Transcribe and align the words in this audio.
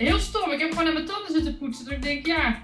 Heel 0.00 0.18
stom. 0.18 0.50
Ik 0.50 0.60
heb 0.60 0.70
gewoon 0.70 0.86
aan 0.86 0.92
mijn 0.92 1.06
tanden 1.06 1.32
zitten 1.32 1.58
poetsen. 1.58 1.84
Dus 1.84 1.94
ik 1.94 2.02
denk, 2.02 2.26
ja. 2.26 2.48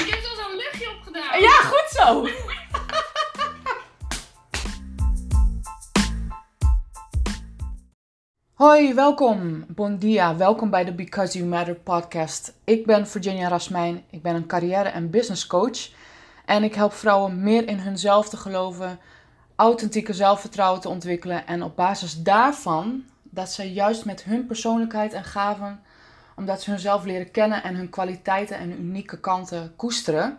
ik 0.00 0.08
heb 0.10 0.20
zelfs 0.22 0.40
al 0.44 0.50
een 0.50 0.56
luchtje 0.56 0.90
opgedaan. 0.96 1.40
Ja, 1.40 1.50
goed 1.50 1.88
zo. 1.88 2.28
Hoi, 8.52 8.94
welkom. 8.94 9.64
Bon 9.68 9.98
dia. 9.98 10.36
Welkom 10.36 10.70
bij 10.70 10.84
de 10.84 10.92
Because 10.92 11.38
You 11.38 11.50
Matter 11.50 11.74
podcast. 11.74 12.54
Ik 12.64 12.86
ben 12.86 13.08
Virginia 13.08 13.48
Rasmijn. 13.48 14.04
Ik 14.10 14.22
ben 14.22 14.34
een 14.34 14.46
carrière- 14.46 14.88
en 14.88 15.10
business 15.10 15.46
coach. 15.46 15.90
En 16.44 16.62
ik 16.62 16.74
help 16.74 16.92
vrouwen 16.92 17.42
meer 17.42 17.68
in 17.68 17.78
hunzelf 17.78 18.28
te 18.28 18.36
geloven, 18.36 19.00
authentieke 19.56 20.12
zelfvertrouwen 20.12 20.80
te 20.80 20.88
ontwikkelen. 20.88 21.46
En 21.46 21.62
op 21.62 21.76
basis 21.76 22.22
daarvan 22.22 23.04
dat 23.30 23.52
ze 23.52 23.72
juist 23.72 24.04
met 24.04 24.22
hun 24.22 24.46
persoonlijkheid 24.46 25.12
en 25.12 25.24
gaven, 25.24 25.82
omdat 26.36 26.62
ze 26.62 26.70
hunzelf 26.70 27.04
leren 27.04 27.30
kennen 27.30 27.62
en 27.62 27.74
hun 27.74 27.90
kwaliteiten 27.90 28.58
en 28.58 28.80
unieke 28.80 29.20
kanten 29.20 29.72
koesteren, 29.76 30.38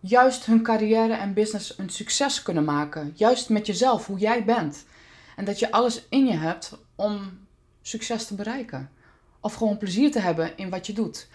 juist 0.00 0.46
hun 0.46 0.62
carrière 0.62 1.14
en 1.14 1.34
business 1.34 1.78
een 1.78 1.90
succes 1.90 2.42
kunnen 2.42 2.64
maken. 2.64 3.12
Juist 3.14 3.48
met 3.48 3.66
jezelf, 3.66 4.06
hoe 4.06 4.18
jij 4.18 4.44
bent. 4.44 4.84
En 5.36 5.44
dat 5.44 5.58
je 5.58 5.70
alles 5.70 6.06
in 6.08 6.26
je 6.26 6.36
hebt 6.36 6.78
om 6.94 7.38
succes 7.82 8.26
te 8.26 8.34
bereiken. 8.34 8.90
Of 9.40 9.54
gewoon 9.54 9.78
plezier 9.78 10.10
te 10.10 10.20
hebben 10.20 10.56
in 10.56 10.70
wat 10.70 10.86
je 10.86 10.92
doet. 10.92 11.28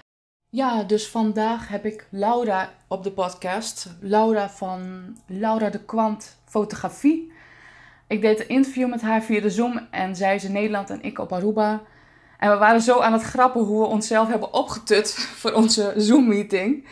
Ja, 0.50 0.84
dus 0.84 1.08
vandaag 1.08 1.68
heb 1.68 1.86
ik 1.86 2.08
Laura 2.10 2.74
op 2.88 3.04
de 3.04 3.12
podcast. 3.12 3.96
Laura 4.00 4.50
van 4.50 4.82
Laura 5.26 5.70
de 5.70 5.84
Kwant 5.84 6.38
Fotografie. 6.46 7.32
Ik 8.08 8.22
deed 8.22 8.40
een 8.40 8.50
interview 8.50 8.90
met 8.90 9.02
haar 9.02 9.24
via 9.24 9.42
de 9.42 9.50
Zoom 9.50 9.88
en 9.92 10.16
zij 10.16 10.40
in 10.44 10.52
Nederland 10.52 10.90
en 10.90 11.02
ik 11.02 11.20
op 11.20 11.34
Aruba. 11.34 11.82
En 12.40 12.52
we 12.52 12.58
waren 12.58 12.82
zo 12.82 13.00
aan 13.00 13.14
het 13.14 13.22
grappen 13.22 13.62
hoe 13.62 13.82
we 13.82 13.88
onszelf 13.88 14.28
hebben 14.28 14.54
opgetut 14.54 15.14
voor 15.40 15.52
onze 15.52 15.94
Zoom-meeting. 15.96 16.88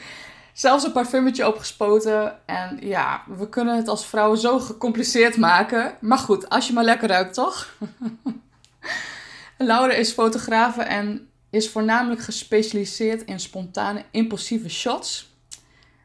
Zelfs 0.54 0.84
een 0.84 0.92
parfumetje 0.92 1.48
opgespoten. 1.48 2.40
En 2.46 2.78
ja, 2.82 3.24
we 3.38 3.50
kunnen 3.50 3.76
het 3.76 3.88
als 3.88 4.06
vrouwen 4.06 4.38
zo 4.38 4.60
gecompliceerd 4.60 5.38
maken. 5.38 5.98
Maar 6.02 6.18
goed, 6.18 6.50
als 6.50 6.68
je 6.68 6.74
maar 6.74 6.84
lekker 6.84 7.08
ruikt, 7.08 7.34
toch? 7.34 7.74
Laura 9.58 9.94
is 9.94 10.12
fotografe 10.12 10.82
en 10.82 11.30
is 11.50 11.70
voornamelijk 11.70 12.22
gespecialiseerd 12.22 13.22
in 13.22 13.40
spontane, 13.40 14.04
impulsieve 14.12 14.70
shots. 14.70 15.34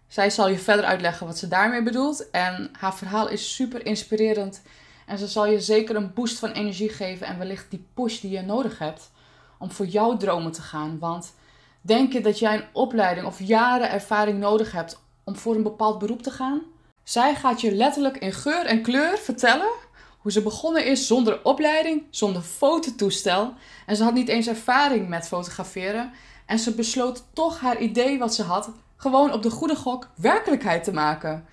Zij 0.08 0.30
zal 0.30 0.48
je 0.48 0.58
verder 0.58 0.84
uitleggen 0.84 1.26
wat 1.26 1.38
ze 1.38 1.48
daarmee 1.48 1.82
bedoelt. 1.82 2.30
En 2.30 2.70
haar 2.78 2.94
verhaal 2.94 3.28
is 3.28 3.54
super 3.54 3.86
inspirerend. 3.86 4.62
En 5.10 5.18
ze 5.18 5.26
zal 5.26 5.46
je 5.46 5.60
zeker 5.60 5.96
een 5.96 6.12
boost 6.12 6.38
van 6.38 6.50
energie 6.50 6.88
geven 6.88 7.26
en 7.26 7.38
wellicht 7.38 7.70
die 7.70 7.86
push 7.94 8.20
die 8.20 8.30
je 8.30 8.40
nodig 8.40 8.78
hebt 8.78 9.10
om 9.58 9.70
voor 9.70 9.86
jouw 9.86 10.16
dromen 10.16 10.52
te 10.52 10.62
gaan. 10.62 10.98
Want 10.98 11.34
denk 11.80 12.12
je 12.12 12.20
dat 12.20 12.38
jij 12.38 12.54
een 12.54 12.64
opleiding 12.72 13.26
of 13.26 13.38
jaren 13.38 13.90
ervaring 13.90 14.38
nodig 14.38 14.72
hebt 14.72 15.02
om 15.24 15.36
voor 15.36 15.54
een 15.54 15.62
bepaald 15.62 15.98
beroep 15.98 16.22
te 16.22 16.30
gaan? 16.30 16.62
Zij 17.02 17.34
gaat 17.34 17.60
je 17.60 17.74
letterlijk 17.74 18.16
in 18.16 18.32
geur 18.32 18.66
en 18.66 18.82
kleur 18.82 19.18
vertellen 19.18 19.70
hoe 20.18 20.32
ze 20.32 20.42
begonnen 20.42 20.86
is 20.86 21.06
zonder 21.06 21.44
opleiding, 21.44 22.02
zonder 22.10 22.42
fototoestel. 22.42 23.54
En 23.86 23.96
ze 23.96 24.02
had 24.02 24.14
niet 24.14 24.28
eens 24.28 24.46
ervaring 24.46 25.08
met 25.08 25.26
fotograferen. 25.26 26.12
En 26.46 26.58
ze 26.58 26.74
besloot 26.74 27.24
toch 27.32 27.60
haar 27.60 27.78
idee 27.78 28.18
wat 28.18 28.34
ze 28.34 28.42
had 28.42 28.70
gewoon 28.96 29.32
op 29.32 29.42
de 29.42 29.50
goede 29.50 29.76
gok 29.76 30.08
werkelijkheid 30.14 30.84
te 30.84 30.92
maken. 30.92 31.46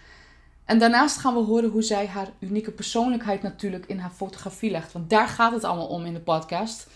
En 0.68 0.80
daarnaast 0.80 1.18
gaan 1.18 1.34
we 1.34 1.40
horen 1.40 1.70
hoe 1.70 1.82
zij 1.82 2.08
haar 2.08 2.28
unieke 2.40 2.72
persoonlijkheid 2.72 3.42
natuurlijk 3.42 3.86
in 3.86 4.00
haar 4.00 4.12
fotografie 4.12 4.72
legt. 4.72 4.92
Want 4.92 5.10
daar 5.10 5.28
gaat 5.28 5.52
het 5.52 5.64
allemaal 5.64 5.88
om 5.88 6.06
in 6.06 6.14
de 6.14 6.20
podcast. 6.20 6.88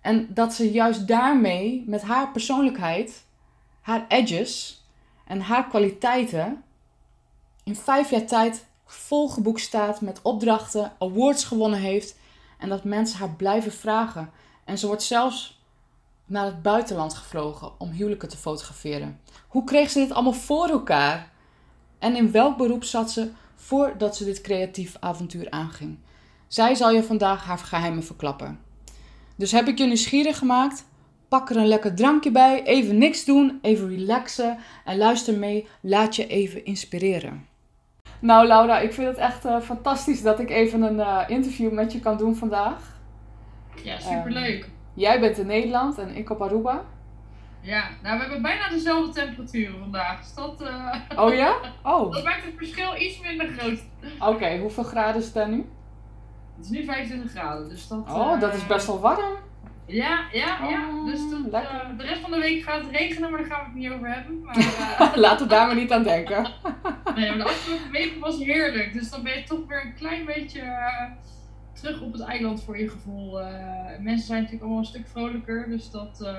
En 0.00 0.34
dat 0.34 0.54
ze 0.54 0.70
juist 0.70 1.08
daarmee, 1.08 1.84
met 1.86 2.02
haar 2.02 2.30
persoonlijkheid, 2.30 3.24
haar 3.80 4.04
edges 4.08 4.84
en 5.26 5.40
haar 5.40 5.68
kwaliteiten, 5.68 6.62
in 7.64 7.76
vijf 7.76 8.10
jaar 8.10 8.26
tijd 8.26 8.66
volgeboekt 8.84 9.60
staat 9.60 10.00
met 10.00 10.22
opdrachten, 10.22 10.92
awards 10.98 11.44
gewonnen 11.44 11.80
heeft. 11.80 12.18
En 12.58 12.68
dat 12.68 12.84
mensen 12.84 13.18
haar 13.18 13.34
blijven 13.34 13.72
vragen. 13.72 14.30
En 14.64 14.78
ze 14.78 14.86
wordt 14.86 15.02
zelfs 15.02 15.60
naar 16.26 16.44
het 16.44 16.62
buitenland 16.62 17.14
gevlogen 17.14 17.72
om 17.78 17.90
huwelijken 17.90 18.28
te 18.28 18.36
fotograferen. 18.36 19.20
Hoe 19.48 19.64
kreeg 19.64 19.90
ze 19.90 19.98
dit 19.98 20.12
allemaal 20.12 20.32
voor 20.32 20.68
elkaar? 20.68 21.30
En 22.00 22.16
in 22.16 22.30
welk 22.30 22.56
beroep 22.56 22.84
zat 22.84 23.10
ze 23.10 23.30
voordat 23.54 24.16
ze 24.16 24.24
dit 24.24 24.40
creatief 24.40 24.96
avontuur 25.00 25.50
aanging? 25.50 25.98
Zij 26.46 26.74
zal 26.74 26.90
je 26.90 27.02
vandaag 27.02 27.44
haar 27.44 27.58
geheimen 27.58 28.04
verklappen. 28.04 28.60
Dus 29.36 29.52
heb 29.52 29.68
ik 29.68 29.78
je 29.78 29.86
nieuwsgierig 29.86 30.38
gemaakt? 30.38 30.84
Pak 31.28 31.50
er 31.50 31.56
een 31.56 31.66
lekker 31.66 31.94
drankje 31.94 32.30
bij, 32.30 32.62
even 32.64 32.98
niks 32.98 33.24
doen, 33.24 33.58
even 33.62 33.88
relaxen 33.88 34.58
en 34.84 34.98
luister 34.98 35.38
mee. 35.38 35.66
Laat 35.80 36.16
je 36.16 36.26
even 36.26 36.64
inspireren. 36.64 37.46
Nou 38.20 38.46
Laura, 38.46 38.78
ik 38.78 38.92
vind 38.92 39.06
het 39.06 39.16
echt 39.16 39.44
uh, 39.44 39.60
fantastisch 39.60 40.22
dat 40.22 40.38
ik 40.38 40.50
even 40.50 40.82
een 40.82 40.96
uh, 40.96 41.20
interview 41.28 41.72
met 41.72 41.92
je 41.92 42.00
kan 42.00 42.16
doen 42.16 42.36
vandaag. 42.36 42.98
Ja, 43.84 43.98
superleuk. 43.98 44.64
Um, 44.64 44.70
jij 44.94 45.20
bent 45.20 45.38
in 45.38 45.46
Nederland 45.46 45.98
en 45.98 46.16
ik 46.16 46.30
op 46.30 46.42
Aruba. 46.42 46.84
Ja, 47.62 47.88
nou 48.02 48.16
we 48.16 48.22
hebben 48.22 48.42
bijna 48.42 48.68
dezelfde 48.68 49.12
temperaturen 49.12 49.78
vandaag. 49.78 50.18
Dus 50.18 50.34
dat, 50.34 50.62
uh, 50.62 50.94
oh 51.24 51.34
ja? 51.34 51.56
Oh. 51.82 52.12
dat 52.14 52.24
maakt 52.24 52.44
het 52.44 52.54
verschil 52.56 52.96
iets 52.96 53.20
minder 53.20 53.48
groot. 53.48 53.78
Oké, 54.18 54.28
okay, 54.28 54.58
hoeveel 54.58 54.84
graden 54.84 55.20
is 55.20 55.24
het 55.24 55.34
daar 55.34 55.48
nu? 55.48 55.66
Het 56.56 56.64
is 56.64 56.70
nu 56.70 56.84
25 56.84 57.30
graden, 57.30 57.68
dus 57.68 57.88
dat... 57.88 57.98
Oh, 57.98 58.40
dat 58.40 58.54
is 58.54 58.66
best 58.66 58.86
wel 58.86 59.00
warm. 59.00 59.36
Ja, 59.86 60.20
ja, 60.32 60.68
ja. 60.68 60.88
Oh, 60.88 61.04
dus 61.04 61.30
dat, 61.30 61.40
lekker. 61.50 61.96
de 61.96 62.04
rest 62.04 62.20
van 62.20 62.30
de 62.30 62.38
week 62.38 62.62
gaat 62.62 62.82
het 62.82 62.90
regenen, 62.90 63.30
maar 63.30 63.40
daar 63.40 63.50
gaan 63.50 63.58
we 63.58 63.64
het 63.64 63.74
niet 63.74 63.90
over 63.90 64.14
hebben. 64.14 64.42
Maar, 64.42 65.12
Laten 65.24 65.46
we 65.46 65.52
daar 65.52 65.66
maar 65.66 65.76
niet 65.76 65.92
aan 65.92 66.02
denken. 66.02 66.42
nee, 67.14 67.28
maar 67.28 67.38
de 67.38 67.44
afgelopen 67.44 67.90
week 67.90 68.16
was 68.20 68.38
heerlijk. 68.38 68.92
Dus 68.92 69.10
dan 69.10 69.22
ben 69.22 69.38
je 69.38 69.44
toch 69.44 69.66
weer 69.66 69.84
een 69.84 69.94
klein 69.94 70.24
beetje 70.24 70.62
terug 71.72 72.00
op 72.00 72.12
het 72.12 72.22
eiland 72.22 72.62
voor 72.62 72.78
je 72.78 72.88
gevoel. 72.88 73.40
Mensen 74.00 74.26
zijn 74.26 74.38
natuurlijk 74.38 74.62
allemaal 74.62 74.78
een 74.78 74.84
stuk 74.84 75.08
vrolijker, 75.08 75.68
dus 75.68 75.90
dat, 75.90 76.34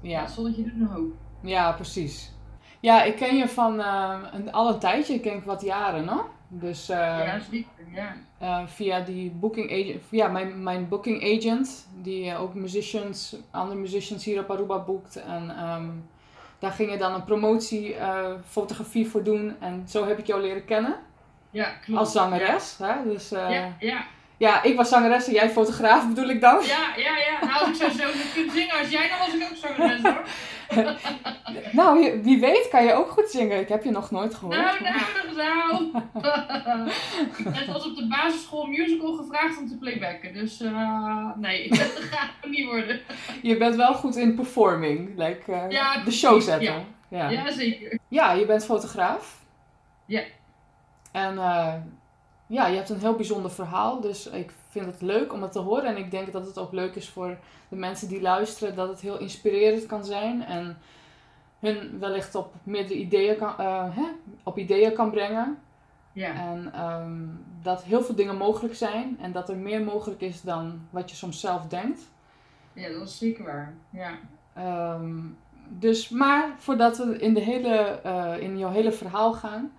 ja. 0.00 0.20
het 0.20 0.30
zonnetje 0.30 0.62
doet 0.62 0.72
een 0.72 0.86
hoop. 0.86 1.12
Ja, 1.42 1.72
precies. 1.72 2.32
Ja, 2.80 3.02
ik 3.02 3.16
ken 3.16 3.36
je 3.36 3.48
van 3.48 3.80
uh, 3.80 4.18
een, 4.32 4.52
al 4.52 4.68
een 4.68 4.78
tijdje, 4.78 5.14
ik 5.14 5.22
denk 5.22 5.44
wat 5.44 5.62
jaren, 5.62 6.04
no? 6.04 6.28
Dus, 6.48 6.86
ja, 6.86 7.38
zeker, 7.50 7.68
ja. 8.38 8.66
via 8.66 9.00
die 9.00 9.30
booking 9.30 9.70
agent, 9.70 10.02
ja, 10.10 10.28
mijn, 10.28 10.62
mijn 10.62 10.88
booking 10.88 11.22
agent, 11.22 11.88
die 12.02 12.36
ook 12.36 12.54
musicians, 12.54 13.36
andere 13.50 13.80
musicians 13.80 14.24
hier 14.24 14.40
op 14.40 14.50
Aruba 14.50 14.78
boekt. 14.78 15.16
En 15.16 15.68
um, 15.70 16.08
daar 16.58 16.72
ging 16.72 16.92
je 16.92 16.98
dan 16.98 17.14
een 17.14 17.24
promotie 17.24 17.94
fotografie 18.44 19.08
voor 19.08 19.22
doen. 19.22 19.56
En 19.60 19.84
zo 19.88 20.06
heb 20.06 20.18
ik 20.18 20.26
jou 20.26 20.40
leren 20.40 20.64
kennen. 20.64 20.96
Ja, 21.50 21.70
klopt. 21.70 22.00
Als 22.00 22.12
zangeres. 22.12 22.76
Ja. 22.78 22.86
Hè? 22.86 23.10
Dus, 23.10 23.28
ja, 23.28 23.76
ja. 23.78 24.04
Ja, 24.40 24.62
ik 24.62 24.76
was 24.76 24.88
zangeres 24.88 25.26
en 25.26 25.32
jij 25.32 25.50
fotograaf 25.50 26.08
bedoel 26.08 26.28
ik 26.28 26.40
dan? 26.40 26.64
Ja, 26.66 26.96
ja, 26.96 27.16
ja. 27.16 27.46
Nou, 27.46 27.60
als 27.60 27.68
ik 27.68 27.74
zou 27.74 27.90
zo 27.90 28.18
kunnen 28.34 28.52
zingen 28.52 28.78
als 28.78 28.88
jij, 28.90 29.08
dan 29.08 29.18
was 29.18 29.34
ik 29.34 29.48
ook 29.50 29.56
zangeres 29.56 30.02
hoor. 30.02 30.24
nou, 31.80 32.20
wie 32.22 32.40
weet 32.40 32.68
kan 32.68 32.84
je 32.84 32.92
ook 32.92 33.10
goed 33.10 33.30
zingen. 33.30 33.60
Ik 33.60 33.68
heb 33.68 33.84
je 33.84 33.90
nog 33.90 34.10
nooit 34.10 34.34
gehoord. 34.34 34.56
Nou, 34.56 34.82
nou, 34.82 35.00
nou. 35.36 36.90
Net 37.54 37.66
was 37.66 37.86
op 37.86 37.96
de 37.96 38.06
basisschool 38.08 38.66
musical 38.66 39.12
gevraagd 39.12 39.58
om 39.58 39.68
te 39.68 39.76
playbacken. 39.76 40.34
Dus 40.34 40.60
uh, 40.60 41.36
nee, 41.36 41.68
dat 41.78 41.78
gaat 41.78 42.30
het 42.40 42.50
niet 42.50 42.66
worden. 42.66 43.00
Je 43.42 43.56
bent 43.56 43.76
wel 43.76 43.94
goed 43.94 44.16
in 44.16 44.34
performing. 44.34 45.10
Like, 45.16 45.52
uh, 45.52 45.64
ja, 45.68 46.04
de 46.04 46.10
show 46.10 46.40
zetten. 46.40 46.86
Ja. 47.08 47.28
Ja. 47.28 47.30
ja, 47.30 47.52
zeker. 47.52 47.98
Ja, 48.08 48.32
je 48.32 48.46
bent 48.46 48.64
fotograaf. 48.64 49.44
Ja. 50.06 50.22
En... 51.12 51.34
Uh, 51.34 51.74
ja, 52.50 52.66
je 52.66 52.76
hebt 52.76 52.88
een 52.88 52.98
heel 52.98 53.14
bijzonder 53.14 53.50
verhaal. 53.50 54.00
Dus 54.00 54.26
ik 54.26 54.52
vind 54.68 54.86
het 54.86 55.00
leuk 55.00 55.32
om 55.32 55.42
het 55.42 55.52
te 55.52 55.58
horen. 55.58 55.84
En 55.84 55.96
ik 55.96 56.10
denk 56.10 56.32
dat 56.32 56.46
het 56.46 56.58
ook 56.58 56.72
leuk 56.72 56.94
is 56.94 57.08
voor 57.08 57.36
de 57.68 57.76
mensen 57.76 58.08
die 58.08 58.20
luisteren. 58.20 58.74
Dat 58.74 58.88
het 58.88 59.00
heel 59.00 59.18
inspirerend 59.18 59.86
kan 59.86 60.04
zijn. 60.04 60.44
En 60.44 60.78
hun 61.58 61.98
wellicht 61.98 62.34
op 62.34 62.54
meerdere 62.62 62.98
ideeën 62.98 63.36
kan, 63.36 63.54
uh, 63.60 63.96
hè, 63.96 64.06
op 64.42 64.58
ideeën 64.58 64.92
kan 64.92 65.10
brengen. 65.10 65.58
Ja. 66.12 66.34
En 66.34 66.84
um, 66.84 67.44
dat 67.62 67.82
heel 67.82 68.02
veel 68.02 68.14
dingen 68.14 68.36
mogelijk 68.36 68.74
zijn. 68.74 69.18
En 69.20 69.32
dat 69.32 69.48
er 69.48 69.56
meer 69.56 69.82
mogelijk 69.82 70.20
is 70.20 70.40
dan 70.40 70.80
wat 70.90 71.10
je 71.10 71.16
soms 71.16 71.40
zelf 71.40 71.66
denkt. 71.66 72.00
Ja, 72.72 72.88
dat 72.88 73.08
is 73.08 73.18
zeker 73.18 73.44
waar. 73.44 73.74
Ja. 73.90 74.18
Um, 74.94 75.36
dus, 75.68 76.08
maar 76.08 76.54
voordat 76.58 76.98
we 76.98 77.18
in, 77.18 77.34
de 77.34 77.40
hele, 77.40 78.00
uh, 78.06 78.40
in 78.40 78.58
jouw 78.58 78.70
hele 78.70 78.92
verhaal 78.92 79.32
gaan. 79.32 79.72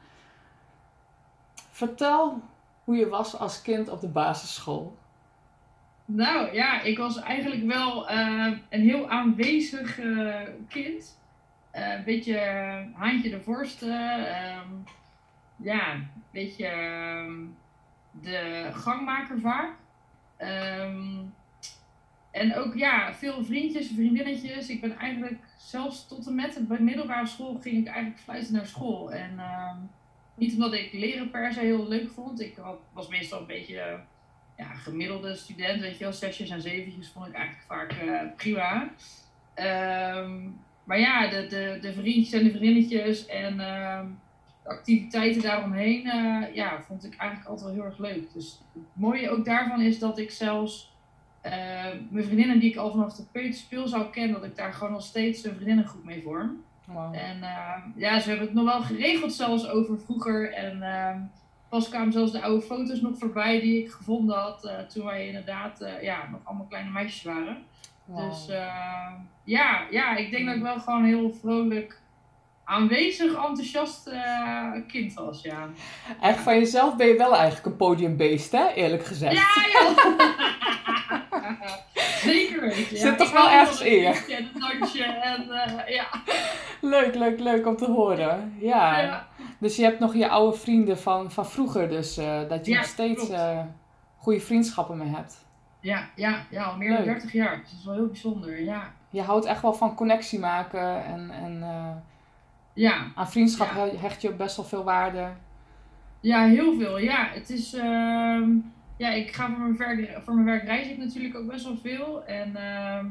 Vertel 1.69 2.41
hoe 2.83 2.95
je 2.95 3.09
was 3.09 3.37
als 3.37 3.61
kind 3.61 3.89
op 3.89 4.01
de 4.01 4.07
basisschool? 4.07 4.97
Nou 6.05 6.53
ja, 6.53 6.81
ik 6.81 6.97
was 6.97 7.19
eigenlijk 7.19 7.65
wel 7.65 8.11
uh, 8.11 8.57
een 8.69 8.81
heel 8.81 9.09
aanwezig 9.09 9.99
uh, 9.99 10.41
kind. 10.67 11.19
Uh, 11.75 11.93
een 11.93 12.03
beetje 12.03 12.39
handje 12.93 13.29
de 13.29 13.41
vorst. 13.41 13.81
Um, 13.81 14.83
ja, 15.55 15.93
een 15.93 16.09
beetje 16.31 16.65
ehm, 16.65 17.33
de 18.21 18.69
gangmaker 18.73 19.39
vaak. 19.39 19.71
Um, 20.39 21.33
en 22.31 22.55
ook 22.55 22.75
ja, 22.75 23.13
veel 23.13 23.43
vriendjes, 23.43 23.87
vriendinnetjes. 23.87 24.69
Ik 24.69 24.81
ben 24.81 24.97
eigenlijk 24.97 25.39
zelfs 25.57 26.07
tot 26.07 26.27
en 26.27 26.35
met 26.35 26.53
de 26.67 26.81
middelbare 26.81 27.27
school 27.27 27.59
ging 27.61 27.77
ik 27.77 27.87
eigenlijk 27.87 28.19
fluiten 28.19 28.53
naar 28.53 28.65
school. 28.65 29.11
En 29.11 29.39
ehm, 29.39 29.77
niet 30.41 30.53
omdat 30.53 30.73
ik 30.73 30.93
leren 30.93 31.29
per 31.29 31.53
se 31.53 31.59
heel 31.59 31.87
leuk 31.87 32.09
vond. 32.09 32.41
Ik 32.41 32.57
was 32.93 33.07
meestal 33.07 33.39
een 33.39 33.45
beetje 33.45 33.99
ja, 34.57 34.73
gemiddelde 34.73 35.35
student, 35.35 35.81
weet 35.81 35.97
je 35.97 36.03
wel. 36.03 36.13
Zesjes 36.13 36.49
en 36.49 36.61
zeventjes 36.61 37.09
vond 37.09 37.27
ik 37.27 37.33
eigenlijk 37.33 37.65
vaak 37.67 38.03
uh, 38.03 38.21
prima. 38.35 38.89
Ehm, 39.53 40.49
maar 40.83 40.99
ja, 40.99 41.27
de, 41.27 41.47
de, 41.47 41.77
de 41.81 41.93
vriendjes 41.93 42.39
en 42.39 42.43
de 42.43 42.49
vriendinnetjes 42.49 43.25
en 43.25 43.59
ehm, 43.59 44.05
de 44.63 44.69
activiteiten 44.69 45.41
daaromheen, 45.41 46.05
uh, 46.05 46.55
ja, 46.55 46.81
vond 46.81 47.05
ik 47.05 47.15
eigenlijk 47.15 47.49
altijd 47.49 47.67
wel 47.67 47.75
heel 47.75 47.85
erg 47.85 47.97
leuk. 47.97 48.33
Dus 48.33 48.61
het 48.73 48.83
mooie 48.93 49.29
ook 49.29 49.45
daarvan 49.45 49.81
is 49.81 49.99
dat 49.99 50.17
ik 50.17 50.31
zelfs 50.31 50.93
uh, 51.45 51.51
mijn 52.09 52.25
vriendinnen 52.25 52.59
die 52.59 52.69
ik 52.69 52.77
al 52.77 52.91
vanaf 52.91 53.15
de 53.15 53.25
peuterspeel 53.31 53.87
zou 53.87 54.09
kennen, 54.09 54.41
dat 54.41 54.49
ik 54.49 54.55
daar 54.55 54.73
gewoon 54.73 54.91
nog 54.91 55.03
steeds 55.03 55.43
een 55.43 55.55
vriendinnengroep 55.55 56.03
mee 56.03 56.21
vorm. 56.21 56.63
Wow. 56.93 57.15
En 57.15 57.37
uh, 57.37 57.75
ja, 57.95 58.19
ze 58.19 58.29
hebben 58.29 58.47
het 58.47 58.55
nog 58.55 58.65
wel 58.65 58.81
geregeld 58.81 59.33
zelfs 59.33 59.69
over 59.69 59.99
vroeger. 59.99 60.53
En 60.53 60.77
uh, 60.77 61.15
pas 61.69 61.89
kwamen 61.89 62.13
zelfs 62.13 62.31
de 62.31 62.41
oude 62.41 62.61
foto's 62.61 63.01
nog 63.01 63.17
voorbij 63.17 63.59
die 63.59 63.83
ik 63.83 63.91
gevonden 63.91 64.37
had 64.37 64.65
uh, 64.65 64.79
toen 64.79 65.05
wij 65.05 65.27
inderdaad 65.27 65.85
ja, 66.01 66.27
nog 66.31 66.39
allemaal 66.43 66.65
kleine 66.65 66.89
meisjes 66.89 67.23
waren. 67.23 67.57
Wow. 68.05 68.29
Dus 68.29 68.47
ja, 69.43 69.85
ja, 69.91 70.15
ik 70.15 70.31
denk 70.31 70.45
dat 70.45 70.55
ik 70.55 70.61
wel 70.61 70.79
gewoon 70.79 71.03
heel 71.03 71.33
vrolijk 71.33 72.01
aanwezig, 72.71 73.33
enthousiast 73.33 74.07
uh, 74.07 74.71
kind 74.87 75.13
was, 75.13 75.41
ja. 75.41 75.69
Eigenlijk 76.07 76.37
van 76.37 76.59
jezelf 76.59 76.95
ben 76.95 77.07
je 77.07 77.17
wel 77.17 77.35
eigenlijk 77.35 77.65
een 77.65 77.75
podiumbeest, 77.75 78.51
hè? 78.51 78.67
Eerlijk 78.67 79.05
gezegd. 79.05 79.33
Ja, 79.33 79.65
ja. 79.71 79.93
Zeker 82.23 82.61
weten. 82.61 82.97
Zit 82.97 83.17
toch 83.17 83.31
wel 83.31 83.49
ergens 83.49 83.81
in 83.81 83.99
je. 83.99 84.07
En 84.07 84.49
een 84.53 84.79
dansje 84.79 85.03
en 85.03 85.45
uh, 85.49 85.95
ja. 85.95 86.07
Leuk, 86.81 87.15
leuk, 87.15 87.39
leuk 87.39 87.67
om 87.67 87.75
te 87.75 87.85
horen. 87.85 88.53
Ja. 88.59 88.99
ja. 88.99 89.27
Dus 89.59 89.75
je 89.75 89.83
hebt 89.83 89.99
nog 89.99 90.15
je 90.15 90.29
oude 90.29 90.57
vrienden 90.57 90.97
van, 90.97 91.31
van 91.31 91.45
vroeger, 91.45 91.89
dus 91.89 92.17
uh, 92.17 92.49
dat 92.49 92.65
je 92.65 92.75
nog 92.75 92.85
steeds 92.85 93.31
goede 94.17 94.39
vriendschappen 94.39 94.97
mee 94.97 95.09
hebt. 95.09 95.45
Ja, 95.79 96.09
ja, 96.15 96.45
ja, 96.49 96.63
al 96.63 96.77
meer 96.77 96.95
dan 96.95 97.03
30 97.03 97.31
jaar. 97.31 97.57
Dus 97.57 97.69
dat 97.69 97.79
is 97.79 97.85
wel 97.85 97.93
heel 97.93 98.07
bijzonder, 98.07 98.61
ja. 98.61 98.93
Je 99.09 99.21
houdt 99.21 99.45
echt 99.45 99.61
wel 99.61 99.73
van 99.73 99.95
connectie 99.95 100.39
maken 100.39 101.05
en, 101.05 101.29
en 101.29 101.63
ja. 102.73 103.11
Aan 103.15 103.31
vriendschap 103.31 103.69
hecht 103.99 104.21
je 104.21 104.29
ook 104.29 104.37
best 104.37 104.55
wel 104.55 104.65
veel 104.65 104.83
waarde. 104.83 105.29
Ja, 106.19 106.45
heel 106.45 106.77
veel. 106.79 106.97
Ja, 106.97 107.27
het 107.33 107.49
is. 107.49 107.73
Uh, 107.73 108.47
ja, 108.97 109.09
ik 109.09 109.35
ga 109.35 109.49
voor 109.49 109.59
mijn, 109.59 109.77
werk, 109.77 110.21
voor 110.23 110.33
mijn 110.33 110.45
werk 110.45 110.63
reis 110.63 110.87
ik 110.87 110.97
natuurlijk 110.97 111.35
ook 111.35 111.47
best 111.47 111.65
wel 111.65 111.77
veel. 111.77 112.25
En 112.25 112.49
uh, 112.49 113.05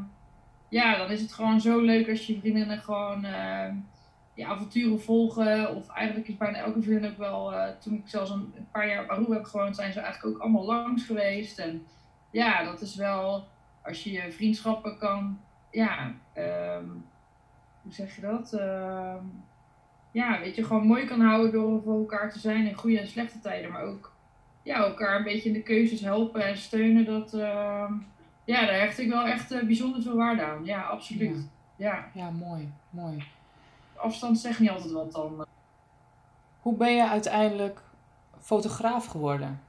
ja, 0.70 0.96
dan 0.96 1.11
is 1.11 1.20
het 1.20 1.32
gewoon 1.32 1.61
zo 1.61 1.81
leuk 1.81 2.08
als 2.08 2.26
je 2.26 2.38
vriendinnen 2.38 2.78
gewoon 2.78 3.25
uh, 3.25 3.69
je 4.34 4.46
avonturen 4.46 5.00
volgen. 5.00 5.76
Of 5.76 5.88
eigenlijk 5.88 6.28
is 6.28 6.37
bijna 6.37 6.58
elke 6.58 6.82
vriendin 6.82 7.11
ook 7.11 7.19
wel. 7.19 7.52
Uh, 7.52 7.69
toen 7.81 7.94
ik 7.94 8.02
zelfs 8.05 8.31
een, 8.31 8.55
paar 8.72 8.88
jaar 8.88 9.02
op 9.02 9.11
Aruba 9.11 9.34
heb 9.34 9.44
gewoond, 9.44 9.76
zijn 9.76 9.93
ze 9.93 10.00
eigenlijk 10.00 10.34
ook 10.37 10.43
allemaal 10.43 10.64
langs 10.64 11.05
geweest. 11.06 11.58
En 11.58 11.87
ja, 12.31 12.64
dat 12.64 12.81
is 12.81 12.94
wel. 12.94 13.49
Als 13.82 14.05
je 14.05 14.12
je 14.12 14.32
vriendschappen 14.32 14.99
kan. 14.99 15.40
Ja, 15.70 16.14
um, 16.37 17.05
hoe 17.82 17.93
zeg 17.93 18.16
je 18.16 18.20
dat? 18.20 18.52
Uh, 18.55 19.14
ja, 20.11 20.40
weet 20.40 20.56
je, 20.56 20.64
gewoon 20.64 20.87
mooi 20.87 21.05
kan 21.05 21.20
houden 21.20 21.52
door 21.52 21.82
voor 21.82 21.99
elkaar 21.99 22.32
te 22.32 22.38
zijn 22.38 22.66
in 22.66 22.75
goede 22.75 23.00
en 23.00 23.08
slechte 23.08 23.40
tijden. 23.40 23.70
Maar 23.70 23.82
ook 23.82 24.12
ja, 24.62 24.76
elkaar 24.76 25.16
een 25.16 25.25
beetje 25.25 25.49
in 25.49 25.55
de 25.55 25.62
keuzes 25.62 26.00
helpen 26.00 26.46
en 26.46 26.56
steunen. 26.56 27.05
Dat, 27.05 27.32
ja, 28.50 28.67
daar 28.67 28.79
hecht 28.81 28.99
ik 28.99 29.08
wel 29.08 29.25
echt 29.25 29.52
uh, 29.52 29.62
bijzonder 29.62 30.02
veel 30.02 30.17
waarde 30.17 30.43
aan. 30.43 30.64
Ja, 30.64 30.82
absoluut. 30.82 31.49
Ja, 31.76 31.94
ja. 32.14 32.23
ja 32.23 32.31
mooi, 32.31 32.73
mooi. 32.91 33.25
Afstand 33.97 34.38
zegt 34.38 34.58
niet 34.58 34.70
altijd 34.70 34.93
wat 34.93 35.12
dan. 35.12 35.47
Hoe 36.61 36.76
ben 36.76 36.93
je 36.93 37.08
uiteindelijk 37.08 37.81
fotograaf 38.41 39.06
geworden? 39.06 39.61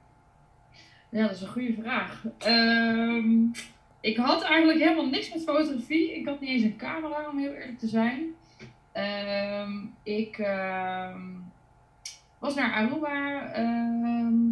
Ja, 1.08 1.22
dat 1.22 1.30
is 1.30 1.40
een 1.40 1.48
goede 1.48 1.74
vraag. 1.82 2.24
Um, 2.46 3.50
ik 4.00 4.16
had 4.16 4.42
eigenlijk 4.42 4.78
helemaal 4.78 5.06
niks 5.06 5.32
met 5.32 5.42
fotografie. 5.42 6.14
Ik 6.14 6.26
had 6.26 6.40
niet 6.40 6.50
eens 6.50 6.62
een 6.62 6.76
camera, 6.76 7.28
om 7.30 7.38
heel 7.38 7.52
eerlijk 7.52 7.78
te 7.78 7.88
zijn. 7.88 8.20
Um, 9.62 9.94
ik 10.02 10.38
um, 10.38 11.52
was 12.38 12.54
naar 12.54 12.72
Aruba 12.72 13.40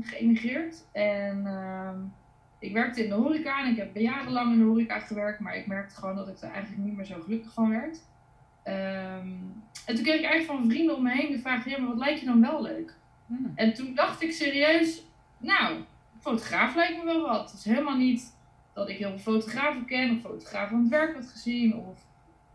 geëmigreerd 0.02 0.84
en 0.92 1.46
ik 2.60 2.72
werkte 2.72 3.02
in 3.02 3.08
de 3.08 3.14
horeca 3.14 3.64
en 3.64 3.70
ik 3.70 3.76
heb 3.76 3.96
jarenlang 3.96 4.52
in 4.52 4.58
de 4.58 4.64
horeca 4.64 4.98
gewerkt, 4.98 5.40
maar 5.40 5.56
ik 5.56 5.66
merkte 5.66 5.94
gewoon 5.94 6.16
dat 6.16 6.28
ik 6.28 6.40
er 6.40 6.50
eigenlijk 6.50 6.84
niet 6.84 6.96
meer 6.96 7.04
zo 7.04 7.20
gelukkig 7.20 7.52
van 7.52 7.70
werd. 7.70 8.02
en 9.86 9.94
toen 9.94 10.02
kreeg 10.02 10.18
ik 10.18 10.24
eigenlijk 10.24 10.44
van 10.44 10.70
vrienden 10.70 10.96
om 10.96 11.02
me 11.02 11.10
heen 11.10 11.30
de 11.30 11.38
vraag, 11.38 11.68
ja, 11.68 11.78
maar 11.78 11.88
wat 11.88 11.98
lijkt 11.98 12.20
je 12.20 12.26
dan 12.26 12.40
wel 12.40 12.62
leuk? 12.62 12.94
Hmm. 13.26 13.52
En 13.54 13.74
toen 13.74 13.94
dacht 13.94 14.22
ik 14.22 14.32
serieus, 14.32 15.02
nou, 15.38 15.76
fotograaf 16.20 16.74
lijkt 16.74 16.96
me 16.96 17.04
wel 17.04 17.26
wat. 17.26 17.50
Het 17.50 17.58
is 17.58 17.64
helemaal 17.64 17.96
niet 17.96 18.36
dat 18.74 18.88
ik 18.88 18.98
heel 18.98 19.18
veel 19.18 19.32
fotografen 19.32 19.84
ken 19.84 20.16
of 20.16 20.20
fotografen 20.20 20.76
aan 20.76 20.82
het 20.82 20.90
werk 20.90 21.14
had 21.14 21.26
gezien 21.26 21.76
of 21.76 22.08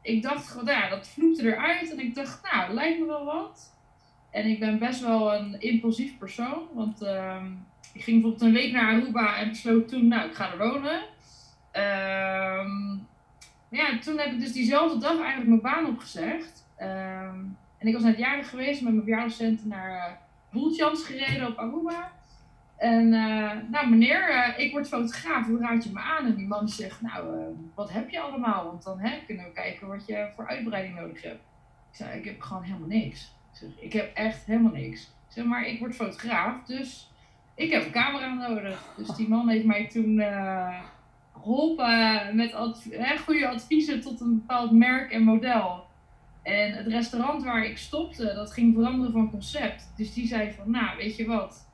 ik 0.05 0.21
dacht 0.21 0.47
gewoon, 0.47 0.65
ja, 0.65 0.89
dat 0.89 1.07
vloekte 1.07 1.43
eruit. 1.43 1.91
En 1.91 1.99
ik 1.99 2.15
dacht, 2.15 2.51
nou, 2.51 2.73
lijkt 2.73 2.99
me 2.99 3.05
wel 3.05 3.25
wat. 3.25 3.73
En 4.31 4.45
ik 4.45 4.59
ben 4.59 4.79
best 4.79 5.01
wel 5.01 5.33
een 5.33 5.61
impulsief 5.61 6.17
persoon. 6.17 6.67
Want 6.73 7.01
uh, 7.01 7.43
ik 7.95 8.03
ging 8.03 8.21
bijvoorbeeld 8.21 8.41
een 8.41 8.61
week 8.61 8.71
naar 8.71 8.93
Aruba 8.93 9.37
en 9.37 9.49
besloot 9.49 9.87
toen, 9.87 10.07
nou, 10.07 10.29
ik 10.29 10.35
ga 10.35 10.51
er 10.51 10.57
wonen. 10.57 11.01
Um, 11.73 13.07
ja, 13.69 13.99
toen 13.99 14.17
heb 14.17 14.31
ik 14.31 14.39
dus 14.39 14.53
diezelfde 14.53 14.99
dag 14.99 15.19
eigenlijk 15.19 15.47
mijn 15.47 15.61
baan 15.61 15.85
opgezegd. 15.85 16.67
Um, 16.79 17.57
en 17.77 17.87
ik 17.87 17.93
was 17.93 18.03
net 18.03 18.17
jaren 18.17 18.43
geweest 18.43 18.81
met 18.81 18.93
mijn 18.93 19.03
verjaardagscenten 19.03 19.67
naar 19.67 20.09
uh, 20.09 20.15
Boeltjans 20.51 21.05
gereden 21.05 21.47
op 21.47 21.57
Aruba. 21.57 22.11
En 22.77 23.13
uh, 23.13 23.51
nou 23.71 23.89
meneer, 23.89 24.29
uh, 24.29 24.59
ik 24.59 24.71
word 24.71 24.87
fotograaf, 24.87 25.45
hoe 25.45 25.59
raad 25.59 25.83
je 25.83 25.91
me 25.91 25.99
aan? 25.99 26.25
En 26.25 26.35
die 26.35 26.47
man 26.47 26.69
zegt, 26.69 27.01
nou, 27.01 27.55
wat 27.75 27.91
heb 27.91 28.09
je 28.09 28.19
allemaal? 28.19 28.65
Want 28.65 28.83
dan 28.83 28.99
hè, 28.99 29.19
kunnen 29.25 29.45
we 29.45 29.51
kijken 29.51 29.87
wat 29.87 30.05
je 30.05 30.31
voor 30.35 30.47
uitbreiding 30.47 30.95
nodig 30.95 31.21
hebt. 31.21 31.43
Ik 31.91 31.95
zei, 31.95 32.19
ik 32.19 32.25
heb 32.25 32.41
gewoon 32.41 32.63
helemaal 32.63 32.87
niks. 32.87 33.35
Ik 33.51 33.57
zeg, 33.57 33.69
ik 33.79 33.93
heb 33.93 34.15
echt 34.15 34.45
helemaal 34.45 34.71
niks. 34.71 35.01
Ik 35.01 35.33
zeg, 35.33 35.45
maar 35.45 35.65
ik 35.65 35.79
word 35.79 35.95
fotograaf, 35.95 36.63
dus 36.65 37.11
ik 37.55 37.71
heb 37.71 37.85
een 37.85 37.91
camera 37.91 38.33
nodig. 38.33 38.93
Dus 38.97 39.07
die 39.07 39.27
man 39.27 39.49
heeft 39.49 39.65
mij 39.65 39.87
toen 39.87 40.23
geholpen 41.33 42.35
met 42.35 42.55
hè, 42.89 43.17
goede 43.17 43.47
adviezen 43.47 44.01
tot 44.01 44.21
een 44.21 44.35
bepaald 44.35 44.71
merk 44.71 45.11
en 45.11 45.23
model. 45.23 45.85
En 46.43 46.71
het 46.73 46.87
restaurant 46.87 47.43
waar 47.43 47.65
ik 47.65 47.77
stopte, 47.77 48.33
dat 48.35 48.53
ging 48.53 48.73
veranderen 48.73 49.11
van 49.11 49.29
concept. 49.29 49.93
Dus 49.97 50.13
die 50.13 50.27
zei 50.27 50.51
van, 50.51 50.71
nou, 50.71 50.97
weet 50.97 51.15
je 51.15 51.25
wat 51.25 51.65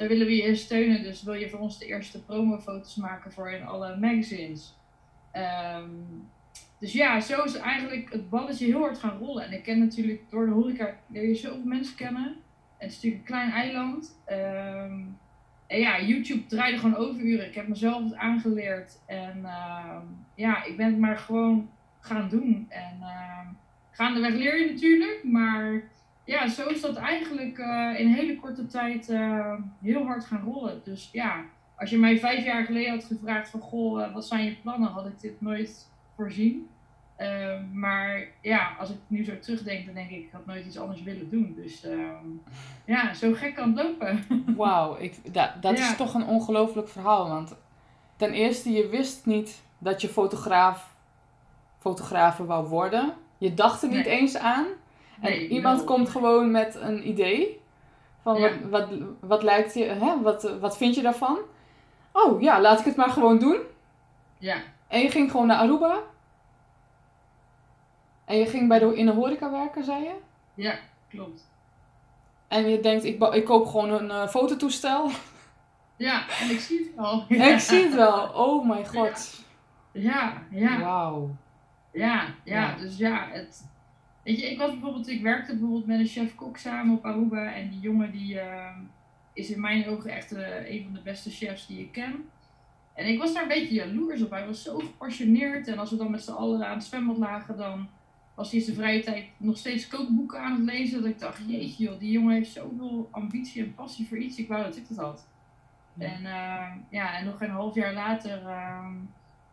daar 0.00 0.08
willen 0.08 0.26
we 0.26 0.36
je 0.36 0.54
steunen. 0.54 1.02
Dus 1.02 1.22
wil 1.22 1.34
je 1.34 1.48
voor 1.48 1.58
ons 1.58 1.78
de 1.78 1.86
eerste 1.86 2.24
promofoto's 2.24 2.94
maken 2.94 3.32
voor 3.32 3.50
in 3.50 3.66
alle 3.66 3.96
magazines. 3.96 4.74
Um, 5.34 6.28
dus 6.78 6.92
ja, 6.92 7.20
zo 7.20 7.42
is 7.42 7.54
eigenlijk 7.54 8.12
het 8.12 8.30
balletje 8.30 8.66
heel 8.66 8.80
hard 8.80 8.98
gaan 8.98 9.18
rollen. 9.18 9.44
En 9.44 9.52
ik 9.52 9.62
ken 9.62 9.78
natuurlijk 9.78 10.30
door 10.30 10.46
de 10.46 10.52
horeca 10.52 10.96
leer 11.06 11.28
je 11.28 11.34
zoveel 11.34 11.64
mensen 11.64 11.96
kennen. 11.96 12.26
En 12.26 12.86
het 12.86 12.90
is 12.90 12.94
natuurlijk 12.94 13.22
een 13.22 13.28
klein 13.28 13.50
eiland. 13.50 14.20
Um, 14.30 15.18
en 15.70 15.80
ja, 15.80 16.00
YouTube 16.00 16.46
draaide 16.46 16.78
gewoon 16.78 16.96
overuren. 16.96 17.46
Ik 17.46 17.54
heb 17.54 17.68
mezelf 17.68 18.04
het 18.04 18.14
aangeleerd. 18.14 18.98
En 19.06 19.38
uh, 19.42 19.96
ja, 20.34 20.64
ik 20.64 20.76
ben 20.76 20.86
het 20.86 20.98
maar 20.98 21.18
gewoon 21.18 21.70
gaan 22.00 22.28
doen. 22.28 22.66
En 22.68 22.96
uh, 23.00 23.48
gaandeweg 23.90 24.34
leer 24.34 24.70
natuurlijk. 24.70 25.20
Maar 25.24 25.82
ja, 26.24 26.48
zo 26.48 26.68
is 26.68 26.80
dat 26.80 26.96
eigenlijk 26.96 27.58
uh, 27.58 28.00
in 28.00 28.06
hele 28.06 28.36
korte 28.36 28.66
tijd 28.66 29.08
uh, 29.08 29.54
heel 29.82 30.04
hard 30.04 30.24
gaan 30.24 30.42
rollen. 30.42 30.80
Dus 30.84 31.08
ja, 31.12 31.44
als 31.76 31.90
je 31.90 31.98
mij 31.98 32.18
vijf 32.18 32.44
jaar 32.44 32.64
geleden 32.64 32.90
had 32.90 33.04
gevraagd 33.04 33.50
van 33.50 33.60
goh, 33.60 34.00
uh, 34.00 34.14
wat 34.14 34.26
zijn 34.26 34.44
je 34.44 34.56
plannen, 34.62 34.88
had 34.88 35.06
ik 35.06 35.20
dit 35.20 35.40
nooit 35.40 35.90
voorzien. 36.16 36.68
Maar 37.72 38.28
ja, 38.42 38.76
als 38.78 38.90
ik 38.90 38.96
nu 39.06 39.24
zo 39.24 39.38
terugdenk, 39.38 39.84
dan 39.86 39.94
denk 39.94 40.10
ik, 40.10 40.16
ik 40.16 40.32
had 40.32 40.46
nooit 40.46 40.66
iets 40.66 40.78
anders 40.78 41.02
willen 41.02 41.30
doen. 41.30 41.54
Dus 41.56 41.86
ja, 42.84 43.14
zo 43.14 43.32
gek 43.32 43.54
kan 43.54 43.76
het 43.76 43.86
lopen. 43.86 44.24
Wauw, 44.56 44.96
dat, 45.32 45.50
dat 45.60 45.78
is 45.78 45.96
toch 45.96 46.14
een 46.14 46.26
ongelooflijk 46.26 46.88
verhaal. 46.88 47.28
Want 47.28 47.56
ten 48.16 48.32
eerste, 48.32 48.70
je 48.70 48.88
wist 48.88 49.26
niet 49.26 49.62
dat 49.78 50.00
je 50.00 50.08
fotograaf, 50.08 50.94
fotografe 51.78 52.44
wou 52.44 52.68
worden. 52.68 53.14
Je 53.38 53.54
dacht 53.54 53.82
er 53.82 53.88
niet 53.88 54.06
eens 54.06 54.36
aan. 54.36 54.66
En 55.20 55.32
iemand 55.32 55.84
komt 55.84 56.08
gewoon 56.08 56.50
met 56.50 56.74
een 56.74 57.08
idee. 57.08 57.60
Van 58.22 58.40
wat, 58.40 58.52
wat, 58.70 58.88
wat 59.20 59.42
lijkt 59.42 59.74
je, 59.74 59.84
hè? 59.84 60.20
Wat, 60.22 60.58
wat 60.60 60.76
vind 60.76 60.94
je 60.94 61.02
daarvan? 61.02 61.38
Oh 62.12 62.40
ja, 62.40 62.60
laat 62.60 62.78
ik 62.78 62.84
het 62.84 62.96
maar 62.96 63.10
gewoon 63.10 63.38
doen. 63.38 63.58
Ja. 64.38 64.56
En 64.88 65.00
je 65.00 65.10
ging 65.10 65.30
gewoon 65.30 65.46
naar 65.46 65.58
Aruba. 65.58 65.98
En 68.30 68.38
je 68.38 68.46
ging 68.46 68.68
bij 68.68 68.78
de, 68.78 68.96
in 68.96 69.06
de 69.06 69.12
horeca 69.12 69.50
werken, 69.50 69.84
zei 69.84 70.02
je? 70.02 70.14
Ja, 70.54 70.78
klopt. 71.08 71.48
En 72.48 72.68
je 72.68 72.80
denkt, 72.80 73.04
ik, 73.04 73.22
ik 73.22 73.44
koop 73.44 73.66
gewoon 73.66 73.90
een 73.90 74.06
uh, 74.06 74.28
fototoestel. 74.28 75.10
Ja, 75.96 76.28
en 76.40 76.50
ik 76.50 76.60
zie 76.60 76.78
het 76.78 76.94
wel. 76.94 77.24
ik 77.52 77.58
zie 77.58 77.82
het 77.82 77.94
wel. 77.94 78.28
Oh 78.28 78.66
mijn 78.68 78.86
god. 78.86 79.44
Ja, 79.92 80.42
ja. 80.50 80.80
Wauw. 80.80 81.36
Ja, 81.92 82.34
ja, 82.44 82.76
dus 82.76 82.96
ja, 82.96 83.28
het, 83.30 83.68
weet 84.24 84.40
je, 84.40 84.50
ik 84.50 84.58
was 84.58 84.70
bijvoorbeeld, 84.70 85.08
ik 85.08 85.22
werkte 85.22 85.52
bijvoorbeeld 85.52 85.86
met 85.86 85.98
een 85.98 86.06
chef-kok 86.06 86.56
samen 86.56 86.96
op 86.96 87.04
Aruba 87.04 87.52
en 87.52 87.68
die 87.70 87.80
jongen 87.80 88.12
die 88.12 88.34
uh, 88.34 88.76
is 89.32 89.50
in 89.50 89.60
mijn 89.60 89.88
ogen 89.88 90.10
echt 90.10 90.32
uh, 90.32 90.70
een 90.70 90.84
van 90.84 90.92
de 90.92 91.02
beste 91.02 91.30
chefs 91.30 91.66
die 91.66 91.80
ik 91.80 91.92
ken. 91.92 92.28
En 92.94 93.06
ik 93.06 93.18
was 93.18 93.32
daar 93.32 93.42
een 93.42 93.48
beetje 93.48 93.74
jaloers 93.74 94.22
op. 94.22 94.30
Hij 94.30 94.46
was 94.46 94.62
zo 94.62 94.78
gepassioneerd 94.78 95.68
en 95.68 95.78
als 95.78 95.90
we 95.90 95.96
dan 95.96 96.10
met 96.10 96.22
z'n 96.22 96.32
allen 96.32 96.66
aan 96.66 96.76
het 96.76 96.84
zwembad 96.84 97.16
lagen, 97.16 97.56
dan 97.56 97.88
was 98.40 98.50
hij 98.50 98.58
in 98.58 98.64
zijn 98.64 98.76
vrije 98.76 99.02
tijd 99.02 99.24
nog 99.36 99.56
steeds 99.56 99.88
kookboeken 99.88 100.40
aan 100.40 100.52
het 100.52 100.74
lezen. 100.74 101.02
Dat 101.02 101.10
ik 101.10 101.18
dacht, 101.18 101.42
jeetje 101.46 101.84
joh, 101.84 101.98
die 101.98 102.10
jongen 102.10 102.34
heeft 102.34 102.52
zoveel 102.52 103.08
ambitie 103.10 103.62
en 103.62 103.74
passie 103.74 104.06
voor 104.06 104.18
iets. 104.18 104.38
Ik 104.38 104.48
wou 104.48 104.62
dat 104.62 104.76
ik 104.76 104.88
dat 104.88 104.98
had. 104.98 105.26
En, 105.98 106.22
uh, 106.22 106.66
ja, 106.90 107.18
en 107.18 107.24
nog 107.24 107.40
een 107.40 107.50
half 107.50 107.74
jaar 107.74 107.92
later 107.92 108.42
uh, 108.42 108.86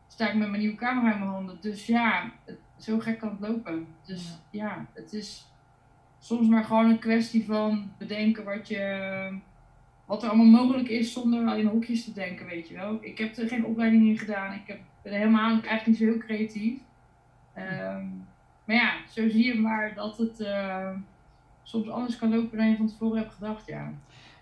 sta 0.07 0.29
ik 0.29 0.35
met 0.35 0.49
mijn 0.49 0.61
nieuwe 0.61 0.75
camera 0.75 1.13
in 1.13 1.19
mijn 1.19 1.31
handen. 1.31 1.57
Dus 1.61 1.85
ja, 1.85 2.31
het, 2.45 2.59
zo 2.77 2.99
gek 2.99 3.19
kan 3.19 3.29
het 3.29 3.49
lopen. 3.49 3.87
Dus 4.05 4.39
ja. 4.49 4.65
ja, 4.65 4.85
het 4.93 5.13
is 5.13 5.51
soms 6.19 6.47
maar 6.47 6.63
gewoon 6.63 6.89
een 6.89 6.99
kwestie 6.99 7.45
van 7.45 7.91
bedenken 7.97 8.43
wat 8.43 8.67
je 8.67 9.39
wat 10.05 10.23
er 10.23 10.29
allemaal 10.29 10.65
mogelijk 10.65 10.87
is 10.87 11.13
zonder 11.13 11.57
in 11.57 11.65
hokjes 11.65 12.03
te 12.03 12.13
denken, 12.13 12.45
weet 12.45 12.67
je 12.67 12.75
wel. 12.75 12.97
Ik 13.01 13.17
heb 13.17 13.37
er 13.37 13.47
geen 13.47 13.65
opleiding 13.65 14.07
in 14.07 14.17
gedaan. 14.17 14.53
Ik 14.53 14.67
heb, 14.67 14.79
ben 15.01 15.13
helemaal 15.13 15.49
eigenlijk 15.49 15.85
niet 15.85 15.97
zo 15.97 16.03
heel 16.03 16.17
creatief. 16.17 16.79
Um, 17.57 18.27
maar 18.67 18.75
ja, 18.75 18.93
zo 19.09 19.29
zie 19.29 19.45
je 19.45 19.55
maar 19.55 19.93
dat 19.93 20.17
het 20.17 20.39
uh, 20.39 20.89
soms 21.63 21.89
anders 21.89 22.17
kan 22.17 22.35
lopen 22.35 22.57
dan 22.57 22.69
je 22.69 22.77
van 22.77 22.87
tevoren 22.87 23.17
hebt 23.17 23.33
gedacht, 23.33 23.65
ja. 23.65 23.93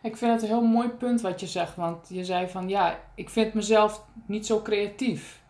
Ik 0.01 0.17
vind 0.17 0.32
het 0.32 0.41
een 0.41 0.48
heel 0.48 0.65
mooi 0.65 0.88
punt 0.88 1.22
wat 1.22 1.39
je 1.39 1.48
zegt, 1.48 1.75
want 1.75 2.08
je 2.10 2.24
zei 2.24 2.48
van 2.48 2.70
ja, 2.70 3.00
ik 3.15 3.29
vind 3.29 3.53
mezelf 3.53 4.05
niet 4.25 4.46
zo 4.46 4.62
creatief. 4.62 5.41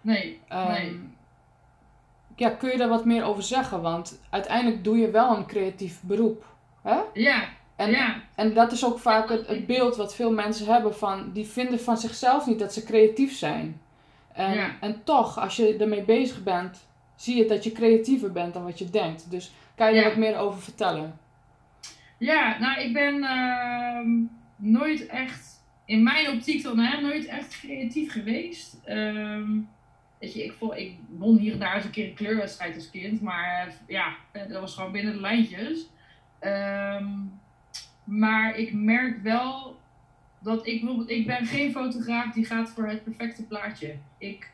Nee, 0.00 0.40
um, 0.52 0.68
nee. 0.68 1.00
Ja, 2.36 2.50
kun 2.50 2.70
je 2.70 2.76
daar 2.76 2.88
wat 2.88 3.04
meer 3.04 3.24
over 3.24 3.42
zeggen? 3.42 3.82
Want 3.82 4.20
uiteindelijk 4.30 4.84
doe 4.84 4.98
je 4.98 5.10
wel 5.10 5.36
een 5.36 5.46
creatief 5.46 6.02
beroep. 6.02 6.44
Hè? 6.82 6.98
Ja, 7.14 7.48
en, 7.76 7.90
ja. 7.90 8.22
en 8.34 8.54
dat 8.54 8.72
is 8.72 8.84
ook 8.84 8.98
vaak 8.98 9.28
het, 9.28 9.46
het, 9.46 9.66
beeld 9.66 9.96
wat 9.96 10.14
veel 10.14 10.32
mensen 10.32 10.66
hebben 10.66 10.94
van, 10.94 11.30
die 11.32 11.46
vinden 11.46 11.80
van 11.80 11.96
zichzelf 11.96 12.46
niet 12.46 12.58
dat 12.58 12.72
ze 12.72 12.84
creatief 12.84 13.36
zijn. 13.36 13.80
En, 14.32 14.54
ja. 14.54 14.70
en 14.80 15.04
toch, 15.04 15.38
als 15.40 15.56
je 15.56 15.76
ermee 15.76 16.02
bezig 16.02 16.42
bent, 16.42 16.86
zie 17.16 17.36
je 17.36 17.46
dat 17.46 17.64
je 17.64 17.72
creatiever 17.72 18.32
bent 18.32 18.54
dan 18.54 18.64
wat 18.64 18.78
je 18.78 18.90
denkt. 18.90 19.30
Dus 19.30 19.52
kan 19.76 19.88
je 19.88 19.94
Ja. 19.94 20.02
er 20.02 20.08
wat 20.08 20.18
meer 20.18 20.36
over 20.36 20.60
vertellen? 20.62 21.18
Ja, 22.18 22.58
nou, 22.58 22.80
ik 22.80 22.92
ben 22.92 23.22
ehm, 23.24 24.08
nooit 24.56 25.06
echt, 25.06 25.62
in 25.84 26.02
mijn 26.02 26.30
optiek 26.30 26.62
dan, 26.62 26.78
hè, 26.78 27.00
nooit 27.00 27.26
echt 27.26 27.58
creatief 27.60 28.12
geweest. 28.12 28.76
Ehm, 28.84 29.50
weet 30.18 30.34
je, 30.34 30.44
ik, 30.44 30.52
vond, 30.52 30.76
ik 30.76 30.96
won 31.08 31.36
hier 31.38 31.52
en 31.52 31.58
daar 31.58 31.74
eens 31.74 31.84
een 31.84 31.90
keer 31.90 32.08
een 32.08 32.14
kleurwedstrijd 32.14 32.74
als 32.74 32.90
kind, 32.90 33.20
maar 33.20 33.74
ja, 33.86 34.14
eh, 34.32 34.48
dat 34.48 34.60
was 34.60 34.74
gewoon 34.74 34.92
binnen 34.92 35.12
de 35.12 35.20
lijntjes. 35.20 35.86
Ehm, 36.38 37.08
maar 38.04 38.56
ik 38.56 38.72
merk 38.72 39.22
wel 39.22 39.76
dat 40.40 40.66
ik 40.66 40.80
bijvoorbeeld, 40.80 41.10
ik 41.10 41.26
ben 41.26 41.46
geen 41.46 41.72
fotograaf 41.72 42.32
die 42.32 42.44
gaat 42.44 42.70
voor 42.70 42.86
het 42.88 43.04
perfecte 43.04 43.42
plaatje. 43.46 43.94
Ik 44.18 44.50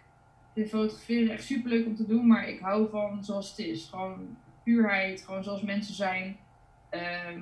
vind 0.55 0.69
fotograferen 0.69 1.31
echt 1.33 1.45
super 1.45 1.71
leuk 1.71 1.87
om 1.87 1.97
te 1.97 2.07
doen, 2.07 2.27
maar 2.27 2.49
ik 2.49 2.61
hou 2.61 2.91
van 2.91 3.25
zoals 3.25 3.51
het 3.51 3.59
is. 3.59 3.85
Gewoon 3.85 4.37
puurheid, 4.65 5.23
gewoon 5.23 5.45
zoals 5.45 5.63
mensen 5.63 5.95
zijn. 5.95 6.37
Ehm, 6.91 7.41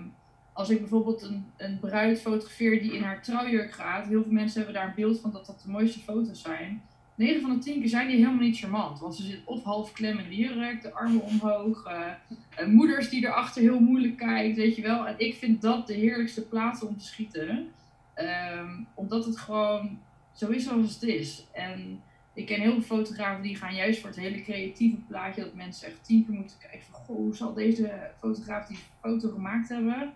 als 0.53 0.71
ik 0.71 0.79
bijvoorbeeld 0.79 1.23
een, 1.23 1.47
een 1.57 1.79
bruid 1.79 2.21
fotografeer 2.21 2.81
die 2.81 2.95
in 2.95 3.03
haar 3.03 3.23
trouwjurk 3.23 3.73
gaat, 3.73 4.07
heel 4.07 4.23
veel 4.23 4.33
mensen 4.33 4.57
hebben 4.62 4.81
daar 4.81 4.88
een 4.88 4.95
beeld 4.95 5.21
van 5.21 5.31
dat 5.31 5.47
dat 5.47 5.61
de 5.65 5.71
mooiste 5.71 6.00
foto's 6.00 6.43
zijn. 6.43 6.83
9 7.15 7.41
van 7.41 7.50
de 7.50 7.59
10 7.59 7.81
keer 7.81 7.88
zijn 7.88 8.07
die 8.09 8.17
helemaal 8.17 8.41
niet 8.41 8.59
charmant. 8.59 9.00
Want 9.00 9.15
ze 9.17 9.23
zit 9.23 9.41
of 9.45 9.62
half 9.62 9.93
klem 9.93 10.19
in 10.19 10.29
de 10.29 10.79
de 10.83 10.93
armen 10.93 11.23
omhoog. 11.23 11.85
eh, 11.85 12.11
eh, 12.57 12.67
moeders 12.67 13.09
die 13.09 13.27
erachter 13.27 13.62
heel 13.62 13.81
moeilijk 13.81 14.17
kijkt, 14.17 14.57
weet 14.57 14.77
je 14.77 14.83
wel. 14.83 15.07
En 15.07 15.15
ik 15.19 15.35
vind 15.35 15.62
dat 15.62 15.87
de 15.87 15.95
heerlijkste 15.95 16.49
plaatsen 16.49 16.88
om 16.88 16.99
te 16.99 17.05
schieten. 17.05 17.73
Ehm, 18.15 18.71
omdat 18.95 19.25
het 19.25 19.38
gewoon 19.38 19.99
zo 20.33 20.49
is 20.50 20.65
zoals 20.65 20.95
het 20.95 21.03
is. 21.03 21.47
En 21.53 22.03
ik 22.38 22.47
ken 22.47 22.61
heel 22.61 22.73
veel 22.73 22.97
fotografen 22.97 23.42
die 23.42 23.57
gaan 23.57 23.75
juist 23.75 24.00
voor 24.00 24.09
het 24.09 24.18
hele 24.18 24.42
creatieve 24.42 24.97
plaatje. 24.97 25.42
Dat 25.42 25.54
mensen 25.54 25.88
echt 25.88 26.04
tien 26.04 26.25
keer 26.25 26.35
moeten 26.35 26.57
kijken 26.59 26.83
van, 26.90 27.00
goh, 27.00 27.16
hoe 27.16 27.37
zal 27.37 27.54
deze 27.54 28.11
fotograaf 28.18 28.66
die 28.66 28.78
foto 29.00 29.28
gemaakt 29.28 29.68
hebben? 29.68 30.12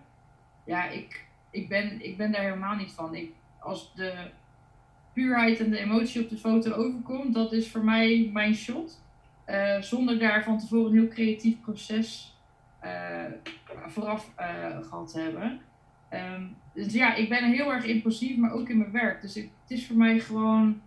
Ja, 0.65 0.89
ik, 0.89 1.25
ik, 1.49 1.69
ben, 1.69 2.05
ik 2.05 2.17
ben 2.17 2.31
daar 2.31 2.41
helemaal 2.41 2.75
niet 2.75 2.91
van. 2.91 3.15
Ik, 3.15 3.31
als 3.59 3.93
de 3.95 4.13
puurheid 5.13 5.59
en 5.59 5.69
de 5.69 5.79
emotie 5.79 6.23
op 6.23 6.29
de 6.29 6.37
foto 6.37 6.71
overkomt, 6.71 7.33
dat 7.33 7.53
is 7.53 7.71
voor 7.71 7.83
mij 7.83 8.29
mijn 8.33 8.55
shot. 8.55 9.01
Eh, 9.45 9.81
zonder 9.81 10.19
daar 10.19 10.43
van 10.43 10.59
tevoren 10.59 10.91
een 10.91 10.97
heel 10.97 11.07
creatief 11.07 11.61
proces 11.61 12.37
eh, 12.79 13.25
vooraf 13.87 14.31
eh, 14.35 14.77
gehad 14.81 15.11
te 15.11 15.19
hebben. 15.19 15.59
Ehm, 16.09 16.43
dus 16.73 16.93
ja, 16.93 17.15
ik 17.15 17.29
ben 17.29 17.51
heel 17.51 17.73
erg 17.73 17.85
impulsief, 17.85 18.37
maar 18.37 18.51
ook 18.51 18.69
in 18.69 18.77
mijn 18.77 18.91
werk. 18.91 19.21
Dus 19.21 19.35
het 19.35 19.49
is 19.67 19.87
voor 19.87 19.97
mij 19.97 20.19
gewoon 20.19 20.81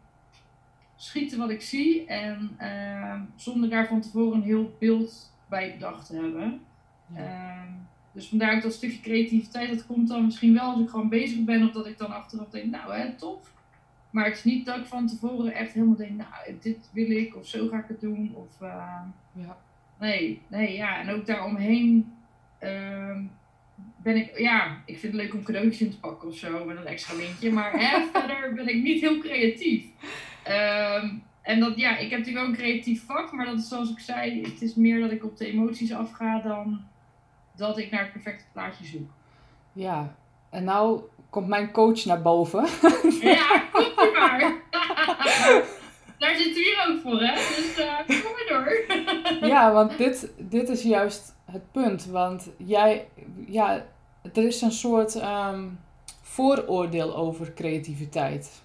schieten 0.97 1.39
wat 1.39 1.51
ik 1.51 1.63
zie 1.63 2.07
en 2.07 2.51
ehm, 2.59 3.21
zonder 3.37 3.71
daar 3.71 3.87
van 3.87 4.01
tevoren 4.01 4.37
een 4.37 4.45
heel 4.45 4.77
beeld 4.79 5.33
bij 5.49 5.73
bedacht 5.73 6.07
te 6.07 6.15
hebben. 6.15 6.61
Ehm, 7.15 7.73
dus 8.13 8.29
vandaar 8.29 8.57
ook 8.57 8.63
dat 8.63 8.73
stukje 8.73 9.01
creativiteit, 9.01 9.69
dat 9.69 9.87
komt 9.87 10.09
dan 10.09 10.25
misschien 10.25 10.55
wel 10.55 10.71
als 10.71 10.81
ik 10.81 10.89
gewoon 10.89 11.09
bezig 11.09 11.45
ben 11.45 11.67
of 11.67 11.73
dat 11.73 11.87
ik 11.87 11.99
dan 11.99 12.13
achteraf 12.13 12.49
denk, 12.49 12.71
nou 12.71 12.95
hè, 12.95 13.15
tof. 13.15 13.55
Maar 14.11 14.25
het 14.25 14.37
is 14.37 14.45
niet 14.45 14.67
dat 14.67 14.77
ik 14.77 14.87
van 14.87 15.07
tevoren 15.07 15.55
echt 15.55 15.73
helemaal 15.73 15.97
denk, 15.97 16.11
nou 16.11 16.59
dit 16.61 16.91
wil 16.93 17.11
ik 17.11 17.37
of 17.37 17.47
zo 17.47 17.69
ga 17.69 17.79
ik 17.79 17.89
het 17.89 18.01
doen. 18.01 18.35
Of, 18.35 18.61
eh, 18.61 19.01
Ja. 19.33 19.57
Nee, 19.99 20.43
nee, 20.47 20.75
ja. 20.77 21.01
En 21.01 21.11
ook 21.11 21.27
daaromheen 21.27 22.13
ehm 22.59 23.23
ben 24.03 24.17
ik, 24.17 24.39
ja, 24.39 24.83
ik 24.85 24.99
vind 24.99 25.13
het 25.13 25.23
leuk 25.23 25.35
om 25.35 25.43
cadeautjes 25.43 25.81
in 25.81 25.91
te 25.91 26.01
pakken 26.01 26.29
of 26.29 26.37
zo 26.37 26.65
met 26.65 26.77
een 26.77 26.87
extra 26.87 27.15
lintje. 27.15 27.53
Maar 27.53 27.73
hè, 27.81 28.07
verder 28.13 28.55
ben 28.55 28.69
ik 28.69 28.83
niet 28.83 29.01
heel 29.01 29.19
creatief. 29.19 29.85
Ehm, 30.47 31.09
en 31.43 31.61
dat, 31.61 31.77
ja, 31.77 31.97
ik 31.97 32.11
heb 32.11 32.19
natuurlijk 32.19 32.47
wel 32.47 32.55
een 32.55 32.61
creatief 32.61 33.05
vak, 33.05 33.33
maar 33.33 33.47
dat 33.47 33.59
is 33.59 33.69
zoals 33.69 33.91
ik 33.91 33.99
zei, 33.99 34.43
het 34.43 34.63
is 34.63 34.75
meer 34.75 35.01
dat 35.01 35.11
ik 35.11 35.25
op 35.25 35.37
de 35.37 35.47
emoties 35.47 35.93
afga 35.93 36.41
dan 36.41 36.85
dat 37.57 37.79
ik 37.79 37.91
naar 37.91 38.03
het 38.03 38.13
perfecte 38.13 38.45
plaatje 38.53 38.85
zoek. 38.85 39.11
Ja. 39.73 40.15
En 40.51 40.65
nou 40.65 41.01
komt 41.31 41.49
mijn 41.49 41.71
coach 41.73 42.05
naar 42.05 42.23
boven. 42.23 42.67
Ja, 43.21 43.63
kom 43.73 43.87
maar 43.97 44.13
maar. 44.13 44.55
Daar 46.19 46.37
zitten 46.37 46.55
we 46.55 46.61
hier 46.61 46.87
ook 46.89 47.01
voor, 47.01 47.21
hè? 47.21 47.35
Dus 47.35 47.77
eh, 47.77 48.23
kom 48.23 48.33
maar 48.33 48.47
door. 48.49 48.87
ja, 49.53 49.73
want 49.73 49.99
dit, 49.99 50.33
dit 50.39 50.69
is 50.69 50.83
juist 50.83 51.35
het 51.45 51.73
punt. 51.73 52.07
Want 52.07 52.51
jij, 52.57 53.09
ja, 53.47 53.87
er 54.33 54.47
is 54.47 54.61
een 54.61 54.73
soort 54.73 55.15
ehm, 55.15 55.65
vooroordeel 56.23 57.17
over 57.17 57.53
creativiteit. 57.53 58.65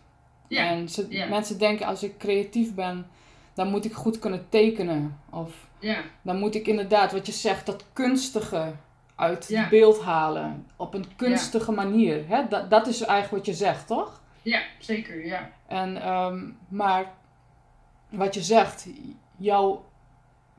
Ja, 0.51 0.65
En 0.67 0.89
ze, 0.89 1.05
ja. 1.10 1.27
mensen 1.27 1.58
denken 1.58 1.86
als 1.86 2.03
ik 2.03 2.17
creatief 2.17 2.74
ben, 2.74 3.08
dan 3.53 3.67
moet 3.67 3.86
ik 3.86 3.93
goed 3.93 4.20
kunnen 4.20 4.46
tekenen. 4.50 5.20
Of 5.29 5.53
ja, 5.79 5.98
dan 6.22 6.39
moet 6.39 6.55
ik 6.55 6.67
inderdaad, 6.67 7.12
wat 7.12 7.25
je 7.25 7.31
zegt, 7.31 7.65
dat 7.65 7.86
kunstige 7.93 8.74
uit 9.15 9.46
Ja. 9.48 9.60
het 9.62 9.70
beeld 9.70 10.01
halen. 10.01 10.67
Op 10.75 10.93
een 10.93 11.05
kunstige 11.15 11.72
manier. 11.72 12.24
Hè? 12.27 12.48
Dat, 12.48 12.70
dat 12.70 12.88
is 12.88 13.01
eigenlijk 13.01 13.46
wat 13.46 13.55
je 13.55 13.63
zegt, 13.63 13.88
toch? 13.88 14.22
ja, 14.41 14.62
zeker, 14.79 15.25
ja. 15.25 15.50
En, 15.67 16.01
ehm, 16.01 16.39
maar 16.67 17.05
wat 18.10 18.34
je 18.34 18.41
zegt, 18.41 18.88
jouw 19.38 19.86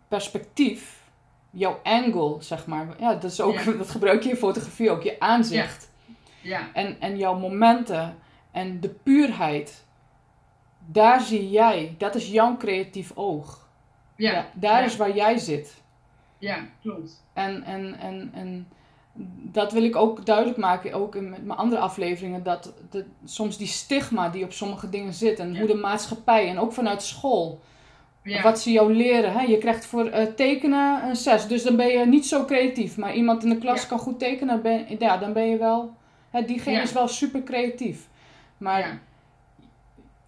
perspectief, 0.09 1.01
jouw 1.51 1.81
angle, 1.83 2.37
zeg 2.41 2.67
maar. 2.67 2.87
Ja, 2.99 3.15
dat, 3.15 3.31
is 3.31 3.41
ook, 3.41 3.65
dat 3.79 3.91
gebruik 3.91 4.23
je 4.23 4.31
in 4.31 4.37
fotografie 4.37 4.91
ook, 4.91 5.03
je 5.03 5.21
aanzicht. 5.21 5.91
Ja, 6.41 6.69
En, 6.73 7.01
en 7.01 7.17
jouw 7.17 7.39
momenten 7.39 8.19
en 8.53 8.81
de 8.81 8.89
puurheid, 8.89 9.85
daar 10.87 11.21
zie 11.21 11.51
jij, 11.51 11.95
dat 11.99 12.15
is 12.15 12.29
jouw 12.31 12.57
creatief 12.57 13.13
oog. 13.15 13.69
ja, 14.17 14.33
Da- 14.33 14.47
daar 14.55 14.79
ja. 14.81 14.87
is 14.87 14.97
waar 14.97 15.15
jij 15.15 15.39
zit. 15.39 15.83
ja, 16.39 16.59
klopt. 16.83 17.25
En, 17.33 17.63
en, 17.65 17.99
en, 18.01 18.31
en 18.35 18.69
dat 19.43 19.73
wil 19.73 19.83
ik 19.85 19.97
ook 19.97 20.27
duidelijk 20.27 20.57
maken, 20.59 20.93
ook 20.93 21.15
in 21.15 21.31
met 21.31 21.45
mijn 21.45 21.59
andere 21.59 21.81
afleveringen, 21.81 22.43
dat 22.43 22.73
de, 22.91 23.05
soms 23.25 23.57
die 23.59 23.67
stigma 23.67 24.29
die 24.29 24.45
op 24.45 24.53
sommige 24.53 24.89
dingen 24.89 25.13
zit 25.13 25.39
en 25.39 25.53
Ja. 25.53 25.59
hoe 25.59 25.69
de 25.69 25.75
maatschappij 25.75 26.49
en 26.49 26.59
ook 26.59 26.73
vanuit 26.73 27.03
school, 27.03 27.61
Ja, 28.25 28.43
wat 28.43 28.61
ze 28.61 28.73
jou 28.73 28.95
leren. 28.95 29.33
Hè? 29.33 29.41
Je 29.43 29.59
krijgt 29.59 29.87
voor 29.87 30.07
eh, 30.07 30.27
tekenen 30.27 31.05
een 31.09 31.17
6, 31.17 31.47
dus 31.47 31.63
dan 31.63 31.77
ben 31.77 31.87
je 31.89 32.07
niet 32.07 32.27
zo 32.27 32.45
creatief. 32.45 32.97
Maar 32.97 33.15
iemand 33.15 33.43
in 33.43 33.49
de 33.49 33.59
klas 33.59 33.83
Ja. 33.83 33.89
kan 33.89 33.99
goed 33.99 34.19
tekenen, 34.19 34.63
ben, 34.63 34.87
ja, 34.99 35.17
dan 35.17 35.33
ben 35.33 35.49
je 35.49 35.57
wel, 35.57 35.95
hè, 36.31 36.45
diegene 36.45 36.81
is 36.83 36.93
wel 36.93 37.09
super 37.09 37.43
creatief. 37.43 38.09
Maar 38.62 38.78
ja, 38.78 38.99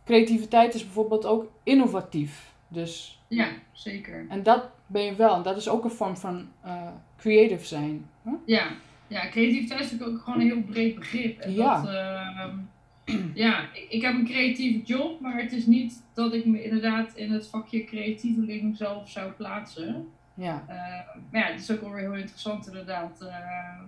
creativiteit 0.05 0.75
is 0.75 0.85
bijvoorbeeld 0.85 1.27
ook 1.27 1.51
innovatief. 1.63 2.53
Dus, 2.69 3.23
ja, 3.29 3.49
zeker. 3.73 4.27
en 4.29 4.43
dat 4.43 4.71
ben 4.87 5.03
je 5.03 5.15
wel. 5.15 5.35
En 5.35 5.43
dat 5.43 5.57
is 5.57 5.69
ook 5.69 5.85
een 5.85 5.91
vorm 5.91 6.17
van 6.17 6.49
eh, 6.61 6.89
creative 7.17 7.65
zijn. 7.65 8.09
Huh? 8.23 8.33
Ja, 8.45 8.71
ja, 9.07 9.29
creativiteit 9.29 9.81
is 9.81 9.91
natuurlijk 9.91 10.19
ook 10.19 10.25
gewoon 10.25 10.41
een 10.41 10.47
heel 10.47 10.63
breed 10.63 10.95
begrip. 10.95 11.39
En 11.39 11.53
Ja. 11.53 11.83
dat, 11.83 11.95
ehm, 11.95 12.57
ja, 13.45 13.73
ik, 13.73 13.87
ik, 13.89 14.03
heb 14.03 14.15
een 14.15 14.25
creatieve 14.25 14.85
job, 14.85 15.21
maar 15.21 15.37
het 15.37 15.53
is 15.53 15.67
niet 15.67 16.03
dat 16.15 16.33
ik 16.35 16.45
me 16.45 16.65
inderdaad 16.65 17.15
in 17.15 17.33
het 17.33 17.47
vakje 17.47 17.85
creatieveling 17.85 18.77
zelf 18.77 19.11
zou 19.11 19.33
plaatsen. 19.33 20.09
Ja. 20.35 20.65
Uh, 20.69 20.75
maar 21.31 21.41
ja, 21.41 21.47
het 21.53 21.61
is 21.61 21.71
ook 21.71 21.81
wel 21.81 21.91
weer 21.91 22.01
heel 22.01 22.15
interessant 22.15 22.67
inderdaad. 22.67 23.19
Uh, 23.23 23.81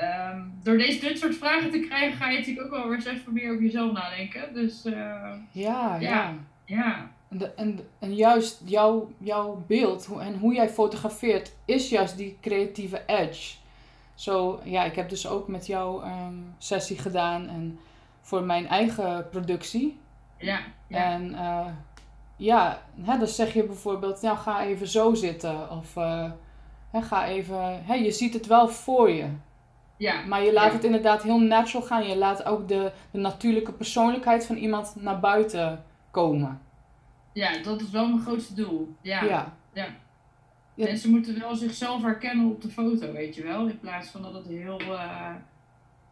um, 0.00 0.58
door 0.62 0.78
deze, 0.78 1.00
dit 1.00 1.18
soort 1.18 1.36
vragen 1.36 1.70
te 1.70 1.78
krijgen 1.78 2.16
ga 2.16 2.30
je 2.30 2.38
natuurlijk 2.38 2.66
ook 2.66 2.72
wel 2.72 2.88
weer 2.88 2.94
eens 2.94 3.04
even 3.04 3.32
meer 3.32 3.50
over 3.50 3.62
jezelf 3.62 3.92
nadenken. 3.92 4.54
Dus 4.54 4.86
uh, 4.86 4.92
ja, 4.92 5.40
ja. 5.52 5.96
ja. 6.00 6.34
ja. 6.64 7.10
En, 7.28 7.56
en, 7.56 7.78
en 7.98 8.14
juist 8.14 8.62
jouw, 8.64 9.12
jouw 9.18 9.64
beeld 9.66 10.08
en 10.20 10.38
hoe 10.38 10.54
jij 10.54 10.68
fotografeert 10.68 11.52
is 11.64 11.88
juist 11.88 12.16
die 12.16 12.38
creatieve 12.40 13.02
edge. 13.06 13.56
Zo, 14.14 14.60
ja, 14.64 14.84
ik 14.84 14.94
heb 14.94 15.08
dus 15.08 15.26
ook 15.26 15.48
met 15.48 15.66
jou 15.66 16.04
um, 16.04 16.54
sessie 16.58 16.98
gedaan 16.98 17.48
en 17.48 17.78
voor 18.20 18.42
mijn 18.42 18.66
eigen 18.66 19.28
productie. 19.30 19.98
Ja. 20.38 20.60
ja. 20.86 21.12
En 21.12 21.30
uh, 21.30 21.66
ja, 22.36 22.82
hè, 23.00 23.18
dan 23.18 23.26
zeg 23.26 23.54
je 23.54 23.64
bijvoorbeeld, 23.64 24.22
nou 24.22 24.36
ga 24.36 24.64
even 24.64 24.88
zo 24.88 25.14
zitten. 25.14 25.70
Of 25.70 25.96
uh, 25.96 26.30
hè, 26.90 27.02
ga 27.02 27.26
even, 27.26 27.84
hè, 27.84 27.94
je 27.94 28.10
ziet 28.10 28.34
het 28.34 28.46
wel 28.46 28.68
voor 28.68 29.10
je. 29.10 29.26
Ja. 29.98 30.24
Maar 30.26 30.44
je 30.44 30.52
laat 30.52 30.72
het 30.72 30.84
inderdaad 30.84 31.22
heel 31.22 31.38
natural 31.38 31.86
gaan. 31.86 32.08
Je 32.08 32.16
laat 32.16 32.44
ook 32.44 32.68
de, 32.68 32.92
de 33.10 33.18
natuurlijke 33.18 33.72
persoonlijkheid 33.72 34.46
van 34.46 34.56
iemand 34.56 34.94
naar 34.96 35.20
buiten 35.20 35.84
komen. 36.10 36.60
Ja, 37.32 37.62
dat 37.62 37.80
is 37.80 37.90
wel 37.90 38.08
mijn 38.08 38.22
grootste 38.22 38.54
doel. 38.54 38.94
Ja. 39.00 39.24
ja. 39.24 39.56
ja. 39.72 39.88
Mensen 40.74 41.10
moeten 41.10 41.38
wel 41.38 41.54
zichzelf 41.54 42.02
herkennen 42.02 42.50
op 42.50 42.62
de 42.62 42.68
foto, 42.68 43.12
weet 43.12 43.34
je 43.34 43.42
wel. 43.42 43.66
In 43.66 43.78
plaats 43.80 44.08
van 44.08 44.22
dat 44.22 44.34
het 44.34 44.46
heel 44.46 44.80
uh, 44.80 45.30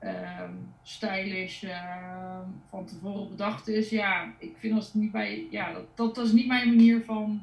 uh, 0.02 0.40
stylish 0.82 1.62
uh, 1.62 2.38
van 2.70 2.84
tevoren 2.84 3.28
bedacht 3.28 3.68
is. 3.68 3.88
Ja, 3.88 4.32
ik 4.38 4.56
vind 4.58 4.74
als 4.74 4.84
het 4.84 4.94
niet 4.94 5.12
bij. 5.12 5.46
Ja, 5.50 5.72
dat, 5.72 6.14
dat, 6.14 6.26
is 6.26 6.32
niet 6.32 6.46
mijn 6.46 6.68
manier 6.68 7.04
van 7.04 7.42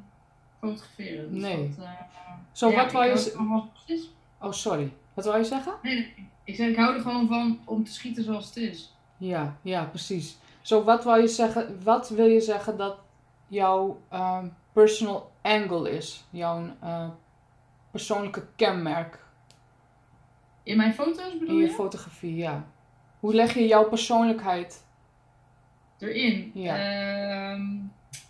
fotograferen. 0.59 1.33
Dus 1.33 1.41
nee. 1.41 1.73
Dat, 1.77 1.87
Zo, 2.51 2.71
wat 2.71 2.91
wil 2.91 3.01
je. 3.01 4.09
Oh, 4.39 4.51
sorry. 4.51 4.91
Wat 5.13 5.25
wil 5.25 5.37
je 5.37 5.43
zeggen? 5.43 5.73
Nee, 5.81 5.95
nee, 5.95 6.29
ik 6.43 6.55
zeg, 6.55 6.69
ik 6.69 6.75
hou 6.75 6.95
er 6.95 7.01
gewoon 7.01 7.27
van 7.27 7.59
om 7.65 7.83
te 7.83 7.91
schieten 7.91 8.23
zoals 8.23 8.45
het 8.45 8.55
is. 8.55 8.95
Ja, 9.17 9.57
ja, 9.61 9.83
precies. 9.83 10.37
Zo, 10.61 10.83
wat 10.83 11.03
wil 11.03 11.15
je 11.15 11.27
zeggen? 11.27 11.83
Wat 11.83 12.09
wil 12.09 12.25
je 12.25 12.41
zeggen 12.41 12.77
dat 12.77 12.97
jouw 13.47 14.01
uh, 14.13 14.43
personal 14.71 15.31
angle 15.41 15.91
is? 15.91 16.23
Jouw 16.29 16.75
uh, 16.83 17.09
persoonlijke 17.91 18.47
kenmerk? 18.55 19.25
In 20.63 20.77
mijn 20.77 20.93
foto's 20.93 21.37
bedoel 21.39 21.55
je? 21.55 21.63
In 21.63 21.69
je 21.69 21.73
fotografie, 21.75 22.35
ja. 22.35 22.65
Hoe 23.19 23.33
leg 23.33 23.53
je 23.53 23.67
jouw 23.67 23.89
persoonlijkheid 23.89 24.85
erin? 25.99 26.51
Ja. 26.53 26.75
Uh, 27.55 27.63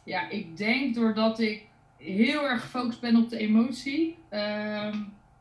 ja, 0.03 0.29
ik 0.29 0.57
denk 0.57 0.95
doordat 0.95 1.39
ik 1.39 1.65
heel 1.97 2.49
erg 2.49 2.61
gefocust 2.61 3.01
ben 3.01 3.15
op 3.15 3.29
de 3.29 3.37
emotie, 3.37 4.17
ehm, 4.29 4.97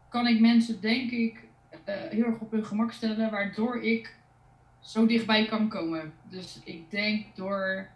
kan 0.08 0.26
ik 0.26 0.40
mensen 0.40 0.80
denk 0.80 1.10
ik 1.10 1.41
heel 1.84 2.24
erg 2.24 2.38
op 2.38 2.50
hun 2.50 2.66
gemak 2.66 2.92
stellen, 2.92 3.30
waardoor 3.30 3.82
ik 3.82 4.14
zo 4.80 5.06
dichtbij 5.06 5.46
kan 5.46 5.68
komen. 5.68 6.12
Dus 6.28 6.60
ik 6.64 6.90
denk 6.90 7.36
door 7.36 7.88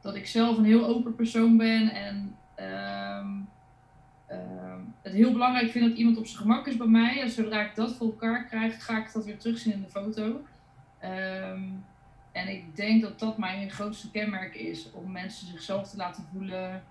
dat 0.00 0.14
ik 0.14 0.26
zelf 0.26 0.56
een 0.56 0.64
heel 0.64 0.86
open 0.86 1.14
persoon 1.14 1.56
ben 1.56 1.90
en 1.90 2.36
um, 2.60 3.48
um, 4.30 4.94
het 5.02 5.12
heel 5.12 5.32
belangrijk 5.32 5.70
vind 5.70 5.88
dat 5.88 5.98
iemand 5.98 6.18
op 6.18 6.26
zijn 6.26 6.40
gemak 6.40 6.66
is 6.66 6.76
bij 6.76 6.86
mij. 6.86 7.20
En 7.20 7.30
zodra 7.30 7.60
ik 7.60 7.74
dat 7.74 7.96
voor 7.96 8.06
elkaar 8.06 8.44
krijg, 8.44 8.84
ga 8.84 8.98
ik 8.98 9.12
dat 9.12 9.24
weer 9.24 9.38
terugzien 9.38 9.72
in 9.72 9.80
de 9.82 9.88
foto. 9.88 10.24
Um, 11.04 11.84
en 12.32 12.48
ik 12.48 12.76
denk 12.76 13.02
dat 13.02 13.18
dat 13.18 13.38
mijn 13.38 13.70
grootste 13.70 14.10
kenmerk 14.10 14.54
is, 14.54 14.92
om 14.92 15.12
mensen 15.12 15.46
zichzelf 15.46 15.90
te 15.90 15.96
laten 15.96 16.24
voelen. 16.32 16.82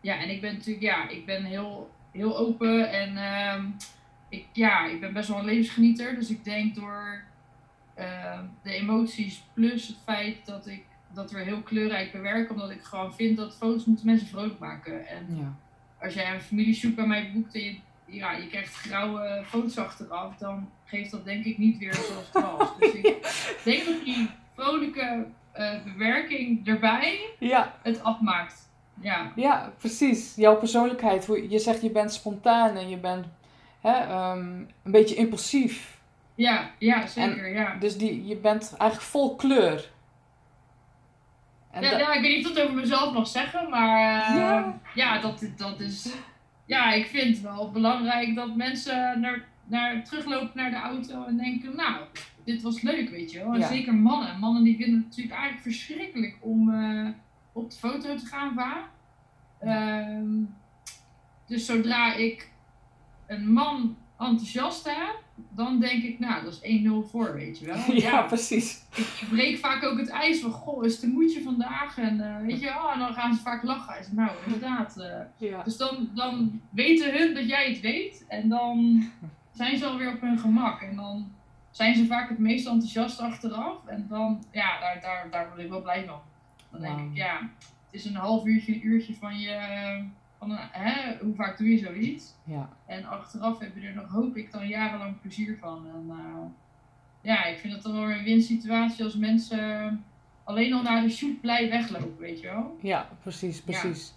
ja, 0.00 0.18
en 0.18 0.30
ik 0.30 0.40
ben 0.40 0.52
natuurlijk, 0.52 0.84
ja, 0.84 1.08
ik 1.08 1.26
ben 1.26 1.44
heel, 1.44 1.90
heel 2.10 2.38
open 2.38 2.90
en 2.90 3.16
ik, 4.34 4.46
ja, 4.52 4.86
ik 4.86 5.00
ben 5.00 5.12
best 5.12 5.28
wel 5.28 5.38
een 5.38 5.44
levensgenieter. 5.44 6.14
Dus 6.14 6.30
ik 6.30 6.44
denk 6.44 6.74
door 6.74 7.22
de 8.62 8.72
emoties 8.72 9.44
plus 9.52 9.86
het 9.86 9.96
feit 10.04 10.46
dat 10.46 10.66
ik 10.66 10.84
dat 11.14 11.30
weer 11.30 11.44
heel 11.44 11.60
kleurrijk 11.60 12.12
bewerk, 12.12 12.50
omdat 12.50 12.70
ik 12.70 12.82
gewoon 12.82 13.14
vind 13.14 13.36
dat 13.36 13.56
foto's 13.56 13.84
moeten 13.84 14.06
mensen 14.06 14.26
vrolijk 14.26 14.58
maken. 14.58 15.06
En 15.06 15.26
ja. 15.28 15.56
als 16.00 16.14
jij 16.14 16.34
een 16.34 16.40
familieshoot 16.40 16.94
bij 16.94 17.06
mij 17.06 17.30
boekt 17.34 17.54
en 17.54 17.60
je, 17.60 17.76
ja, 18.06 18.32
je 18.32 18.46
krijgt 18.46 18.74
grauwe 18.74 19.42
foto's 19.46 19.78
achteraf, 19.78 20.36
dan 20.36 20.70
geeft 20.84 21.10
dat 21.10 21.24
denk 21.24 21.44
ik 21.44 21.58
niet 21.58 21.78
weer 21.78 21.94
zoals 21.94 22.30
het 22.32 22.42
was. 22.42 22.68
dus 22.78 22.92
ik 22.92 23.60
denk 23.64 23.84
dat 23.84 24.04
die 24.04 24.28
vrolijke 24.54 25.26
uh, 25.56 25.84
bewerking 25.84 26.66
erbij 26.66 27.20
ja. 27.38 27.74
het 27.82 28.02
afmaakt. 28.02 28.62
Ja. 29.00 29.32
ja, 29.34 29.72
precies. 29.78 30.34
Jouw 30.36 30.56
persoonlijkheid. 30.56 31.26
Je 31.48 31.58
zegt 31.58 31.82
je 31.82 31.90
bent 31.90 32.12
spontaan 32.12 32.76
en 32.76 32.88
je 32.88 32.96
bent 32.96 33.26
hè, 33.84 34.30
um, 34.32 34.68
een 34.82 34.92
beetje 34.92 35.14
impulsief. 35.14 36.00
Ja, 36.34 36.70
ja 36.78 37.06
zeker. 37.06 37.44
En 37.44 37.52
ja. 37.52 37.76
Dus 37.76 37.96
die, 37.96 38.26
je 38.26 38.36
bent 38.36 38.74
eigenlijk 38.78 39.10
vol 39.10 39.36
kleur. 39.36 39.92
Ja, 41.72 41.98
ja, 41.98 42.12
ik 42.12 42.20
weet 42.20 42.36
niet 42.36 42.44
of 42.44 42.50
ik 42.50 42.56
dat 42.56 42.64
over 42.64 42.76
mezelf 42.76 43.12
mag 43.12 43.26
zeggen, 43.26 43.70
maar 43.70 44.30
uh, 44.30 44.36
ja, 44.36 44.80
ja 44.94 45.20
dat, 45.20 45.50
dat 45.56 45.80
is. 45.80 46.14
Ja, 46.66 46.92
ik 46.92 47.06
vind 47.06 47.36
het 47.36 47.40
wel 47.40 47.70
belangrijk 47.70 48.34
dat 48.34 48.56
mensen 48.56 49.20
naar, 49.20 49.44
naar, 49.64 50.04
teruglopen 50.04 50.50
naar 50.54 50.70
de 50.70 50.76
auto 50.76 51.24
en 51.24 51.36
denken: 51.36 51.76
Nou, 51.76 52.04
dit 52.44 52.62
was 52.62 52.80
leuk, 52.80 53.10
weet 53.10 53.32
je 53.32 53.38
wel. 53.38 53.62
Zeker 53.62 53.94
mannen. 53.94 54.38
Mannen 54.38 54.64
die 54.64 54.76
vinden 54.76 54.96
het 54.96 55.06
natuurlijk 55.06 55.34
eigenlijk 55.34 55.62
verschrikkelijk 55.62 56.38
om 56.40 56.68
uh, 56.68 57.08
op 57.52 57.70
de 57.70 57.76
foto 57.76 58.16
te 58.16 58.26
gaan 58.26 58.54
vaak. 58.54 58.84
Uh, 59.62 60.38
dus 61.46 61.66
zodra 61.66 62.14
ik 62.14 62.50
een 63.34 63.52
man 63.52 63.96
enthousiast 64.18 64.84
heb, 64.84 65.22
dan 65.34 65.80
denk 65.80 66.02
ik, 66.02 66.18
nou, 66.18 66.44
dat 66.44 66.60
is 66.62 66.82
1-0 67.06 67.10
voor, 67.10 67.34
weet 67.34 67.58
je 67.58 67.66
wel. 67.66 67.76
Ja, 67.94 68.10
ja, 68.10 68.22
precies. 68.22 68.82
Ik 68.96 69.26
breek 69.30 69.58
vaak 69.58 69.82
ook 69.84 69.98
het 69.98 70.08
ijs 70.08 70.40
van, 70.40 70.50
goh, 70.50 70.84
is 70.84 71.00
de 71.00 71.06
moedje 71.06 71.42
vandaag? 71.42 71.98
En 71.98 72.16
uh, 72.16 72.46
weet 72.46 72.60
je, 72.60 72.68
oh, 72.68 72.90
en 72.92 72.98
dan 72.98 73.14
gaan 73.14 73.34
ze 73.34 73.40
vaak 73.40 73.62
lachen. 73.62 73.96
Ik 73.96 74.02
zeg, 74.02 74.12
nou, 74.12 74.30
inderdaad. 74.44 74.94
Uh, 74.98 75.48
ja. 75.50 75.62
Dus 75.62 75.76
dan, 75.76 76.10
dan 76.14 76.60
weten 76.70 77.18
hun 77.18 77.34
dat 77.34 77.48
jij 77.48 77.68
het 77.68 77.80
weet. 77.80 78.24
En 78.28 78.48
dan 78.48 79.04
zijn 79.52 79.78
ze 79.78 79.86
alweer 79.86 80.14
op 80.14 80.20
hun 80.20 80.38
gemak. 80.38 80.82
En 80.82 80.96
dan 80.96 81.32
zijn 81.70 81.94
ze 81.94 82.06
vaak 82.06 82.28
het 82.28 82.38
meest 82.38 82.66
enthousiast 82.66 83.20
achteraf. 83.20 83.86
En 83.86 84.06
dan, 84.08 84.44
ja, 84.50 84.80
daar, 84.80 85.00
daar, 85.00 85.30
daar 85.30 85.48
word 85.48 85.60
ik 85.60 85.68
wel 85.68 85.82
blij 85.82 86.04
van. 86.04 86.20
Dan 86.70 86.80
denk 86.80 86.98
ik, 86.98 87.16
ja, 87.16 87.40
het 87.60 87.70
is 87.90 88.04
een 88.04 88.16
half 88.16 88.44
uurtje, 88.44 88.74
een 88.74 88.86
uurtje 88.86 89.14
van 89.14 89.40
je 89.40 89.56
van 90.48 90.58
hè, 90.70 91.16
hoe 91.20 91.34
vaak 91.34 91.58
doe 91.58 91.70
je 91.70 91.78
zoiets? 91.78 92.34
Ja. 92.44 92.68
En 92.86 93.04
achteraf 93.04 93.58
heb 93.58 93.76
je 93.76 93.86
er 93.86 93.94
nog, 93.94 94.08
hoop 94.08 94.36
ik, 94.36 94.52
dan 94.52 94.68
jarenlang 94.68 95.20
plezier 95.20 95.56
van. 95.60 95.86
En 95.94 96.04
uh, 96.08 96.44
ja, 97.20 97.44
ik 97.44 97.58
vind 97.58 97.72
het 97.72 97.82
dan 97.82 97.92
wel 97.92 98.10
een 98.10 98.24
winsituatie 98.24 99.04
als 99.04 99.16
mensen 99.16 100.04
alleen 100.44 100.72
al 100.72 100.82
naar 100.82 101.02
de 101.02 101.10
shoot 101.10 101.40
blij 101.40 101.68
weglopen, 101.68 102.18
weet 102.18 102.40
je 102.40 102.46
wel? 102.46 102.78
Ja, 102.80 103.08
precies, 103.22 103.62
precies. 103.62 104.14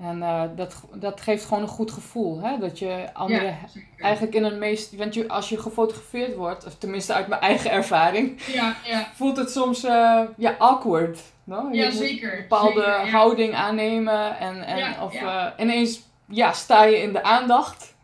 En 0.00 0.18
uh, 0.18 0.42
dat, 0.56 0.82
dat 0.94 1.20
geeft 1.20 1.44
gewoon 1.44 1.62
een 1.62 1.68
goed 1.68 1.90
gevoel, 1.90 2.40
hè? 2.40 2.58
Dat 2.58 2.78
je 2.78 3.08
anderen 3.12 3.46
ja, 3.46 3.80
eigenlijk 3.98 4.34
in 4.34 4.44
een 4.44 4.58
meest... 4.58 4.96
Want 4.96 5.14
je, 5.14 5.28
als 5.28 5.48
je 5.48 5.60
gefotografeerd 5.60 6.34
wordt, 6.34 6.66
of 6.66 6.74
tenminste 6.74 7.12
uit 7.12 7.28
mijn 7.28 7.40
eigen 7.40 7.70
ervaring... 7.70 8.42
Ja, 8.46 8.76
ja. 8.84 9.06
Voelt 9.14 9.36
het 9.36 9.50
soms 9.50 9.84
uh, 9.84 10.20
ja, 10.36 10.54
awkward. 10.58 11.20
No? 11.44 11.68
Je 11.70 11.76
ja, 11.76 11.90
zeker. 11.90 12.32
Een 12.32 12.40
bepaalde 12.40 12.80
zeker, 12.80 13.10
houding 13.10 13.54
aannemen. 13.54 14.38
En, 14.38 14.62
en 14.62 15.00
of 15.00 15.14
uh, 15.14 15.46
ineens 15.58 16.02
ja, 16.28 16.52
sta 16.52 16.84
je 16.84 16.96
in 16.96 17.12
de 17.12 17.22
aandacht. 17.22 17.94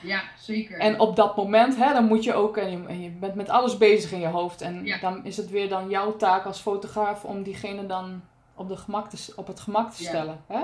Ja, 0.00 0.22
zeker. 0.38 0.78
En 0.78 1.00
op 1.00 1.16
dat 1.16 1.36
moment, 1.36 1.76
hè, 1.76 1.92
dan 1.92 2.04
moet 2.04 2.24
je 2.24 2.34
ook... 2.34 2.56
En 2.56 2.70
je, 2.70 2.86
en 2.88 3.02
je 3.02 3.10
bent 3.10 3.34
met 3.34 3.48
alles 3.48 3.78
bezig 3.78 4.12
in 4.12 4.20
je 4.20 4.26
hoofd. 4.26 4.60
En 4.60 4.98
dan 5.00 5.24
is 5.24 5.36
het 5.36 5.50
weer 5.50 5.68
dan 5.68 5.88
jouw 5.88 6.16
taak 6.16 6.44
als 6.44 6.60
fotograaf... 6.60 7.24
om 7.24 7.42
diegene 7.42 7.86
dan 7.86 8.22
op, 8.54 8.68
de 8.68 8.76
gemak 8.76 9.10
te, 9.10 9.32
op 9.36 9.46
het 9.46 9.60
gemak 9.60 9.90
te 9.90 10.04
stellen. 10.04 10.40
Hè? 10.46 10.60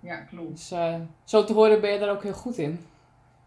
Ja, 0.00 0.16
klopt. 0.16 0.50
Dus 0.50 0.72
uh, 0.72 0.94
zo 1.24 1.44
te 1.44 1.52
horen 1.52 1.80
ben 1.80 1.92
je 1.92 1.98
daar 1.98 2.10
ook 2.10 2.22
heel 2.22 2.32
goed 2.32 2.58
in. 2.58 2.80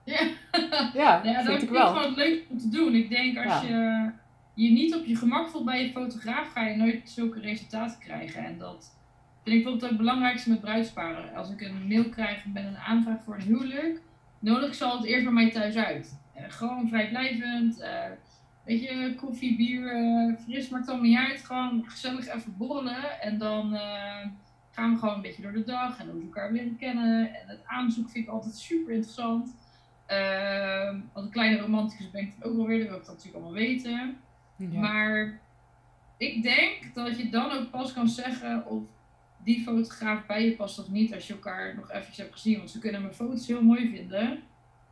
Ja, 0.04 0.20
ja, 0.94 1.22
ja 1.24 1.44
vind 1.44 1.62
ik 1.62 1.70
wel. 1.70 1.88
Gewoon 1.88 2.14
leuk 2.14 2.44
om 2.50 2.58
te 2.58 2.70
doen. 2.70 2.96
Ik 2.96 3.10
denk 3.10 3.46
als 3.46 3.62
je 3.62 4.12
je 4.54 4.72
niet 4.72 4.96
op 4.96 5.06
je 5.06 5.16
gemak 5.16 5.50
voelt 5.50 5.66
bij 5.66 5.84
je 5.84 5.92
fotograaf, 5.92 6.52
ga 6.52 6.68
je 6.68 6.76
nooit 6.76 7.10
zulke 7.10 7.40
resultaten 7.40 8.00
krijgen. 8.00 8.46
En 8.46 8.58
dat 8.58 8.96
vind 9.44 9.56
ik 9.56 9.64
bijvoorbeeld 9.64 9.84
ook 9.84 9.90
het 9.90 9.98
belangrijkste 9.98 10.50
met 10.50 10.62
bruidsparen. 10.62 11.36
Als 11.36 11.50
ik 11.50 11.62
een 11.62 11.88
mail 11.88 12.10
krijg 12.10 12.46
met 12.46 12.66
een 12.66 12.78
aanvraag 12.78 13.24
voor 13.24 13.36
een 13.36 13.42
huwelijk, 13.42 14.02
nodig 14.40 14.76
zal 14.76 14.98
het 14.98 15.06
eerst 15.06 15.24
bij 15.24 15.34
mij 15.34 15.52
thuis 15.52 15.76
uit. 15.76 16.20
Uh, 16.38 16.44
gewoon 16.48 16.88
vrijblijvend. 16.88 17.82
Uh, 17.82 17.88
weet 18.66 18.84
je, 18.84 19.16
koffie, 19.16 19.56
bier, 19.56 19.96
uh, 19.96 20.36
fris, 20.44 20.70
maakt 20.70 20.88
allemaal 20.88 21.08
niet 21.08 21.18
uit. 21.18 21.46
Gewoon 21.46 21.84
gezellig 21.88 22.28
even 22.28 22.58
borrelen. 22.58 23.22
En 23.22 23.38
dan 23.38 23.80
gaan 24.74 24.94
we 24.94 25.00
gewoon 25.00 25.16
een 25.16 25.22
beetje 25.22 25.42
door 25.42 25.52
de 25.52 25.64
dag 25.64 26.00
en 26.00 26.14
we 26.14 26.22
elkaar 26.22 26.52
leren 26.52 26.78
kennen. 26.78 27.34
En 27.34 27.48
het 27.48 27.66
aanzoek 27.66 28.10
vind 28.10 28.26
ik 28.26 28.32
altijd 28.32 28.56
super 28.56 28.94
interessant. 28.94 29.56
Uh, 30.12 31.00
als 31.14 31.26
een 31.26 31.32
kleine 31.32 31.60
romanticus 31.60 32.12
ben 32.12 32.22
ik 32.22 32.34
ook 32.42 32.56
wel 32.56 32.68
weer, 32.68 32.80
dat 32.80 32.88
wil 32.88 32.98
ik 32.98 33.06
dat 33.06 33.16
natuurlijk 33.16 33.44
allemaal 33.44 33.60
weten. 33.62 34.18
Maar 34.72 35.40
ik 36.18 36.44
denk 36.44 36.94
dat 36.94 37.18
je 37.18 37.30
dan 37.30 37.52
ook 37.52 37.70
pas 37.70 37.94
kan 37.94 38.08
zeggen 38.08 38.66
of 38.66 38.84
die 39.44 39.64
fotograaf 39.64 40.26
bij 40.26 40.46
je 40.46 40.56
past 40.56 40.80
of 40.80 40.90
niet 40.90 41.14
als 41.14 41.28
je 41.28 41.34
elkaar 41.34 41.76
nog 41.76 41.92
eventjes 41.92 42.18
hebt 42.18 42.34
gezien. 42.34 42.58
Want 42.58 42.70
ze 42.70 42.80
kunnen 42.80 43.02
mijn 43.02 43.14
foto's 43.14 43.48
heel 43.48 43.64
mooi 43.64 43.90
vinden. 43.90 44.44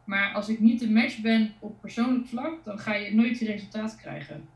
Maar 0.04 0.34
als 0.34 0.50
ik 0.50 0.60
niet 0.60 0.82
een 0.82 0.94
match 0.94 1.22
ben 1.22 1.54
op 1.60 1.82
persoonlijk 1.82 2.28
vlak, 2.28 2.64
dan 2.64 2.80
ga 2.80 2.94
je 2.94 3.16
nooit 3.16 3.40
die 3.40 3.52
resultaten 3.52 3.98
krijgen. 3.98 4.50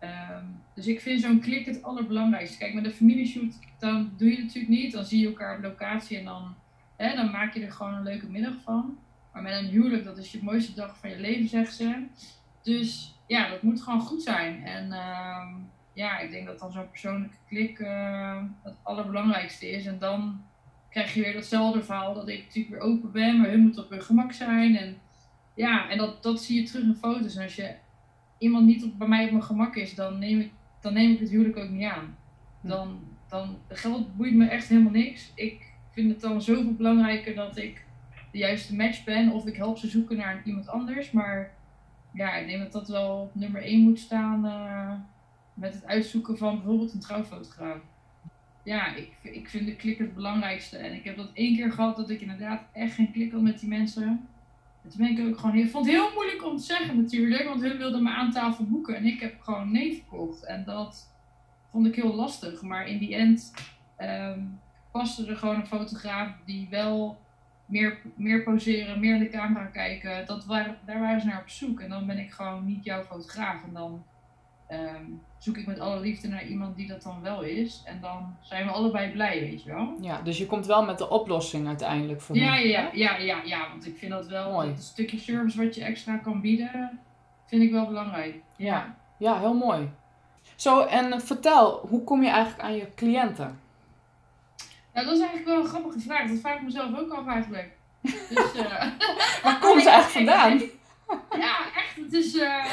Ehm, 0.00 0.44
dus 0.74 0.86
ik 0.86 1.00
vind 1.00 1.20
zo'n 1.20 1.40
klik 1.40 1.66
het 1.66 1.82
allerbelangrijkste. 1.82 2.58
Kijk, 2.58 2.74
met 2.74 2.84
een 2.84 2.90
familieshoot, 2.90 3.58
dan 3.78 4.12
doe 4.16 4.30
je 4.30 4.42
natuurlijk 4.42 4.68
niet. 4.68 4.92
Dan 4.92 5.04
zie 5.04 5.20
je 5.20 5.26
elkaar 5.26 5.56
op 5.56 5.62
locatie 5.62 6.18
en 6.18 6.24
dan, 6.24 6.54
hè, 6.96 7.14
dan 7.14 7.30
maak 7.30 7.54
je 7.54 7.64
er 7.64 7.72
gewoon 7.72 7.94
een 7.94 8.02
leuke 8.02 8.30
middag 8.30 8.54
van. 8.62 8.98
Maar 9.32 9.42
met 9.42 9.52
een 9.52 9.68
huwelijk, 9.68 10.04
dat 10.04 10.18
is 10.18 10.32
je 10.32 10.42
mooiste 10.42 10.74
dag 10.74 10.98
van 10.98 11.10
je 11.10 11.20
leven, 11.20 11.48
zegt 11.48 11.74
ze. 11.74 12.06
Dus 12.62 13.14
ja, 13.26 13.48
dat 13.48 13.62
moet 13.62 13.82
gewoon 13.82 14.00
goed 14.00 14.22
zijn. 14.22 14.64
En 14.64 14.92
ehm, 14.92 15.48
ja, 15.92 16.18
ik 16.18 16.30
denk 16.30 16.46
dat 16.46 16.58
dan 16.58 16.72
zo'n 16.72 16.90
persoonlijke 16.90 17.36
klik 17.48 17.78
uh, 17.78 18.42
het 18.62 18.74
allerbelangrijkste 18.82 19.70
is. 19.70 19.86
En 19.86 19.98
dan 19.98 20.44
krijg 20.90 21.14
je 21.14 21.20
weer 21.20 21.32
datzelfde 21.32 21.82
verhaal 21.82 22.14
dat 22.14 22.28
ik 22.28 22.44
natuurlijk 22.44 22.74
weer 22.74 22.90
open 22.90 23.12
ben, 23.12 23.40
maar 23.40 23.50
hun 23.50 23.60
moet 23.60 23.78
op 23.78 23.90
hun 23.90 24.02
gemak 24.02 24.32
zijn. 24.32 24.76
En 24.76 24.96
ja, 25.54 25.90
en 25.90 25.98
dat, 25.98 26.22
dat 26.22 26.42
zie 26.42 26.60
je 26.60 26.68
terug 26.68 26.84
in 26.84 26.94
foto's. 26.94 27.36
En 27.36 27.42
als 27.42 27.54
je 27.54 27.74
iemand 28.40 28.66
niet 28.66 28.84
op, 28.84 28.98
bij 28.98 29.08
mij 29.08 29.24
op 29.24 29.30
mijn 29.30 29.42
gemak 29.42 29.76
is, 29.76 29.94
dan 29.94 30.18
neem 30.18 30.40
ik, 30.40 30.50
dan 30.80 30.92
neem 30.92 31.12
ik 31.12 31.18
het 31.18 31.30
huwelijk 31.30 31.56
ook 31.56 31.70
niet 31.70 31.90
aan. 31.90 32.16
Hm. 32.60 32.68
Dan, 32.68 33.00
dan, 33.28 33.58
geld 33.68 34.16
boeit 34.16 34.34
me 34.34 34.46
echt 34.46 34.68
helemaal 34.68 34.92
niks. 34.92 35.32
Ik 35.34 35.72
vind 35.90 36.10
het 36.10 36.20
dan 36.20 36.42
zoveel 36.42 36.74
belangrijker 36.74 37.34
dat 37.34 37.56
ik 37.56 37.84
de 38.32 38.38
juiste 38.38 38.76
match 38.76 39.04
ben 39.04 39.32
of 39.32 39.46
ik 39.46 39.56
help 39.56 39.78
ze 39.78 39.88
zoeken 39.88 40.16
naar 40.16 40.42
iemand 40.44 40.68
anders. 40.68 41.10
Maar 41.10 41.52
ja, 42.12 42.34
ik 42.36 42.46
denk 42.46 42.62
dat 42.62 42.72
dat 42.72 42.88
wel 42.88 43.20
op 43.20 43.34
nummer 43.34 43.62
1 43.62 43.80
moet 43.80 43.98
staan 43.98 44.44
uh, 44.44 44.92
met 45.54 45.74
het 45.74 45.86
uitzoeken 45.86 46.38
van 46.38 46.54
bijvoorbeeld 46.56 46.92
een 46.92 47.00
trouwfotograaf. 47.00 47.80
Ja, 48.62 48.94
ik, 48.94 49.12
ik 49.22 49.48
vind 49.48 49.66
de 49.66 49.76
klik 49.76 49.98
het 49.98 50.14
belangrijkste. 50.14 50.78
En 50.78 50.92
ik 50.92 51.04
heb 51.04 51.16
dat 51.16 51.30
één 51.32 51.56
keer 51.56 51.72
gehad 51.72 51.96
dat 51.96 52.10
ik 52.10 52.20
inderdaad 52.20 52.62
echt 52.72 52.94
geen 52.94 53.12
klik 53.12 53.32
had 53.32 53.40
met 53.40 53.60
die 53.60 53.68
mensen. 53.68 54.28
En 54.82 54.90
toen 54.90 55.06
ik 55.06 55.28
ook 55.28 55.38
gewoon 55.38 55.56
heel, 55.56 55.66
vond 55.66 55.86
het 55.86 55.94
heel 55.94 56.12
moeilijk 56.14 56.44
om 56.44 56.56
te 56.56 56.62
zeggen 56.62 56.96
natuurlijk, 56.96 57.44
want 57.44 57.62
hun 57.62 57.76
wilden 57.76 58.02
me 58.02 58.10
aan 58.10 58.30
tafel 58.30 58.64
boeken 58.64 58.96
en 58.96 59.04
ik 59.04 59.20
heb 59.20 59.40
gewoon 59.40 59.72
nee 59.72 59.94
verkocht. 59.94 60.44
En 60.44 60.64
dat 60.64 61.08
vond 61.70 61.86
ik 61.86 61.94
heel 61.94 62.14
lastig. 62.14 62.62
Maar 62.62 62.86
in 62.88 62.98
die 62.98 63.14
end 63.14 63.54
um, 63.98 64.60
paste 64.92 65.26
er 65.26 65.36
gewoon 65.36 65.54
een 65.54 65.66
fotograaf 65.66 66.36
die 66.44 66.68
wel 66.70 67.18
meer, 67.66 67.98
meer 68.16 68.42
poseren, 68.42 69.00
meer 69.00 69.14
in 69.14 69.20
de 69.20 69.28
camera 69.28 69.64
kijken. 69.64 70.26
Dat 70.26 70.44
daar 70.48 71.00
waren 71.00 71.20
ze 71.20 71.26
naar 71.26 71.40
op 71.40 71.48
zoek. 71.48 71.80
En 71.80 71.88
dan 71.88 72.06
ben 72.06 72.18
ik 72.18 72.30
gewoon 72.30 72.64
niet 72.64 72.84
jouw 72.84 73.04
fotograaf. 73.04 73.62
En 73.64 73.72
dan 73.72 74.04
ehm, 74.70 75.04
zoek 75.38 75.56
ik 75.56 75.66
met 75.66 75.80
alle 75.80 76.00
liefde 76.00 76.28
naar 76.28 76.46
iemand 76.46 76.76
die 76.76 76.86
dat 76.86 77.02
dan 77.02 77.22
wel 77.22 77.42
is. 77.42 77.82
En 77.84 78.00
dan 78.00 78.36
zijn 78.40 78.66
we 78.66 78.72
allebei 78.72 79.10
blij, 79.10 79.40
weet 79.40 79.62
je 79.62 79.72
wel. 79.72 79.96
Ja, 80.00 80.20
dus 80.22 80.38
je 80.38 80.46
komt 80.46 80.66
wel 80.66 80.84
met 80.84 80.98
de 80.98 81.08
oplossing 81.08 81.66
uiteindelijk 81.66 82.20
voor 82.20 82.36
ja, 82.36 82.54
Ja, 82.56 82.90
ja, 82.92 83.16
ja, 83.16 83.42
ja, 83.44 83.68
want 83.68 83.86
ik 83.86 83.96
vind 83.98 84.10
dat 84.12 84.26
wel 84.26 84.52
mooi. 84.52 84.68
een 84.68 84.76
stukje 84.78 85.18
service 85.18 85.64
wat 85.64 85.74
je 85.74 85.84
extra 85.84 86.16
kan 86.16 86.40
bieden, 86.40 87.00
vind 87.46 87.62
ik 87.62 87.70
wel 87.70 87.86
belangrijk. 87.86 88.34
Ja, 88.56 88.96
ja, 89.18 89.38
heel 89.38 89.54
mooi. 89.54 89.90
Zo, 90.56 90.80
en 90.80 91.20
vertel, 91.20 91.86
hoe 91.88 92.04
kom 92.04 92.22
je 92.22 92.28
eigenlijk 92.30 92.62
aan 92.62 92.76
je 92.76 92.94
cliënten? 92.94 93.60
Ja, 94.94 95.02
dat 95.04 95.12
is 95.12 95.18
eigenlijk 95.18 95.48
wel 95.48 95.58
een 95.60 95.66
grappige 95.68 95.98
vraag. 96.00 96.28
Dat 96.28 96.38
vraag 96.38 96.54
ik 96.56 96.62
mezelf 96.62 96.98
ook 96.98 97.12
af 97.12 97.26
eigenlijk. 97.26 97.70
Dus, 98.34 98.54
uh, 98.56 98.86
Waar 99.42 99.58
komen 99.60 99.82
ze 99.82 99.90
eigenlijk 99.98 100.30
vandaan? 100.30 100.58
Ja, 101.40 101.56
echt. 101.76 101.96
Het 101.96 102.12
is... 102.12 102.34
Uh, 102.34 102.64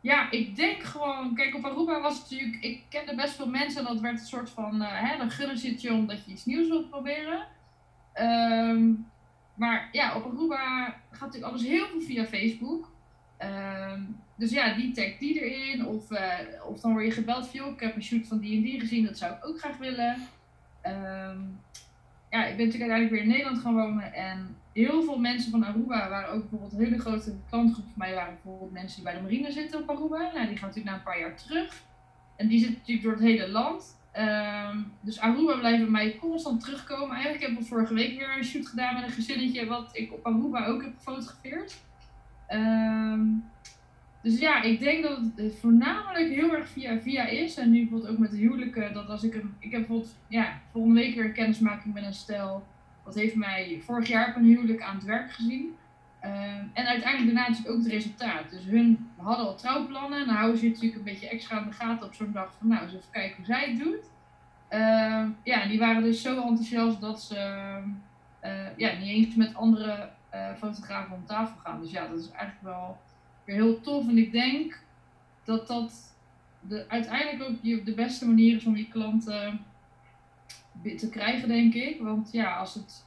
ja, 0.00 0.30
ik 0.30 0.56
denk 0.56 0.82
gewoon... 0.82 1.34
Kijk, 1.34 1.54
op 1.54 1.64
Aruba 1.64 2.00
was 2.00 2.18
het 2.18 2.30
natuurlijk... 2.30 2.62
Ik 2.64 2.82
kende 2.88 3.14
best 3.14 3.34
veel 3.34 3.48
mensen 3.48 3.80
en 3.80 3.86
dat 3.86 4.00
werd 4.00 4.20
een 4.20 4.26
soort 4.26 4.50
van... 4.50 4.82
Uh, 4.82 4.88
hè, 4.90 5.16
dan 5.16 5.56
zit 5.56 5.80
je 5.80 5.92
omdat 5.92 6.24
je 6.24 6.30
iets 6.30 6.44
nieuws 6.44 6.68
wilt 6.68 6.90
proberen. 6.90 7.46
Um, 8.20 9.06
maar 9.54 9.88
ja, 9.92 10.16
op 10.16 10.24
Aruba 10.24 10.86
gaat 11.10 11.20
natuurlijk 11.20 11.52
alles 11.52 11.66
heel 11.66 11.86
veel 11.86 12.00
via 12.00 12.24
Facebook. 12.24 12.92
Um, 13.92 14.20
dus 14.36 14.50
ja, 14.50 14.74
die 14.74 14.92
tag 14.92 15.18
die 15.18 15.40
erin. 15.40 15.86
Of, 15.86 16.10
uh, 16.10 16.38
of 16.66 16.80
dan 16.80 16.92
word 16.92 17.04
je 17.04 17.10
gebeld 17.10 17.48
van... 17.48 17.72
ik 17.72 17.80
heb 17.80 17.96
een 17.96 18.02
shoot 18.02 18.26
van 18.26 18.38
die 18.38 18.56
en 18.56 18.62
die 18.62 18.80
gezien. 18.80 19.04
Dat 19.04 19.18
zou 19.18 19.32
ik 19.34 19.46
ook 19.46 19.58
graag 19.58 19.76
willen. 19.76 20.16
Um, 20.82 21.60
ja, 22.30 22.44
ik 22.44 22.56
ben 22.56 22.66
natuurlijk 22.66 22.90
uiteindelijk 22.90 23.10
weer 23.10 23.22
in 23.22 23.28
Nederland 23.28 23.58
gaan 23.58 23.74
wonen. 23.74 24.12
En 24.12 24.56
heel 24.78 25.02
veel 25.02 25.18
mensen 25.18 25.50
van 25.50 25.64
Aruba 25.64 26.08
waren 26.08 26.30
ook 26.30 26.40
bijvoorbeeld 26.40 26.72
een 26.72 26.84
hele 26.84 26.98
grote 26.98 27.34
klantgroep 27.48 27.84
van 27.84 27.94
mij. 27.94 28.14
waren 28.14 28.34
bijvoorbeeld 28.42 28.72
mensen 28.72 28.94
die 28.94 29.04
bij 29.04 29.14
de 29.14 29.22
marine 29.22 29.52
zitten 29.52 29.80
op 29.80 29.90
Aruba. 29.90 30.18
Nou, 30.18 30.46
die 30.46 30.56
gaan 30.56 30.68
natuurlijk 30.68 30.84
na 30.84 30.94
een 30.94 31.02
paar 31.02 31.20
jaar 31.20 31.36
terug. 31.36 31.82
En 32.36 32.48
die 32.48 32.58
zitten 32.58 32.78
natuurlijk 32.78 33.06
door 33.06 33.12
het 33.12 33.22
hele 33.22 33.48
land. 33.48 33.96
Um, 34.18 34.92
dus 35.00 35.20
Aruba 35.20 35.60
bij 35.60 35.78
mij 35.78 36.16
constant 36.20 36.60
terugkomen. 36.60 37.16
Eigenlijk 37.16 37.46
heb 37.46 37.60
ik 37.60 37.66
vorige 37.66 37.94
week 37.94 38.18
weer 38.18 38.36
een 38.36 38.44
shoot 38.44 38.66
gedaan 38.66 38.94
met 38.94 39.02
een 39.02 39.10
gezinnetje 39.10 39.66
wat 39.66 39.90
ik 39.92 40.12
op 40.12 40.26
Aruba 40.26 40.66
ook 40.66 40.82
heb 40.82 40.96
gefotografeerd. 40.96 41.76
Um, 42.48 43.44
dus 44.22 44.38
ja, 44.38 44.62
ik 44.62 44.80
denk 44.80 45.02
dat 45.02 45.18
het 45.36 45.58
voornamelijk 45.60 46.28
heel 46.28 46.54
erg 46.54 46.68
via 46.68 47.00
via 47.00 47.26
is. 47.26 47.56
En 47.56 47.70
nu 47.70 47.80
bijvoorbeeld 47.80 48.10
ook 48.10 48.18
met 48.18 48.30
de 48.30 48.36
huwelijken, 48.36 48.92
dat 48.92 49.08
als 49.08 49.24
ik 49.24 49.34
een. 49.34 49.54
Ik 49.58 49.70
heb 49.70 49.80
bijvoorbeeld, 49.80 50.16
ja, 50.28 50.60
volgende 50.72 51.00
week 51.00 51.14
weer 51.14 51.32
kennismaking 51.32 51.94
met 51.94 52.04
een 52.04 52.14
stel. 52.14 52.66
Dat 53.08 53.16
heeft 53.16 53.34
mij 53.34 53.80
vorig 53.84 54.08
jaar 54.08 54.28
op 54.28 54.36
een 54.36 54.44
huwelijk 54.44 54.82
aan 54.82 54.94
het 54.94 55.04
werk 55.04 55.32
gezien. 55.32 55.76
Ehm, 56.20 56.64
en 56.72 56.86
uiteindelijk 56.86 57.34
daarna 57.34 57.48
natuurlijk 57.48 57.76
ook 57.76 57.82
het 57.82 57.92
resultaat. 57.92 58.50
Dus 58.50 58.64
hun 58.64 59.10
hadden 59.16 59.46
al 59.46 59.56
trouwplannen. 59.56 60.20
En 60.20 60.26
dan 60.26 60.34
houden 60.34 60.58
ze 60.58 60.68
natuurlijk 60.68 60.96
een 60.96 61.04
beetje 61.04 61.28
extra 61.28 61.58
aan 61.58 61.68
de 61.68 61.74
gaten 61.74 62.06
op 62.06 62.14
zo'n 62.14 62.32
dag 62.32 62.54
van 62.58 62.68
nou, 62.68 62.82
eens 62.82 62.92
even 62.92 63.10
kijken 63.10 63.36
hoe 63.36 63.44
zij 63.44 63.68
het 63.68 63.78
doet. 63.78 64.10
Uh, 64.70 65.26
ja, 65.42 65.66
die 65.66 65.78
waren 65.78 66.02
dus 66.02 66.22
zo 66.22 66.40
enthousiast 66.40 67.00
dat 67.00 67.22
ze 67.22 67.34
uh, 68.44 68.76
ja, 68.76 68.98
niet 68.98 69.08
eens 69.08 69.34
met 69.34 69.54
andere 69.54 70.10
uh, 70.34 70.54
fotografen 70.54 71.14
om 71.14 71.26
tafel 71.26 71.56
gaan. 71.56 71.80
Dus 71.80 71.90
ja, 71.90 72.06
dat 72.06 72.18
is 72.18 72.30
eigenlijk 72.30 72.62
wel 72.62 72.98
heel 73.44 73.80
tof. 73.80 74.08
En 74.08 74.18
ik 74.18 74.32
denk 74.32 74.80
dat 75.44 75.66
dat 75.66 76.16
de, 76.60 76.84
uiteindelijk 76.88 77.50
ook 77.50 77.84
de 77.84 77.94
beste 77.94 78.26
manier 78.26 78.56
is 78.56 78.64
om 78.64 78.76
je 78.76 78.88
klanten 78.88 79.60
te 80.96 81.08
krijgen, 81.08 81.48
denk 81.48 81.74
ik. 81.74 82.00
Want 82.00 82.32
ja, 82.32 82.56
als 82.56 82.74
het 82.74 83.06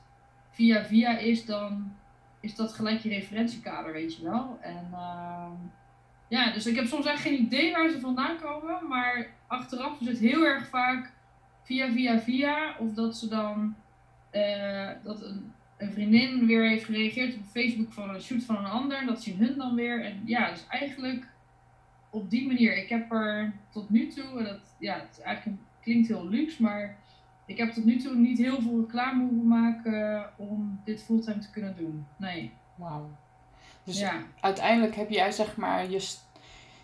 via 0.50 0.86
via 0.86 1.18
is, 1.18 1.46
dan 1.46 1.94
is 2.40 2.56
dat 2.56 2.74
gelijk 2.74 3.00
je 3.00 3.10
referentiekader, 3.10 3.94
weet 3.94 4.16
je 4.16 4.24
wel. 4.24 4.58
En 4.62 4.88
uh, 4.92 5.52
ja, 6.28 6.52
dus 6.52 6.66
ik 6.66 6.76
heb 6.76 6.86
soms 6.86 7.06
echt 7.06 7.22
geen 7.22 7.42
idee 7.42 7.72
waar 7.72 7.90
ze 7.90 8.00
vandaan 8.00 8.38
komen. 8.38 8.88
Maar 8.88 9.28
achteraf 9.48 10.00
is 10.00 10.08
het 10.08 10.20
heel 10.20 10.44
erg 10.44 10.68
vaak 10.68 11.14
via 11.64 11.92
via 11.92 12.20
via. 12.20 12.76
Of 12.80 12.94
dat 12.94 13.18
ze 13.18 13.28
dan 13.28 13.76
uh, 14.32 14.90
dat 15.04 15.24
een 15.24 15.52
een 15.82 15.92
vriendin 15.92 16.46
weer 16.46 16.70
heeft 16.70 16.86
gereageerd 16.86 17.36
op 17.36 17.44
Facebook 17.44 17.94
van 17.94 18.10
een 18.10 18.22
shoot 18.22 18.44
van 18.44 18.58
een 18.58 18.72
ander. 18.72 19.06
Dat 19.06 19.24
zien 19.24 19.38
hun 19.38 19.58
dan 19.58 19.76
weer. 19.76 20.06
En 20.06 20.22
ja, 20.26 20.50
dus 20.50 20.68
eigenlijk 20.70 21.28
op 22.10 22.30
die 22.30 22.48
manier. 22.48 22.78
Ik 22.78 22.90
heb 22.90 23.12
er 23.12 23.54
tot 23.72 23.90
nu 23.90 24.08
toe, 24.08 24.38
en 24.38 24.44
dat 24.44 24.76
ja, 24.80 24.94
het 25.00 25.22
eigenlijk 25.22 25.60
klinkt 25.82 26.08
heel 26.08 26.30
luxe, 26.30 26.62
maar 26.62 26.98
ik 27.52 27.58
heb 27.58 27.72
tot 27.72 27.86
nu 27.86 27.98
toe 27.98 28.16
niet 28.16 28.38
heel 28.38 28.62
veel 28.62 28.80
reclame 28.80 29.22
hoeven 29.22 29.48
maken 29.48 30.30
om 30.38 30.82
dit 30.84 31.04
fulltime 31.04 31.40
te 31.40 31.50
kunnen 31.50 31.76
doen. 31.78 32.06
Nee. 32.18 32.52
Wauw. 32.76 33.10
Dus 33.84 34.00
ja. 34.00 34.14
uiteindelijk 34.40 34.96
heb 34.96 35.10
jij 35.10 35.32
zeg 35.32 35.56
maar 35.56 35.90
je, 35.90 36.16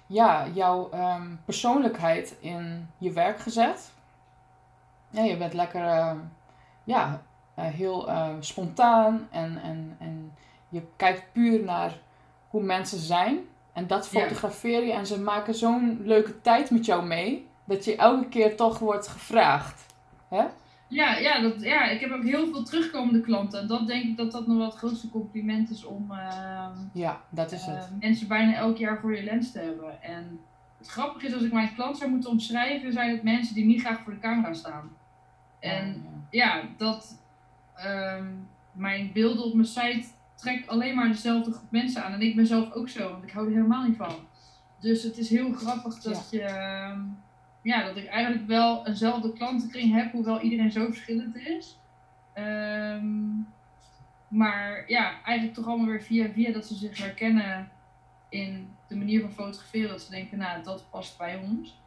ja, 0.08 0.48
jouw 0.54 0.90
ehm, 0.90 1.36
persoonlijkheid 1.46 2.36
in 2.40 2.88
je 2.98 3.12
werk 3.12 3.40
gezet. 3.40 3.92
Ja, 5.10 5.24
je 5.24 5.38
bent 5.38 5.54
lekker, 5.54 5.82
uh, 5.82 6.12
ja, 6.84 7.22
uh, 7.60 7.66
heel 7.66 8.10
uh, 8.10 8.30
spontaan 8.40 9.28
en, 9.32 9.62
en, 9.64 9.96
en 10.00 10.34
je 10.70 10.84
kijkt 10.96 11.32
puur 11.32 11.64
naar 11.64 12.00
hoe 12.50 12.64
mensen 12.64 13.00
zijn. 13.00 13.40
En 13.74 13.88
dat 13.88 14.08
fotografeer 14.08 14.86
je 14.86 14.94
en 14.94 15.08
ze 15.08 15.20
maken 15.20 15.56
zo'n 15.56 16.02
leuke 16.04 16.42
tijd 16.42 16.70
met 16.70 16.86
jou 16.86 17.06
mee, 17.06 17.48
dat 17.66 17.86
je 17.86 17.96
elke 17.96 18.28
keer 18.28 18.56
toch 18.56 18.80
wordt 18.80 19.08
gevraagd. 19.08 19.87
Hè? 20.30 20.46
Ja, 20.88 21.18
ja, 21.18 21.42
dat, 21.42 21.62
ja, 21.62 21.90
ik 21.90 22.00
heb 22.00 22.12
ook 22.12 22.24
heel 22.24 22.48
veel 22.48 22.63
terugkomende 22.63 23.22
klanten. 23.22 23.60
En 23.60 23.68
dat 23.68 23.88
denk 23.88 24.04
ik 24.04 24.18
dat 24.18 24.32
dat 24.32 24.48
nog 24.48 24.58
wel 24.58 24.66
het 24.66 24.76
grootste 24.76 25.10
compliment 25.10 25.70
is 25.70 25.86
om 25.86 26.12
uh, 26.12 26.68
ja, 26.94 27.22
dat 27.30 27.52
is 27.52 27.66
het. 27.66 27.90
mensen 28.00 28.28
bijna 28.28 28.54
elk 28.56 28.78
jaar 28.78 29.00
voor 29.00 29.16
je 29.16 29.24
lens 29.24 29.52
te 29.52 29.60
hebben. 29.60 30.02
En 30.02 30.40
het 30.78 30.88
grappige 30.88 31.28
is, 31.28 31.34
als 31.34 31.44
ik 31.44 31.54
mijn 31.54 31.74
klant 31.74 31.98
zou 31.98 32.10
moeten 32.10 32.30
omschrijven, 32.30 32.94
zijn 32.94 33.12
het 33.12 33.24
mensen 33.24 33.56
die 33.56 33.66
niet 33.66 33.82
graag 33.82 34.00
voor 34.00 34.13
de 34.13 34.20
camera 34.20 34.54
staan. 34.54 34.90
En 35.60 36.04
oh, 36.06 36.12
ja. 36.30 36.56
ja, 36.56 36.63
dat, 36.78 37.22
um, 37.86 38.48
mijn 38.72 39.12
beelden 39.13 39.46
op 39.46 39.54
mijn 39.54 39.68
site 39.68 40.08
trekt 40.36 40.68
alleen 40.68 40.96
maar 40.96 41.08
dezelfde 41.08 41.52
groep 41.52 41.72
mensen 41.72 42.04
aan. 42.04 42.13
En 42.13 42.22
ik 42.22 42.36
ben 42.36 42.48
zelf 42.48 42.72
ook 42.72 42.90
zo, 42.90 43.12
want 43.12 43.24
ik 43.24 43.32
hou 43.32 43.46
er 43.46 43.54
helemaal 43.54 43.84
niet 43.84 43.98
van. 43.98 44.16
Dus 44.80 45.04
het 45.04 45.18
is 45.18 45.30
heel 45.30 45.52
grappig 45.52 46.00
dat 46.00 46.28
je. 46.32 46.42
Ehm, 46.42 47.00
ja, 47.62 47.86
dat 47.86 47.98
ik 47.98 48.08
eigenlijk 48.08 48.48
wel 48.48 48.88
eenzelfde 48.88 49.34
klantenkring 49.34 49.93
heb, 49.93 50.12
hoewel 50.12 50.41
iedereen 50.41 50.72
zo 50.72 50.86
verschillend 50.86 51.36
is. 51.36 51.78
Um, 52.38 53.48
maar 54.28 54.84
ja, 54.88 55.24
eigenlijk 55.24 55.58
toch 55.58 55.67
allemaal 55.67 55.88
weer 55.88 56.02
via 56.02 56.30
via 56.30 56.52
dat 56.52 56.65
ze 56.65 56.76
zich 56.76 56.98
herkennen 56.98 57.70
in 58.30 58.70
de 58.88 58.96
manier 58.96 59.22
van 59.22 59.32
fotograferen. 59.32 59.89
Dat 59.89 60.02
ze 60.02 60.10
denken, 60.10 60.38
nou, 60.38 60.63
dat 60.63 60.89
past 60.89 61.17
bij 61.17 61.38
ons. 61.38 61.80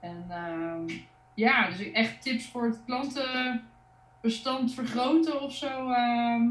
En 0.00 0.24
ehm, 0.28 0.90
ja, 1.34 1.70
dus 1.70 1.92
echt 1.92 2.22
tips 2.22 2.46
voor 2.46 2.64
het 2.64 2.80
klantenbestand 2.84 4.74
vergroten 4.74 5.42
of 5.42 5.54
zo. 5.54 5.90
Ehm, 5.90 6.46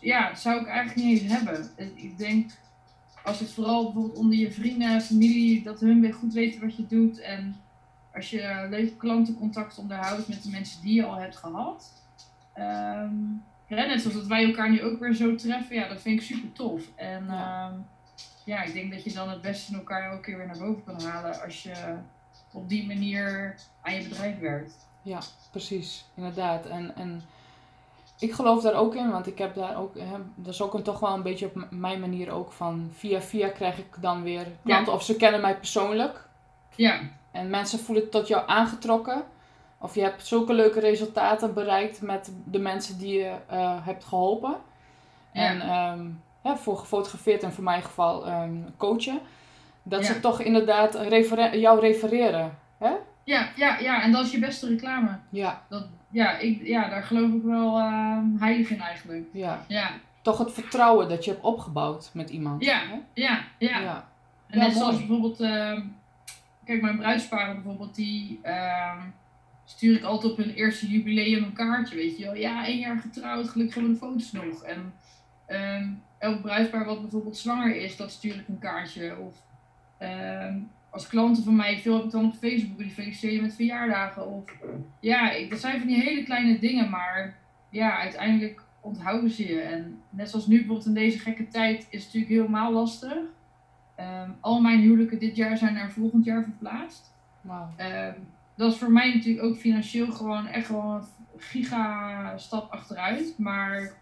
ja, 0.00 0.34
zou 0.34 0.60
ik 0.60 0.66
eigenlijk 0.66 1.06
niet 1.06 1.20
eens 1.20 1.32
hebben. 1.32 1.70
Ik 1.94 2.18
denk, 2.18 2.50
als 3.24 3.40
het 3.40 3.52
vooral 3.52 3.84
bijvoorbeeld 3.84 4.18
onder 4.18 4.38
je 4.38 4.52
vrienden, 4.52 5.00
familie, 5.00 5.62
dat 5.62 5.80
hun 5.80 6.00
weer 6.00 6.14
goed 6.14 6.32
weten 6.32 6.60
wat 6.60 6.76
je 6.76 6.86
doet. 6.86 7.20
En 7.20 7.56
als 8.14 8.30
je 8.30 8.66
leuke 8.70 8.96
klantencontact 8.96 9.78
onderhoudt 9.78 10.28
met 10.28 10.42
de 10.42 10.50
mensen 10.50 10.82
die 10.82 10.94
je 10.94 11.04
al 11.04 11.14
hebt 11.14 11.36
gehad. 11.36 11.92
Um, 12.58 13.44
net 13.68 14.00
zoals 14.00 14.16
dat 14.16 14.26
wij 14.26 14.44
elkaar 14.44 14.70
nu 14.70 14.82
ook 14.82 14.98
weer 14.98 15.14
zo 15.14 15.34
treffen, 15.34 15.76
ja, 15.76 15.88
dat 15.88 16.00
vind 16.00 16.20
ik 16.20 16.26
super 16.26 16.52
tof. 16.52 16.82
En 16.94 17.24
ja. 17.26 17.72
ja, 18.44 18.62
ik 18.62 18.72
denk 18.72 18.92
dat 18.92 19.04
je 19.04 19.12
dan 19.12 19.28
het 19.28 19.40
beste 19.40 19.72
in 19.72 19.78
elkaar 19.78 20.10
elke 20.10 20.22
keer 20.22 20.36
weer 20.36 20.46
naar 20.46 20.58
boven 20.58 20.84
kan 20.84 21.02
halen 21.02 21.42
als 21.42 21.62
je 21.62 21.96
op 22.52 22.68
die 22.68 22.86
manier 22.86 23.54
aan 23.82 23.94
je 23.94 24.08
bedrijf 24.08 24.38
werkt. 24.38 24.86
Ja, 25.02 25.18
precies, 25.50 26.04
inderdaad. 26.14 26.66
En, 26.66 26.96
en 26.96 27.22
ik 28.18 28.32
geloof 28.32 28.62
daar 28.62 28.74
ook 28.74 28.94
in, 28.94 29.10
want 29.10 29.26
ik 29.26 29.38
heb 29.38 29.54
daar 29.54 29.76
ook, 29.76 29.98
hè, 29.98 30.16
dat 30.34 30.54
is 30.54 30.62
ook 30.62 30.74
een, 30.74 30.82
toch 30.82 31.00
wel 31.00 31.14
een 31.14 31.22
beetje 31.22 31.46
op 31.46 31.66
mijn 31.70 32.00
manier 32.00 32.30
ook 32.30 32.52
van 32.52 32.90
via 32.94 33.20
via 33.20 33.48
krijg 33.48 33.78
ik 33.78 33.96
dan 34.00 34.22
weer 34.22 34.46
klanten 34.64 34.92
of 34.92 35.02
ze 35.02 35.16
kennen 35.16 35.40
mij 35.40 35.56
persoonlijk. 35.56 36.28
Ja. 36.74 37.00
En 37.34 37.50
mensen 37.50 37.78
voelen 37.78 38.10
tot 38.10 38.28
jou 38.28 38.42
aangetrokken. 38.46 39.22
Of 39.78 39.94
je 39.94 40.00
hebt 40.00 40.26
zulke 40.26 40.52
leuke 40.52 40.80
resultaten 40.80 41.54
bereikt 41.54 42.02
met 42.02 42.32
de 42.44 42.58
mensen 42.58 42.98
die 42.98 43.18
je 43.18 43.34
uh, 43.52 43.86
hebt 43.86 44.04
geholpen. 44.04 44.56
Ja. 45.32 45.48
En 45.48 45.74
um, 45.98 46.22
ja, 46.44 46.56
voor 46.56 46.78
gefotografeerd 46.78 47.42
en 47.42 47.52
voor 47.52 47.64
mijn 47.64 47.82
geval 47.82 48.28
um, 48.28 48.74
coachen. 48.76 49.20
Dat 49.82 50.04
ze 50.04 50.20
toch 50.20 50.40
inderdaad 50.40 50.98
jou 51.52 51.80
refereren. 51.80 52.58
Hè? 52.78 52.92
Ja, 53.24 53.48
ja, 53.56 53.78
ja, 53.78 54.02
en 54.02 54.12
dat 54.12 54.24
is 54.24 54.32
je 54.32 54.38
beste 54.38 54.68
reclame. 54.68 55.18
Ja. 55.30 55.62
Dat, 55.68 55.86
ja, 56.10 56.38
ik, 56.38 56.66
ja, 56.66 56.88
daar 56.88 57.02
geloof 57.02 57.32
ik 57.32 57.42
wel 57.42 57.78
uh, 57.78 58.18
heilig 58.38 58.70
in 58.70 58.80
eigenlijk. 58.80 59.24
Ja. 59.32 59.64
ja. 59.68 59.90
Toch 60.22 60.38
het 60.38 60.52
vertrouwen 60.52 61.08
dat 61.08 61.24
je 61.24 61.30
hebt 61.30 61.42
opgebouwd 61.42 62.10
met 62.12 62.30
iemand. 62.30 62.64
Ja, 62.64 62.78
hè? 62.78 63.00
ja, 63.14 63.40
ja. 63.58 63.78
ja. 63.78 64.08
En 64.46 64.58
net 64.58 64.72
zoals 64.72 64.96
bijvoorbeeld, 64.96 65.40
uh, 65.40 65.80
kijk, 66.64 66.82
mijn 66.82 66.96
bruidsparen 66.96 67.54
bijvoorbeeld, 67.54 67.94
die 67.94 68.40
uh, 68.44 69.02
stuur 69.64 69.96
ik 69.96 70.02
altijd 70.02 70.32
op 70.32 70.38
hun 70.38 70.54
eerste 70.54 70.88
jubileum 70.88 71.44
een 71.44 71.52
kaartje, 71.52 71.96
weet 71.96 72.18
je 72.18 72.24
wel. 72.24 72.34
Ja, 72.34 72.66
één 72.66 72.78
jaar 72.78 72.98
getrouwd, 72.98 73.48
gelukkig 73.48 73.74
hebben 73.74 73.92
we 73.92 73.98
de 73.98 74.06
foto's 74.06 74.32
nog. 74.32 74.62
En 74.62 74.92
ehm, 75.46 75.88
elk 76.18 76.42
bruidspaar 76.42 76.84
wat 76.84 77.00
bijvoorbeeld 77.00 77.36
zwanger 77.36 77.76
is, 77.76 77.96
dat 77.96 78.10
stuur 78.10 78.34
ik 78.34 78.48
een 78.48 78.58
kaartje. 78.58 79.16
Of 79.18 79.34
ehm, 79.98 80.58
als 80.90 81.06
klanten 81.06 81.44
van 81.44 81.56
mij, 81.56 81.78
veel 81.78 81.96
heb 81.96 82.04
ik 82.04 82.10
dan 82.10 82.24
op 82.24 82.34
Facebook, 82.34 82.78
die 82.78 82.90
feliciteer 82.90 83.32
je 83.32 83.42
met 83.42 83.54
verjaardagen. 83.54 84.26
Of 84.26 84.44
ja, 85.00 85.30
ik, 85.30 85.50
dat 85.50 85.60
zijn 85.60 85.78
van 85.78 85.88
die 85.88 86.02
hele 86.02 86.22
kleine 86.22 86.58
dingen, 86.58 86.90
maar 86.90 87.36
ja, 87.70 87.98
uiteindelijk 87.98 88.62
onthouden 88.80 89.30
ze 89.30 89.46
je. 89.46 89.60
En 89.60 90.02
net 90.10 90.30
zoals 90.30 90.46
nu 90.46 90.56
bijvoorbeeld 90.56 90.86
in 90.86 90.94
deze 90.94 91.18
gekke 91.18 91.48
tijd 91.48 91.86
is 91.90 92.04
het 92.04 92.14
natuurlijk 92.14 92.32
helemaal 92.32 92.72
lastig. 92.72 93.18
Ehm, 93.94 94.30
al 94.40 94.60
mijn 94.60 94.80
huwelijken 94.80 95.18
dit 95.18 95.36
jaar 95.36 95.56
zijn 95.56 95.74
naar 95.74 95.92
volgend 95.92 96.24
jaar 96.24 96.42
verplaatst. 96.42 97.12
Wow. 97.40 97.80
Um, 97.80 98.14
dat 98.54 98.72
is 98.72 98.78
voor 98.78 98.92
mij 98.92 99.14
natuurlijk 99.14 99.44
ook 99.44 99.56
financieel 99.56 100.12
gewoon 100.12 100.46
echt 100.46 100.68
wel 100.68 100.94
een 100.94 101.04
giga 101.36 102.38
stap 102.38 102.72
achteruit. 102.72 103.34
Maar 103.38 103.92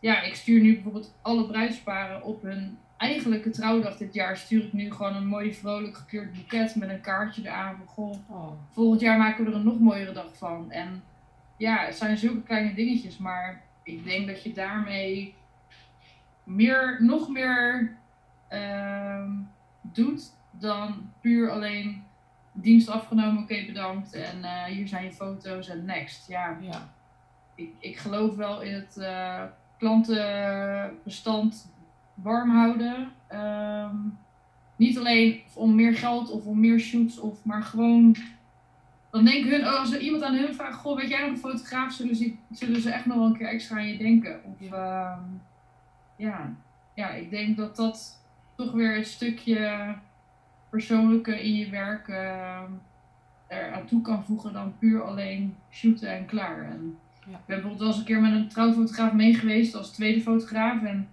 ja, 0.00 0.22
ik 0.22 0.34
stuur 0.34 0.60
nu 0.60 0.74
bijvoorbeeld 0.74 1.14
alle 1.22 1.46
bruidsparen 1.46 2.22
op 2.22 2.42
hun 2.42 2.78
eigenlijke 2.96 3.50
trouwdag 3.50 3.96
dit 3.96 4.14
jaar 4.14 4.36
stuur 4.36 4.64
ik 4.64 4.72
nu 4.72 4.92
gewoon 4.92 5.16
een 5.16 5.26
mooi 5.26 5.54
vrolijk 5.54 5.96
gekleurd 5.96 6.32
boeket 6.32 6.76
met 6.76 6.88
een 6.88 7.00
kaartje 7.00 7.42
eraan 7.42 7.76
van 7.76 7.86
goh, 7.86 8.30
oh. 8.30 8.52
volgend 8.72 9.00
jaar 9.00 9.18
maken 9.18 9.44
we 9.44 9.50
er 9.50 9.56
een 9.56 9.64
nog 9.64 9.78
mooiere 9.78 10.12
dag 10.12 10.36
van. 10.36 10.70
En 10.70 11.02
ja, 11.56 11.84
het 11.84 11.96
zijn 11.96 12.18
zulke 12.18 12.42
kleine 12.42 12.74
dingetjes, 12.74 13.18
maar 13.18 13.62
ik 13.82 14.04
denk 14.04 14.26
dat 14.26 14.42
je 14.42 14.52
daarmee 14.52 15.34
meer, 16.44 16.96
nog 17.00 17.28
meer 17.28 17.96
uh, 18.52 19.30
doet 19.80 20.32
dan 20.50 21.10
puur 21.20 21.50
alleen 21.50 22.04
dienst 22.52 22.88
afgenomen, 22.88 23.42
oké 23.42 23.64
bedankt 23.66 24.12
en 24.12 24.38
uh, 24.38 24.64
hier 24.64 24.88
zijn 24.88 25.04
je 25.04 25.12
foto's 25.12 25.68
en 25.68 25.84
next. 25.84 26.28
Ja, 26.28 26.56
ja. 26.60 26.88
Ik, 27.54 27.70
ik 27.78 27.96
geloof 27.96 28.36
wel 28.36 28.62
in 28.62 28.74
het 28.74 28.96
uh, 28.98 29.42
klantenbestand 29.78 31.72
warm 32.14 32.50
houden. 32.50 33.12
Um, 33.32 34.18
niet 34.76 34.98
alleen 34.98 35.42
om 35.54 35.74
meer 35.74 35.94
geld 35.94 36.30
of 36.30 36.44
om 36.44 36.60
meer 36.60 36.78
shoots, 36.78 37.18
of, 37.18 37.44
maar 37.44 37.62
gewoon. 37.62 38.16
Dan 39.10 39.24
denken 39.24 39.50
hun, 39.50 39.66
oh, 39.66 39.78
als 39.78 39.92
er 39.92 40.00
iemand 40.00 40.22
aan 40.22 40.36
hun 40.36 40.54
vraagt: 40.54 40.76
Goh, 40.76 40.96
weet 40.96 41.08
jij 41.08 41.20
nog 41.20 41.30
een 41.30 41.36
fotograaf? 41.36 41.92
Zullen 41.92 42.16
ze, 42.16 42.34
zullen 42.50 42.80
ze 42.80 42.90
echt 42.90 43.06
nog 43.06 43.16
wel 43.16 43.26
een 43.26 43.36
keer 43.36 43.48
extra 43.48 43.76
aan 43.76 43.86
je 43.86 43.98
denken? 43.98 44.40
Of 44.44 44.68
ja. 46.16 46.54
ja, 46.94 47.10
ik 47.10 47.30
denk 47.30 47.56
dat 47.56 47.76
dat 47.76 48.24
toch 48.56 48.72
weer 48.72 48.96
een 48.96 49.04
stukje 49.04 49.94
persoonlijke 50.70 51.42
in 51.44 51.54
je 51.54 51.70
werk 51.70 52.08
uh, 52.08 52.62
er 53.46 53.72
aan 53.72 53.86
toe 53.86 54.02
kan 54.02 54.24
voegen 54.24 54.52
dan 54.52 54.78
puur 54.78 55.02
alleen 55.02 55.56
shooten 55.70 56.08
en 56.08 56.26
klaar. 56.26 56.64
En 56.64 56.98
ja. 57.26 57.32
Ik 57.32 57.46
ben 57.46 57.60
bijvoorbeeld 57.60 57.78
wel 57.78 57.88
eens 57.88 57.98
een 57.98 58.04
keer 58.04 58.20
met 58.20 58.32
een 58.32 58.48
trouwfotograaf 58.48 59.12
meegeweest 59.12 59.74
als 59.74 59.90
tweede 59.90 60.20
fotograaf. 60.20 60.82
En 60.82 61.08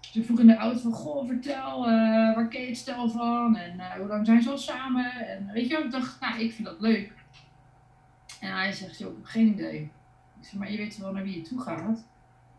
ze 0.00 0.24
vroeg 0.24 0.40
in 0.40 0.46
de 0.46 0.56
auto 0.56 0.78
van, 0.78 0.92
goh, 0.92 1.26
vertel, 1.26 1.88
uh, 1.88 2.34
waar 2.34 2.48
ken 2.48 2.60
je 2.60 2.66
het 2.66 2.76
stel 2.76 3.08
van? 3.08 3.56
En 3.56 3.76
uh, 3.76 3.92
hoe 3.92 4.06
lang 4.06 4.26
zijn 4.26 4.42
ze 4.42 4.50
al 4.50 4.58
samen? 4.58 5.12
En 5.28 5.50
weet 5.52 5.68
je 5.68 5.74
wel, 5.74 5.84
ik 5.84 5.90
dacht, 5.90 6.20
nou, 6.20 6.40
ik 6.40 6.52
vind 6.52 6.68
dat 6.68 6.80
leuk. 6.80 7.12
En 8.40 8.52
hij 8.52 8.72
zegt, 8.72 8.98
joh, 8.98 9.10
ik 9.10 9.16
heb 9.16 9.26
geen 9.26 9.46
idee. 9.46 9.80
Ik 10.40 10.46
zeg, 10.46 10.58
maar 10.58 10.70
je 10.70 10.76
weet 10.76 10.98
wel 10.98 11.12
naar 11.12 11.22
wie 11.22 11.36
je 11.36 11.42
toe 11.42 11.60
gaat? 11.60 12.04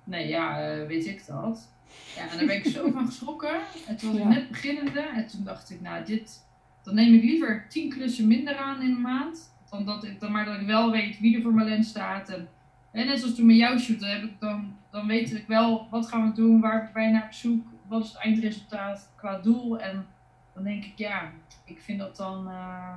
Nee, 0.04 0.28
ja, 0.28 0.56
weet 0.86 1.08
ik 1.08 1.26
dat. 1.26 1.70
Ja, 2.16 2.30
en 2.30 2.38
daar 2.38 2.46
ben 2.46 2.56
ik 2.56 2.66
zo 2.66 2.92
van 2.92 3.06
geschrokken. 3.06 3.60
En 3.88 3.98
toen 3.98 4.12
was 4.12 4.22
ik 4.22 4.28
net 4.28 4.50
beginnende. 4.50 5.00
En 5.00 5.28
toen 5.28 5.44
dacht 5.44 5.70
ik, 5.70 5.82
nou, 5.82 6.06
dit, 6.06 6.46
dan 6.84 6.96
neem 6.96 7.14
ik 7.14 7.24
liever 7.24 7.66
tien 7.70 7.90
klussen 7.90 8.28
minder 8.28 8.56
aan 8.56 8.82
in 8.82 8.92
een 8.92 9.02
maand. 9.02 9.54
Dan, 9.70 9.86
dat 9.86 10.04
ik, 10.04 10.20
dan 10.20 10.32
maar 10.32 10.46
dat 10.46 10.60
ik 10.60 10.68
wel 10.68 10.92
weet 10.92 11.20
wie 11.20 11.36
er 11.36 11.42
voor 11.42 11.54
mijn 11.54 11.68
lens 11.68 11.90
staat. 11.90 12.30
En, 12.30 12.48
en 12.92 13.06
net 13.06 13.20
zoals 13.20 13.36
toen 13.36 13.46
met 13.46 13.56
jou 13.56 13.80
shooten, 13.80 14.12
heb 14.12 14.24
ik 14.24 14.40
dan 14.40 14.76
dan 14.92 15.08
weet 15.08 15.34
ik 15.34 15.48
wel 15.48 15.88
wat 15.90 16.08
gaan 16.08 16.30
we 16.30 16.36
doen, 16.36 16.62
waar 16.62 16.90
ben 16.94 17.04
je 17.04 17.12
naar 17.12 17.26
op 17.26 17.32
zoek, 17.32 17.68
wat 17.88 18.04
is 18.04 18.10
het 18.10 18.18
eindresultaat 18.18 19.12
qua 19.16 19.40
doel. 19.40 19.80
En 19.80 20.06
dan 20.54 20.64
denk 20.64 20.84
ik, 20.84 20.98
ja, 20.98 21.32
ik 21.66 21.82
vind 21.82 22.00
dat 22.00 22.16
dan 22.16 22.48
uh, 22.48 22.94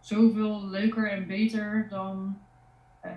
zoveel 0.00 0.66
leuker 0.66 1.10
en 1.10 1.26
beter 1.26 1.86
dan 1.88 2.38
uh, 3.04 3.12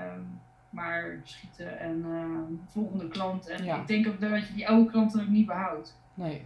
maar 0.71 1.19
schieten 1.23 1.79
en 1.79 2.05
uh, 2.07 2.57
volgende 2.71 3.07
klant. 3.07 3.47
En 3.47 3.65
ik 3.65 3.87
denk 3.87 4.07
ook 4.07 4.19
dat 4.19 4.47
je 4.47 4.53
die 4.53 4.67
oude 4.67 4.91
klanten 4.91 5.21
ook 5.21 5.27
niet 5.27 5.45
behoudt. 5.45 5.97
Nee. 6.13 6.45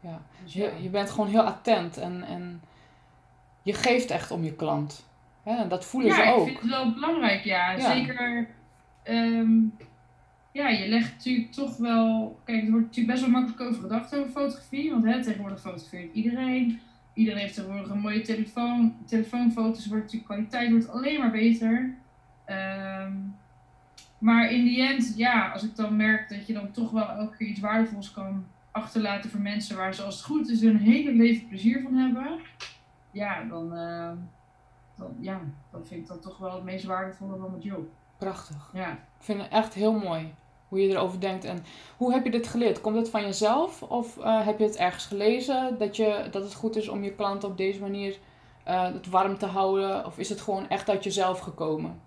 Ja, 0.00 0.20
dus 0.42 0.52
Je, 0.52 0.72
je 0.80 0.88
bent 0.88 1.10
gewoon 1.10 1.28
heel 1.28 1.42
attent 1.42 1.96
en, 1.96 2.22
en 2.22 2.62
je 3.62 3.72
geeft 3.72 4.10
echt 4.10 4.30
om 4.30 4.44
je 4.44 4.54
klant. 4.54 5.06
En 5.42 5.68
dat 5.68 5.84
voelen 5.84 6.14
ze 6.14 6.22
ook. 6.22 6.26
Ja, 6.26 6.32
ik 6.34 6.44
vind 6.44 6.60
het 6.60 6.70
wel 6.70 6.92
belangrijk, 6.92 7.44
ja. 7.44 7.70
ja. 7.70 7.92
Zeker 7.92 8.48
um, 9.04 9.72
ja, 10.52 10.68
je 10.68 10.88
legt 10.88 11.14
natuurlijk 11.14 11.52
toch 11.52 11.76
wel. 11.76 12.38
Kijk, 12.44 12.64
er 12.64 12.70
wordt 12.70 12.86
natuurlijk 12.86 13.14
best 13.14 13.20
wel 13.20 13.40
makkelijk 13.40 13.60
over 13.60 13.82
gedacht 13.82 14.16
over 14.16 14.30
fotografie. 14.30 14.90
Want 14.90 15.04
hè, 15.04 15.22
tegenwoordig 15.22 15.60
fotografeert 15.60 16.14
iedereen. 16.14 16.80
Iedereen 17.14 17.40
heeft 17.40 17.54
tegenwoordig 17.54 17.90
een 17.90 17.98
mooie 17.98 18.20
telefoon. 18.20 18.96
Telefoonfoto's 19.06 19.86
wordt 19.86 20.02
natuurlijk 20.02 20.30
kwaliteit 20.30 20.70
wordt 20.70 20.88
alleen 20.88 21.18
maar 21.18 21.30
beter. 21.30 21.94
Um, 22.50 23.36
maar 24.18 24.50
in 24.50 24.64
die 24.64 24.82
end, 24.82 25.12
ja, 25.16 25.48
als 25.52 25.62
ik 25.62 25.76
dan 25.76 25.96
merk 25.96 26.28
dat 26.28 26.46
je 26.46 26.52
dan 26.52 26.70
toch 26.70 26.90
wel 26.90 27.08
elke 27.08 27.36
keer 27.36 27.46
iets 27.46 27.60
waardevols 27.60 28.12
kan 28.12 28.46
achterlaten 28.70 29.30
voor 29.30 29.40
mensen 29.40 29.76
waar 29.76 29.94
ze 29.94 30.02
als 30.02 30.16
het 30.16 30.24
goed 30.24 30.48
is 30.48 30.60
hun 30.60 30.76
hele 30.76 31.12
leven 31.12 31.48
plezier 31.48 31.82
van 31.82 31.94
hebben. 31.94 32.38
Ja, 33.10 33.44
dan, 33.44 33.78
uh, 33.78 34.10
dan, 34.96 35.16
ja, 35.20 35.40
dan 35.70 35.86
vind 35.86 36.00
ik 36.00 36.06
dat 36.06 36.22
toch 36.22 36.38
wel 36.38 36.54
het 36.54 36.64
meest 36.64 36.84
waardevolle 36.84 37.38
van 37.38 37.50
mijn 37.50 37.62
job. 37.62 37.88
Prachtig. 38.18 38.70
Ja. 38.72 38.92
Ik 38.92 39.24
vind 39.24 39.42
het 39.42 39.50
echt 39.50 39.74
heel 39.74 39.92
mooi 39.92 40.34
hoe 40.68 40.80
je 40.80 40.88
erover 40.88 41.20
denkt. 41.20 41.44
En 41.44 41.64
hoe 41.96 42.12
heb 42.12 42.24
je 42.24 42.30
dit 42.30 42.46
geleerd? 42.46 42.80
Komt 42.80 42.96
het 42.96 43.10
van 43.10 43.22
jezelf 43.22 43.82
of 43.82 44.16
uh, 44.16 44.46
heb 44.46 44.58
je 44.58 44.64
het 44.64 44.76
ergens 44.76 45.06
gelezen 45.06 45.78
dat, 45.78 45.96
je, 45.96 46.28
dat 46.30 46.42
het 46.42 46.54
goed 46.54 46.76
is 46.76 46.88
om 46.88 47.02
je 47.04 47.14
klant 47.14 47.44
op 47.44 47.56
deze 47.56 47.80
manier 47.80 48.18
uh, 48.68 48.82
het 48.82 49.08
warm 49.08 49.38
te 49.38 49.46
houden? 49.46 50.06
Of 50.06 50.18
is 50.18 50.28
het 50.28 50.40
gewoon 50.40 50.68
echt 50.68 50.90
uit 50.90 51.04
jezelf 51.04 51.38
gekomen? 51.38 52.00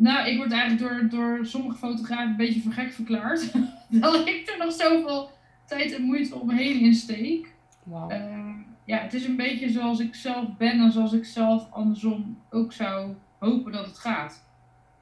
Nou, 0.00 0.28
ik 0.28 0.36
word 0.36 0.52
eigenlijk 0.52 0.80
door, 0.80 1.08
door 1.20 1.46
sommige 1.46 1.78
fotografen 1.78 2.30
een 2.30 2.36
beetje 2.36 2.60
voor 2.60 2.72
gek 2.72 2.92
verklaard. 2.92 3.52
dat 3.88 4.28
ik 4.28 4.48
er 4.48 4.64
nog 4.64 4.72
zoveel 4.72 5.30
tijd 5.64 5.94
en 5.94 6.02
moeite 6.02 6.34
omheen 6.34 6.80
in 6.80 6.94
steek. 6.94 7.52
Wow. 7.82 8.12
Uh, 8.12 8.54
ja, 8.84 8.98
het 8.98 9.14
is 9.14 9.24
een 9.24 9.36
beetje 9.36 9.70
zoals 9.70 10.00
ik 10.00 10.14
zelf 10.14 10.56
ben 10.56 10.80
en 10.80 10.92
zoals 10.92 11.12
ik 11.12 11.24
zelf 11.24 11.70
andersom 11.70 12.38
ook 12.50 12.72
zou 12.72 13.14
hopen 13.38 13.72
dat 13.72 13.86
het 13.86 13.98
gaat. 13.98 14.44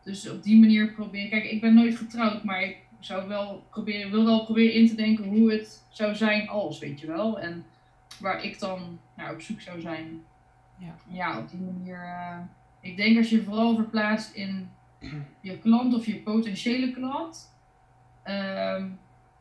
Dus 0.02 0.30
op 0.30 0.42
die 0.42 0.60
manier 0.60 0.92
probeer 0.92 1.28
Kijk, 1.28 1.44
ik 1.44 1.60
ben 1.60 1.74
nooit 1.74 1.96
getrouwd, 1.96 2.44
maar 2.44 2.62
ik 2.62 2.76
zou 2.98 3.28
wel 3.28 3.66
proberen, 3.70 4.10
wil 4.10 4.24
wel 4.24 4.44
proberen 4.44 4.74
in 4.74 4.88
te 4.88 4.94
denken 4.94 5.24
hoe 5.24 5.52
het 5.52 5.82
zou 5.88 6.14
zijn 6.14 6.48
als, 6.48 6.78
weet 6.78 7.00
je 7.00 7.06
wel. 7.06 7.40
En 7.40 7.64
waar 8.20 8.44
ik 8.44 8.58
dan 8.58 8.98
naar 9.16 9.32
op 9.32 9.40
zoek 9.40 9.60
zou 9.60 9.80
zijn. 9.80 10.22
Ja, 10.78 10.94
ja 11.10 11.38
op 11.38 11.50
die 11.50 11.60
manier. 11.60 12.02
Uh, 12.04 12.38
ik 12.80 12.96
denk 12.96 13.16
als 13.16 13.30
je 13.30 13.42
vooral 13.42 13.74
verplaatst 13.74 14.34
in 14.34 14.68
je 15.40 15.58
klant 15.58 15.94
of 15.94 16.06
je 16.06 16.16
potentiële 16.16 16.90
klant. 16.90 17.56
Ehm, 18.22 18.88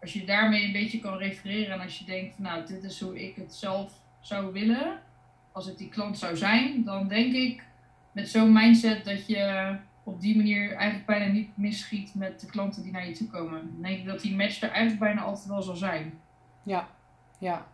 als 0.01 0.13
je 0.13 0.25
daarmee 0.25 0.65
een 0.65 0.71
beetje 0.71 0.99
kan 0.99 1.17
refereren 1.17 1.73
en 1.73 1.81
als 1.81 1.99
je 1.99 2.05
denkt, 2.05 2.35
van, 2.35 2.43
nou, 2.43 2.65
dit 2.65 2.83
is 2.83 3.01
hoe 3.01 3.23
ik 3.23 3.35
het 3.35 3.55
zelf 3.55 3.93
zou 4.19 4.53
willen, 4.53 4.99
als 5.51 5.67
ik 5.67 5.77
die 5.77 5.89
klant 5.89 6.17
zou 6.17 6.37
zijn, 6.37 6.83
dan 6.83 7.07
denk 7.07 7.33
ik 7.33 7.63
met 8.11 8.29
zo'n 8.29 8.53
mindset 8.53 9.05
dat 9.05 9.27
je 9.27 9.75
op 10.03 10.21
die 10.21 10.35
manier 10.35 10.73
eigenlijk 10.73 11.05
bijna 11.05 11.25
niet 11.25 11.57
misschiet 11.57 12.15
met 12.15 12.39
de 12.39 12.47
klanten 12.47 12.83
die 12.83 12.91
naar 12.91 13.07
je 13.07 13.13
toe 13.13 13.27
komen. 13.27 13.71
Dan 13.73 13.81
denk 13.81 13.99
ik 13.99 14.05
dat 14.05 14.21
die 14.21 14.35
match 14.35 14.61
er 14.61 14.69
eigenlijk 14.69 14.99
bijna 14.99 15.21
altijd 15.21 15.47
wel 15.47 15.61
zal 15.61 15.75
zijn. 15.75 16.19
Ja, 16.63 16.87
ja. 17.39 17.67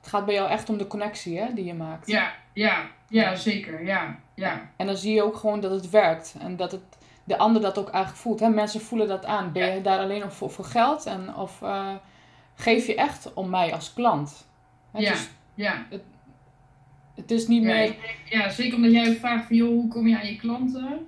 Het 0.00 0.08
gaat 0.08 0.24
bij 0.24 0.34
jou 0.34 0.50
echt 0.50 0.68
om 0.68 0.78
de 0.78 0.86
connectie 0.86 1.38
hè, 1.38 1.54
die 1.54 1.64
je 1.64 1.74
maakt. 1.74 2.06
Ja, 2.06 2.34
ja, 2.52 2.90
ja, 3.14 3.34
zeker. 3.34 3.84
Ja, 3.84 4.18
ja. 4.34 4.70
En 4.76 4.86
dan 4.86 4.96
zie 4.96 5.14
je 5.14 5.22
ook 5.22 5.36
gewoon 5.36 5.60
dat 5.60 5.70
het 5.70 5.90
werkt 5.90 6.36
en 6.40 6.56
dat 6.56 6.72
het, 6.72 6.82
de 7.24 7.38
ander 7.38 7.62
dat 7.62 7.78
ook 7.78 7.88
eigenlijk 7.88 8.22
voelt. 8.22 8.40
Hè? 8.40 8.48
Mensen 8.48 8.80
voelen 8.80 9.08
dat 9.08 9.24
aan. 9.24 9.52
Ben 9.52 9.74
je 9.74 9.80
daar 9.80 9.98
alleen 9.98 10.30
voor, 10.30 10.50
voor 10.50 10.64
geld 10.64 11.06
en, 11.06 11.34
of 11.34 11.60
uh, 11.62 11.94
geef 12.54 12.86
je 12.86 12.94
echt 12.94 13.34
om 13.34 13.50
mij 13.50 13.72
als 13.72 13.92
klant? 13.92 14.46
Hè? 14.90 14.98
Ja, 14.98 15.10
dus 15.10 15.28
ja. 15.54 15.86
Het, 15.90 16.02
het 17.14 17.30
is 17.30 17.46
niet 17.46 17.62
meer... 17.62 17.96
ja, 18.30 18.48
zeker 18.48 18.76
omdat 18.76 18.92
jij 18.92 19.14
vraagt 19.14 19.46
van, 19.46 19.56
joh, 19.56 19.68
hoe 19.68 19.88
kom 19.88 20.08
je 20.08 20.18
aan 20.18 20.26
je 20.26 20.36
klanten? 20.36 21.06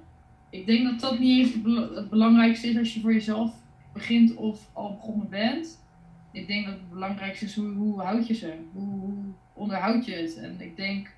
Ik 0.51 0.66
denk 0.66 0.85
dat 0.85 1.01
dat 1.01 1.19
niet 1.19 1.38
eens 1.38 1.55
het 1.95 2.11
belangrijkste 2.11 2.69
is 2.69 2.79
als 2.79 2.95
je 2.95 3.01
voor 3.01 3.12
jezelf 3.12 3.53
begint 3.92 4.35
of 4.35 4.69
al 4.73 4.95
begonnen 4.97 5.29
bent. 5.29 5.85
Ik 6.33 6.47
denk 6.47 6.64
dat 6.64 6.75
het 6.75 6.90
belangrijkste 6.90 7.45
is 7.45 7.55
hoe, 7.55 7.75
hoe 7.75 8.01
houd 8.01 8.27
je 8.27 8.35
ze? 8.35 8.55
Hoe, 8.73 9.01
hoe 9.01 9.25
onderhoud 9.53 10.07
je 10.07 10.14
het? 10.14 10.37
En 10.37 10.61
ik 10.61 10.77
denk, 10.77 11.15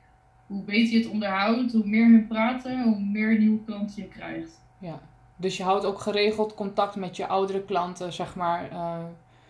hoe 0.49 0.63
beter 0.63 0.93
je 0.93 0.99
het 0.99 1.11
onderhoudt, 1.11 1.73
hoe 1.73 1.87
meer 1.87 2.07
hun 2.07 2.27
praten, 2.27 2.83
hoe 2.83 3.01
meer 3.01 3.39
nieuwe 3.39 3.65
klanten 3.65 4.03
je 4.03 4.09
krijgt. 4.09 4.61
Ja, 4.79 5.01
dus 5.37 5.57
je 5.57 5.63
houdt 5.63 5.85
ook 5.85 6.01
geregeld 6.01 6.55
contact 6.55 6.97
met 6.97 7.17
je 7.17 7.27
oudere 7.27 7.65
klanten, 7.65 8.13
zeg 8.13 8.35
maar. 8.35 8.73
Uh... 8.73 8.99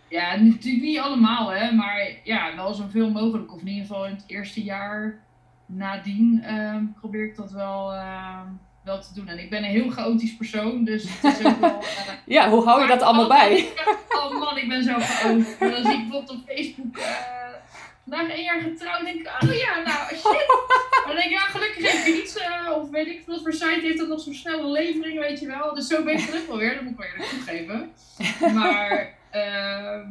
Ja, 0.09 0.35
natuurlijk 0.35 0.83
niet 0.83 0.99
allemaal, 0.99 1.51
hè, 1.51 1.71
maar 1.71 2.19
ja, 2.23 2.55
wel 2.55 2.73
zoveel 2.73 3.09
mogelijk. 3.09 3.53
Of 3.53 3.61
in 3.61 3.67
ieder 3.67 3.85
geval 3.85 4.05
in 4.05 4.15
het 4.15 4.23
eerste 4.27 4.63
jaar 4.63 5.19
nadien 5.65 6.43
uh, 6.45 6.75
probeer 6.99 7.25
ik 7.25 7.35
dat 7.35 7.51
wel. 7.51 7.93
Uh, 7.93 8.41
wel 8.89 9.01
te 9.01 9.13
doen. 9.13 9.27
En 9.27 9.39
ik 9.39 9.49
ben 9.49 9.63
een 9.63 9.69
heel 9.69 9.89
chaotisch 9.89 10.35
persoon, 10.35 10.83
dus 10.83 11.19
het 11.21 11.39
is 11.39 11.45
ook 11.45 11.59
wel... 11.59 11.69
Uh, 11.69 11.77
ja, 12.35 12.49
hoe 12.49 12.63
hou 12.63 12.81
je 12.81 12.87
dat 12.87 13.01
allemaal 13.01 13.27
bij? 13.27 13.67
oh 14.09 14.39
man, 14.39 14.57
ik 14.57 14.67
ben 14.67 14.83
zo 14.83 14.93
chaotisch. 14.99 15.57
dan 15.59 15.83
zie 15.83 15.93
ik 15.93 16.09
bijvoorbeeld 16.09 16.29
op 16.29 16.41
Facebook... 16.45 16.97
Vandaag 18.09 18.29
één 18.29 18.43
jaar 18.43 18.61
getrouwd, 18.61 19.03
denk 19.03 19.19
ik, 19.19 19.27
oh 19.27 19.53
ja, 19.53 19.81
nou, 19.81 20.15
shit. 20.15 20.45
dan 21.05 21.15
denk 21.15 21.25
ik, 21.25 21.31
ja, 21.31 21.39
gelukkig 21.39 21.91
heeft 21.91 22.07
iets, 22.07 22.37
uh, 22.37 22.71
of 22.75 22.89
weet 22.89 23.07
ik 23.07 23.23
wat 23.25 23.41
voor 23.41 23.53
site 23.53 23.79
heeft 23.81 23.97
dat 23.97 24.07
nog 24.07 24.21
zo'n 24.21 24.33
snelle 24.33 24.71
levering, 24.71 25.19
weet 25.19 25.39
je 25.39 25.47
wel. 25.47 25.73
Dus 25.73 25.87
zo 25.87 26.03
ben 26.03 26.13
ik 26.13 26.25
terug 26.25 26.47
wel 26.47 26.57
weer, 26.57 26.73
dat 26.73 26.83
moet 26.83 26.91
ik 26.91 26.97
wel 26.97 27.07
eerlijk 27.07 27.29
toegeven. 27.29 27.91
Maar, 28.59 29.13
uh, 29.33 30.07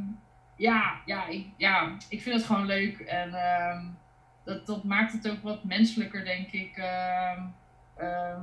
ja, 0.56 1.00
ja, 1.04 1.26
ik, 1.26 1.46
ja, 1.56 1.96
ik 2.08 2.22
vind 2.22 2.34
het 2.34 2.44
gewoon 2.44 2.66
leuk 2.66 2.98
en 2.98 3.28
uh, 3.28 3.84
dat, 4.44 4.66
dat 4.66 4.84
maakt 4.84 5.12
het 5.12 5.30
ook 5.30 5.42
wat 5.42 5.64
menselijker, 5.64 6.24
denk 6.24 6.50
ik. 6.50 6.76
Uh, 6.76 8.36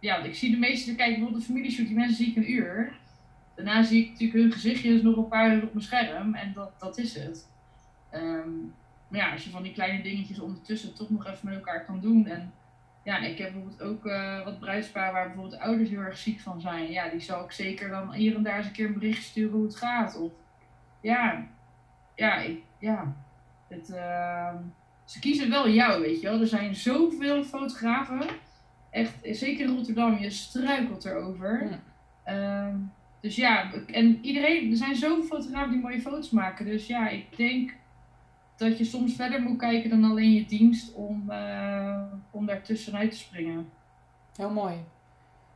ja, 0.00 0.16
ik 0.16 0.34
zie 0.34 0.50
de 0.50 0.58
meeste, 0.58 0.94
kijk 0.94 1.10
bijvoorbeeld 1.10 1.40
de 1.40 1.46
familieshoot, 1.46 1.86
die 1.86 1.96
mensen 1.96 2.16
zie 2.16 2.30
ik 2.30 2.36
een 2.36 2.52
uur. 2.52 2.92
Daarna 3.54 3.82
zie 3.82 4.02
ik 4.02 4.10
natuurlijk 4.10 4.38
hun 4.38 4.52
gezichtjes 4.52 5.02
nog 5.02 5.16
een 5.16 5.28
paar 5.28 5.54
uur 5.54 5.62
op 5.62 5.72
mijn 5.72 5.84
scherm 5.84 6.34
en 6.34 6.52
dat, 6.52 6.80
dat 6.80 6.98
is 6.98 7.14
het. 7.14 7.50
Um, 8.14 8.74
maar 9.12 9.20
ja, 9.20 9.32
als 9.32 9.44
je 9.44 9.50
van 9.50 9.62
die 9.62 9.72
kleine 9.72 10.02
dingetjes 10.02 10.40
ondertussen 10.40 10.94
toch 10.94 11.10
nog 11.10 11.26
even 11.26 11.48
met 11.48 11.54
elkaar 11.54 11.84
kan 11.84 12.00
doen. 12.00 12.26
En 12.26 12.52
ja, 13.04 13.18
ik 13.18 13.38
heb 13.38 13.52
bijvoorbeeld 13.52 13.82
ook 13.82 14.06
uh, 14.06 14.44
wat 14.44 14.60
bruidsparen 14.60 15.12
waar 15.12 15.26
bijvoorbeeld 15.26 15.60
ouders 15.60 15.88
heel 15.88 16.00
erg 16.00 16.16
ziek 16.16 16.40
van 16.40 16.60
zijn. 16.60 16.90
Ja, 16.90 17.08
die 17.08 17.20
zal 17.20 17.44
ik 17.44 17.52
zeker 17.52 17.88
dan 17.88 18.12
hier 18.12 18.36
en 18.36 18.42
daar 18.42 18.56
eens 18.56 18.66
een 18.66 18.72
keer 18.72 18.86
een 18.86 18.98
bericht 18.98 19.22
sturen 19.22 19.52
hoe 19.52 19.64
het 19.64 19.76
gaat. 19.76 20.16
Of 20.16 20.32
ja, 21.00 21.46
ja, 22.14 22.36
ik, 22.36 22.62
ja. 22.78 23.16
Het, 23.68 23.90
uh, 23.90 24.54
ze 25.04 25.18
kiezen 25.18 25.50
wel 25.50 25.68
jou, 25.68 26.00
weet 26.00 26.20
je 26.20 26.28
wel. 26.28 26.40
Er 26.40 26.46
zijn 26.46 26.74
zoveel 26.74 27.44
fotografen 27.44 28.26
echt, 28.90 29.14
zeker 29.22 29.66
in 29.66 29.74
Rotterdam, 29.74 30.18
je 30.18 30.30
struikelt 30.30 31.04
erover. 31.04 31.80
Ja. 32.26 32.66
Um, 32.68 32.92
dus 33.20 33.36
ja, 33.36 33.72
en 33.86 34.18
iedereen, 34.22 34.70
er 34.70 34.76
zijn 34.76 34.96
zoveel 34.96 35.24
fotografen 35.24 35.70
die 35.70 35.80
mooie 35.80 36.00
foto's 36.00 36.30
maken. 36.30 36.64
Dus 36.64 36.86
ja, 36.86 37.08
ik 37.08 37.36
denk 37.36 37.74
dat 38.68 38.78
je 38.78 38.84
soms 38.84 39.14
verder 39.14 39.42
moet 39.42 39.58
kijken 39.58 39.90
dan 39.90 40.04
alleen 40.04 40.32
je 40.32 40.46
dienst 40.46 40.92
om, 40.92 41.24
uh, 41.30 42.02
om 42.30 42.46
daartussenuit 42.46 43.10
te 43.10 43.16
springen. 43.16 43.68
Heel 44.36 44.50
mooi. 44.50 44.74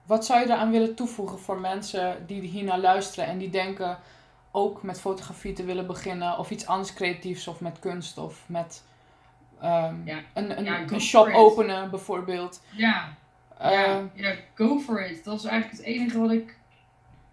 Wat 0.07 0.27
zou 0.27 0.41
je 0.41 0.47
eraan 0.47 0.71
willen 0.71 0.95
toevoegen 0.95 1.39
voor 1.39 1.61
mensen 1.61 2.27
die 2.27 2.41
hier 2.41 2.65
naar 2.65 2.79
luisteren 2.79 3.27
en 3.27 3.39
die 3.39 3.51
denken 3.51 3.99
ook 4.51 4.83
met 4.83 5.01
fotografie 5.01 5.53
te 5.53 5.65
willen 5.65 5.87
beginnen 5.87 6.39
of 6.39 6.51
iets 6.51 6.67
anders 6.67 6.95
creatiefs 6.95 7.49
of 7.49 7.61
met 7.61 7.79
kunst 7.79 8.19
of 8.19 8.45
met 8.47 8.83
um, 9.63 10.03
ja. 10.05 10.21
een, 10.35 10.59
een, 10.59 10.93
een 10.93 11.01
shop 11.01 11.29
openen 11.35 11.91
bijvoorbeeld? 11.91 12.63
Ja, 12.71 13.17
ja, 13.61 13.85
ehm, 13.85 14.07
ja, 14.15 14.35
go 14.55 14.79
for 14.79 15.07
it. 15.07 15.25
Dat 15.25 15.39
is 15.39 15.45
eigenlijk 15.45 15.83
het 15.83 15.95
enige 15.95 16.19
wat 16.19 16.31
ik. 16.31 16.57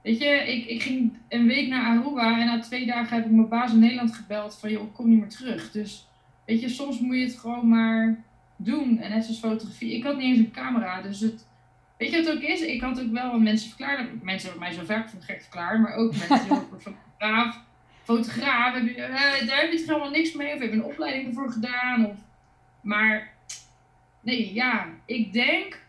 Weet 0.04 0.20
je, 0.20 0.26
ik, 0.26 0.66
ik 0.66 0.82
ging 0.82 1.18
een 1.30 1.48
week 1.48 1.68
naar 1.68 1.86
Aruba 1.86 2.40
en 2.40 2.46
na 2.46 2.60
twee 2.60 2.86
dagen 2.86 3.16
heb 3.16 3.26
ik 3.26 3.32
mijn 3.32 3.48
baas 3.48 3.72
in 3.72 3.80
Nederland 3.80 4.16
gebeld 4.16 4.58
van 4.60 4.70
ik 4.70 4.80
kom 4.94 5.10
niet 5.10 5.20
meer 5.20 5.30
terug. 5.30 5.72
Dus 5.72 6.08
weet 6.46 6.62
je, 6.62 6.70
soms 6.70 7.00
moet 7.00 7.16
je 7.16 7.24
het 7.24 7.40
gewoon 7.40 7.68
maar 7.68 8.24
doen. 8.56 9.00
En 9.00 9.10
net 9.10 9.24
zoals 9.24 9.40
fotografie. 9.40 9.96
Ik 9.96 10.04
had 10.04 10.18
niet 10.18 10.26
eens 10.26 10.38
een 10.38 10.52
camera, 10.52 11.02
dus 11.02 11.20
het. 11.20 11.46
Weet 11.98 12.12
je 12.12 12.18
wat 12.18 12.26
het 12.26 12.36
ook 12.36 12.42
is? 12.42 12.62
Ik 12.62 12.82
had 12.82 13.02
ook 13.02 13.12
wel 13.12 13.40
mensen 13.40 13.70
verklaard. 13.70 14.24
Mensen 14.24 14.50
hebben 14.50 14.68
mij 14.68 14.78
zo 14.78 14.86
vaak 14.86 15.10
voor 15.10 15.22
gek 15.22 15.42
verklaard, 15.42 15.80
maar 15.80 15.94
ook 15.94 16.12
mensen 16.12 16.50
die 16.50 16.58
fotograaf. 16.80 17.60
Fotograaf, 18.04 18.74
heb 18.74 18.88
je, 18.88 18.96
uh, 18.96 19.48
daar 19.48 19.62
heb 19.62 19.72
je 19.72 19.84
helemaal 19.86 20.10
niks 20.10 20.34
mee. 20.34 20.54
Of 20.54 20.60
heb 20.60 20.72
je 20.72 20.78
een 20.78 20.84
opleiding 20.84 21.28
ervoor 21.28 21.52
gedaan. 21.52 22.06
Of, 22.06 22.16
maar 22.82 23.34
nee, 24.22 24.54
ja, 24.54 24.88
ik 25.06 25.34
denk 25.34 25.82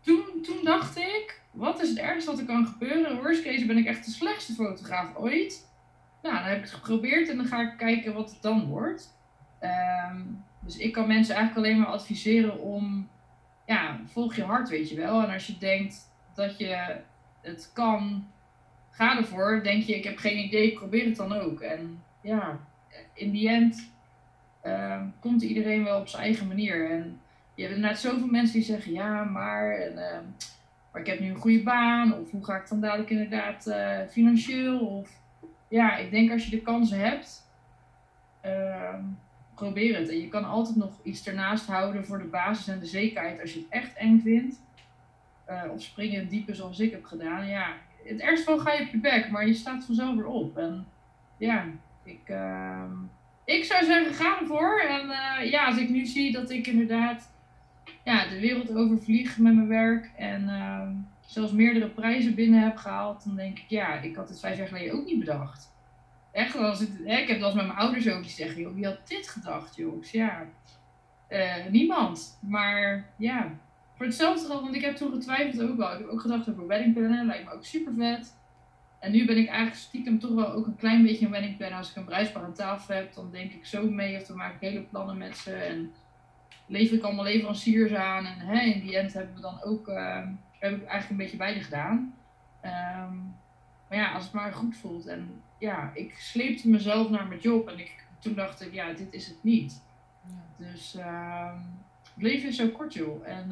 toen, 0.00 0.24
toen 0.42 0.58
dacht 0.62 0.96
ik, 0.96 1.40
wat 1.56 1.82
is 1.82 1.88
het 1.88 1.98
ergste 1.98 2.30
wat 2.30 2.40
er 2.40 2.46
kan 2.46 2.66
gebeuren? 2.66 3.22
Worst 3.22 3.42
case 3.42 3.66
ben 3.66 3.78
ik 3.78 3.86
echt 3.86 4.04
de 4.04 4.10
slechtste 4.10 4.52
fotograaf 4.52 5.16
ooit. 5.16 5.68
Nou, 6.22 6.34
dan 6.34 6.44
heb 6.44 6.56
ik 6.56 6.64
het 6.64 6.72
geprobeerd 6.72 7.28
en 7.28 7.36
dan 7.36 7.46
ga 7.46 7.60
ik 7.60 7.78
kijken 7.78 8.14
wat 8.14 8.30
het 8.30 8.42
dan 8.42 8.66
wordt. 8.66 9.14
Ehm, 9.58 10.20
dus 10.60 10.76
ik 10.76 10.92
kan 10.92 11.06
mensen 11.06 11.34
eigenlijk 11.34 11.66
alleen 11.66 11.80
maar 11.80 11.92
adviseren 11.92 12.60
om, 12.60 13.08
ja, 13.66 14.00
volg 14.06 14.34
je 14.34 14.42
hart, 14.42 14.68
weet 14.68 14.90
je 14.90 14.96
wel. 14.96 15.22
En 15.22 15.32
als 15.32 15.46
je 15.46 15.58
denkt 15.58 16.10
dat 16.34 16.58
je 16.58 16.96
het 17.40 17.70
kan, 17.72 18.26
ga 18.90 19.16
ervoor. 19.16 19.62
Denk 19.62 19.82
je, 19.82 19.96
ik 19.96 20.04
heb 20.04 20.18
geen 20.18 20.38
idee, 20.38 20.72
probeer 20.72 21.04
het 21.04 21.16
dan 21.16 21.32
ook. 21.32 21.60
En 21.60 22.02
ja, 22.20 22.58
in 23.14 23.30
die 23.30 23.48
end 23.48 23.90
um, 24.66 25.14
komt 25.20 25.42
iedereen 25.42 25.84
wel 25.84 26.00
op 26.00 26.08
zijn 26.08 26.22
eigen 26.22 26.46
manier. 26.46 26.90
En 26.90 27.20
je 27.54 27.62
hebt 27.62 27.74
inderdaad 27.74 28.00
zoveel 28.00 28.26
mensen 28.26 28.54
die 28.54 28.64
zeggen 28.64 28.92
ja, 28.92 29.24
maar, 29.24 29.70
en, 29.70 29.92
uh, 29.92 30.18
maar 30.96 31.04
ik 31.04 31.10
heb 31.10 31.20
nu 31.20 31.30
een 31.30 31.40
goede 31.40 31.62
baan. 31.62 32.14
Of 32.14 32.30
hoe 32.30 32.44
ga 32.44 32.56
ik 32.56 32.68
dan 32.68 32.80
dadelijk 32.80 33.10
inderdaad 33.10 33.66
uh, 33.66 33.98
financieel? 34.10 34.78
Of 34.78 35.10
ja, 35.68 35.96
ik 35.96 36.10
denk 36.10 36.30
als 36.30 36.44
je 36.44 36.50
de 36.50 36.62
kansen 36.62 36.98
hebt, 36.98 37.50
uh, 38.46 38.94
probeer 39.54 39.98
het. 39.98 40.08
En 40.08 40.20
je 40.20 40.28
kan 40.28 40.44
altijd 40.44 40.76
nog 40.76 40.92
iets 41.02 41.26
ernaast 41.26 41.66
houden 41.66 42.04
voor 42.04 42.18
de 42.18 42.24
basis 42.24 42.68
en 42.68 42.78
de 42.78 42.86
zekerheid 42.86 43.40
als 43.40 43.52
je 43.52 43.58
het 43.58 43.68
echt 43.68 43.96
eng 43.96 44.20
vindt. 44.20 44.60
Eh, 45.44 45.62
of 45.70 45.82
springen 45.82 46.20
in 46.20 46.28
diepe 46.28 46.54
zoals 46.54 46.80
ik 46.80 46.90
heb 46.90 47.04
gedaan. 47.04 47.46
Ja, 47.46 47.74
het 48.04 48.20
ergste 48.20 48.50
wel 48.50 48.58
ga 48.58 48.72
je 48.72 48.82
op 48.82 48.90
je 48.90 48.98
bek, 48.98 49.30
maar 49.30 49.46
je 49.46 49.54
staat 49.54 49.84
vanzelf 49.84 50.16
weer 50.16 50.26
op. 50.26 50.58
En 50.58 50.86
ja, 51.36 51.64
ik, 52.04 52.22
ehm, 52.24 52.92
ik 53.44 53.64
zou 53.64 53.84
zeggen, 53.84 54.14
ga 54.14 54.40
ervoor. 54.40 54.80
En 54.80 55.06
uh, 55.06 55.50
ja, 55.50 55.66
als 55.66 55.78
ik 55.78 55.88
nu 55.88 56.06
zie 56.06 56.32
dat 56.32 56.50
ik 56.50 56.66
inderdaad 56.66 57.34
ja, 58.06 58.26
de 58.26 58.40
wereld 58.40 58.76
overvlieg 58.76 59.38
met 59.38 59.54
mijn 59.54 59.68
werk 59.68 60.10
en 60.16 60.42
uh, 60.42 60.88
zelfs 61.26 61.52
meerdere 61.52 61.88
prijzen 61.88 62.34
binnen 62.34 62.62
heb 62.62 62.76
gehaald, 62.76 63.24
dan 63.24 63.36
denk 63.36 63.58
ik, 63.58 63.64
ja, 63.68 63.94
ik 63.94 64.16
had 64.16 64.28
het 64.28 64.40
vijf 64.40 64.58
jaar 64.58 64.68
geleden 64.68 64.94
ook 64.94 65.04
niet 65.04 65.18
bedacht. 65.18 65.74
Echt, 66.32 66.56
als 66.56 66.80
het, 66.80 66.90
hè, 67.04 67.16
ik 67.16 67.28
heb 67.28 67.42
als 67.42 67.54
met 67.54 67.66
mijn 67.66 67.78
ouders 67.78 68.08
ook 68.08 68.22
die 68.22 68.30
zeggen, 68.30 68.60
joh, 68.60 68.74
wie 68.74 68.84
had 68.84 69.08
dit 69.08 69.28
gedacht, 69.28 69.76
jongens? 69.76 70.10
Ja, 70.10 70.46
uh, 71.28 71.66
niemand. 71.70 72.38
Maar 72.40 73.10
ja, 73.16 73.58
voor 73.96 74.06
hetzelfde 74.06 74.46
geld, 74.46 74.62
want 74.62 74.74
ik 74.74 74.84
heb 74.84 74.96
toen 74.96 75.12
getwijfeld 75.12 75.70
ook 75.70 75.76
wel. 75.76 75.92
Ik 75.92 75.98
heb 75.98 76.08
ook 76.08 76.20
gedacht 76.20 76.50
over 76.50 76.66
wedding 76.66 76.94
plannen, 76.94 77.26
lijkt 77.26 77.44
me 77.44 77.52
ook 77.52 77.64
super 77.64 77.92
vet. 77.96 78.36
En 79.00 79.12
nu 79.12 79.26
ben 79.26 79.36
ik 79.36 79.48
eigenlijk 79.48 79.78
stiekem 79.78 80.18
toch 80.18 80.34
wel 80.34 80.52
ook 80.52 80.66
een 80.66 80.76
klein 80.76 81.02
beetje 81.02 81.24
een 81.24 81.30
wedding 81.30 81.56
planner. 81.56 81.78
Als 81.78 81.90
ik 81.90 81.96
een 81.96 82.04
bruidspaar 82.04 82.42
aan 82.42 82.54
tafel 82.54 82.94
heb, 82.94 83.14
dan 83.14 83.30
denk 83.30 83.52
ik 83.52 83.66
zo 83.66 83.90
mee 83.90 84.16
of 84.16 84.26
dan 84.26 84.36
maak 84.36 84.54
ik 84.54 84.60
hele 84.60 84.82
plannen 84.82 85.18
met 85.18 85.36
ze. 85.36 85.52
En 85.54 85.92
lever 86.66 86.96
ik 86.96 87.02
allemaal 87.02 87.24
leveranciers 87.24 87.92
aan. 87.92 88.26
En 88.26 88.38
hè, 88.38 88.60
in 88.60 88.80
die 88.80 88.96
end 88.98 89.12
hebben 89.12 89.34
we 89.34 89.40
dan 89.40 89.62
ook, 89.62 89.88
uh, 89.88 90.26
heb 90.58 90.72
ik 90.72 90.84
eigenlijk 90.84 91.10
een 91.10 91.16
beetje 91.16 91.36
beide 91.36 91.60
gedaan. 91.60 92.14
Um, 92.64 93.34
Maar 93.88 93.98
ja, 93.98 94.12
als 94.12 94.24
het 94.24 94.32
maar 94.32 94.52
goed 94.52 94.76
voelt. 94.76 95.06
En 95.06 95.42
ja, 95.58 95.90
ik 95.94 96.14
sleepte 96.18 96.68
mezelf 96.68 97.10
naar 97.10 97.26
mijn 97.26 97.40
job 97.40 97.68
en 97.68 97.78
ik, 97.78 98.04
toen 98.18 98.34
dacht 98.34 98.60
ik, 98.60 98.72
ja, 98.72 98.92
dit 98.92 99.12
is 99.12 99.26
het 99.26 99.42
niet. 99.42 99.82
Ja. 100.22 100.64
Dus 100.70 100.96
uh, 100.96 101.52
het 102.14 102.22
leven 102.22 102.48
is 102.48 102.56
zo 102.56 102.68
kort, 102.68 102.94
joh. 102.94 103.28
En 103.28 103.48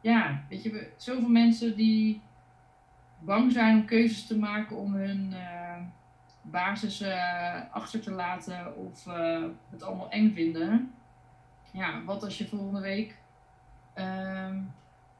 ja, 0.00 0.42
weet 0.48 0.62
je, 0.62 0.92
zoveel 0.96 1.28
mensen 1.28 1.76
die 1.76 2.20
bang 3.18 3.52
zijn 3.52 3.76
om 3.76 3.84
keuzes 3.84 4.26
te 4.26 4.38
maken 4.38 4.76
om 4.76 4.94
hun 4.94 5.30
uh, 5.32 5.76
basis 6.42 7.02
uh, 7.02 7.60
achter 7.70 8.00
te 8.00 8.10
laten 8.10 8.76
of 8.76 9.06
uh, 9.06 9.44
het 9.70 9.82
allemaal 9.82 10.10
eng 10.10 10.32
vinden. 10.34 10.94
Ja, 11.72 12.04
wat 12.04 12.22
als 12.22 12.38
je 12.38 12.48
volgende 12.48 12.80
week 12.80 13.16
ehm, 13.94 14.58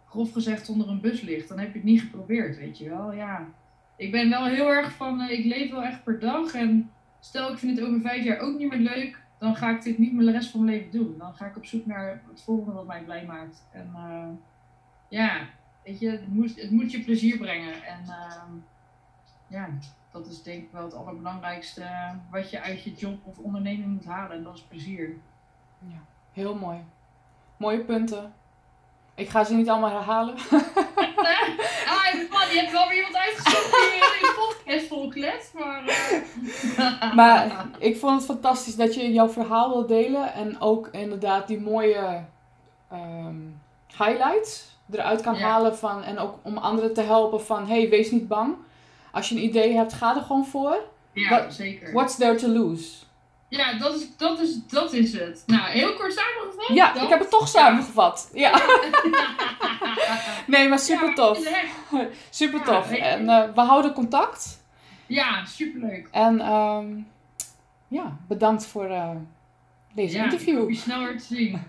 grof 0.07 0.33
gezegd 0.33 0.69
onder 0.69 0.89
een 0.89 1.01
bus 1.01 1.21
ligt? 1.21 1.49
Dan 1.49 1.59
heb 1.59 1.69
je 1.69 1.79
het 1.79 1.85
niet 1.85 2.01
geprobeerd, 2.01 2.57
weet 2.57 2.79
je 2.79 2.89
wel. 2.89 3.13
Ja, 3.13 3.47
ik 3.97 4.11
ben 4.11 4.31
wel 4.31 4.47
heel 4.47 4.69
erg 4.69 4.93
van, 4.93 5.21
ik 5.21 5.45
leef 5.45 5.71
wel 5.71 5.83
echt 5.83 6.05
per 6.05 6.19
dag 6.19 6.55
en 6.55 6.91
stel 7.21 7.53
ik 7.53 7.59
vind 7.59 7.79
het 7.79 7.87
over 7.87 8.01
vijf 8.01 8.25
jaar 8.25 8.39
ook 8.39 8.59
niet 8.59 8.71
meer 8.71 8.95
leuk, 8.95 9.23
dan 9.39 9.57
ga 9.57 9.71
ik 9.71 9.83
dit 9.83 9.99
niet 9.99 10.13
meer 10.13 10.27
de 10.27 10.33
rest 10.33 10.51
van 10.51 10.65
mijn 10.65 10.77
leven 10.77 10.91
doen. 10.91 11.19
Dan 11.19 11.35
ga 11.35 11.47
ik 11.47 11.57
op 11.57 11.65
zoek 11.65 11.87
naar 11.87 12.23
het 12.29 12.43
volgende 12.43 12.73
wat 12.73 12.87
mij 12.87 13.03
blij 13.03 13.25
maakt. 13.25 13.65
En 13.73 13.93
ja, 15.09 15.49
weet 15.85 15.99
je, 15.99 16.11
het 16.11 16.29
moet, 16.29 16.61
het 16.61 16.71
moet 16.71 16.93
je 16.93 17.01
plezier 17.01 17.39
brengen. 17.39 17.83
En 17.85 18.03
uh, 18.07 18.43
ja, 19.47 19.69
dat 20.11 20.27
is 20.27 20.43
denk 20.43 20.63
ik 20.63 20.73
wel 20.73 20.85
het 20.85 20.95
allerbelangrijkste 20.95 21.87
wat 22.31 22.51
je 22.51 22.61
uit 22.61 22.83
je 22.83 22.95
job 22.95 23.27
of 23.27 23.39
onderneming 23.39 23.87
moet 23.87 24.05
halen. 24.05 24.37
En 24.37 24.43
dat 24.43 24.55
is 24.55 24.63
plezier. 24.63 25.17
Ja, 25.79 26.03
heel 26.33 26.55
mooi. 26.55 26.85
Mooie 27.57 27.85
punten. 27.85 28.35
Ik 29.15 29.29
ga 29.29 29.45
ze 29.45 29.55
niet 29.55 29.69
allemaal 29.69 29.91
herhalen. 29.91 30.35
ah, 31.95 32.15
man, 32.31 32.49
je 32.51 32.59
hebt 32.59 32.73
wel 32.73 32.89
weer 32.89 32.97
iemand 32.97 33.17
uitgezocht 33.17 33.71
die 33.71 33.95
in 33.95 34.21
de 34.21 34.35
podcast 34.37 34.87
volgelet. 34.87 35.53
Maar, 35.55 35.85
uh... 36.79 37.15
maar 37.15 37.67
ik 37.79 37.97
vond 37.97 38.17
het 38.17 38.25
fantastisch 38.25 38.77
dat 38.77 38.95
je 38.95 39.13
jouw 39.13 39.29
verhaal 39.29 39.69
wil 39.69 39.87
delen. 39.87 40.33
En 40.33 40.61
ook 40.61 40.89
inderdaad 40.93 41.47
die 41.47 41.61
mooie 41.61 42.25
um, 42.93 43.61
highlights 43.97 44.69
eruit 44.91 45.21
kan 45.21 45.37
halen 45.37 45.77
van, 45.77 46.03
en 46.03 46.19
ook 46.19 46.35
om 46.43 46.59
anderen 46.59 46.95
te 46.95 47.03
helpen 47.03 47.45
van, 47.45 47.67
hey, 47.67 47.89
wees 47.89 48.11
niet 48.11 48.29
bang. 48.29 48.55
Als 49.13 49.29
je 49.29 49.35
een 49.35 49.45
idee 49.45 49.75
hebt, 49.75 49.93
ga 49.93 50.17
er 50.17 50.23
gewoon 50.23 50.47
voor. 50.47 50.77
Ja, 51.13 51.29
What, 51.29 51.55
zeker. 51.55 51.93
What's 51.93 52.17
there 52.17 52.35
to 52.35 52.49
lose? 52.49 52.97
Ja, 53.51 53.73
dat 53.73 53.95
is, 53.95 54.17
dat, 54.17 54.41
is, 54.41 54.59
dat 54.67 54.93
is 54.93 55.13
het. 55.13 55.43
Nou, 55.47 55.69
heel 55.69 55.95
kort 55.95 56.13
samengevat. 56.13 56.77
Ja, 56.77 57.03
ik 57.03 57.09
heb 57.09 57.19
het 57.19 57.31
toch 57.31 57.49
samengevat. 57.49 58.31
Ja. 58.35 58.61
nee, 60.47 60.69
maar 60.69 60.79
super 60.79 61.15
tof. 61.15 61.39
super 62.31 62.63
tof. 62.63 62.91
en 62.91 63.23
uh, 63.23 63.45
we 63.55 63.61
houden 63.61 63.93
contact. 63.93 64.63
Ja, 65.07 65.45
superleuk. 65.45 66.09
En 66.11 66.53
um, 66.53 67.07
ja, 67.89 68.17
bedankt 68.29 68.67
voor 68.67 68.91
uh, 68.91 69.11
deze 69.95 70.19
interview. 70.19 70.71
Ja, 70.71 70.77
snel 70.77 71.05
weer 71.05 71.19
te 71.19 71.25
zien. 71.25 71.63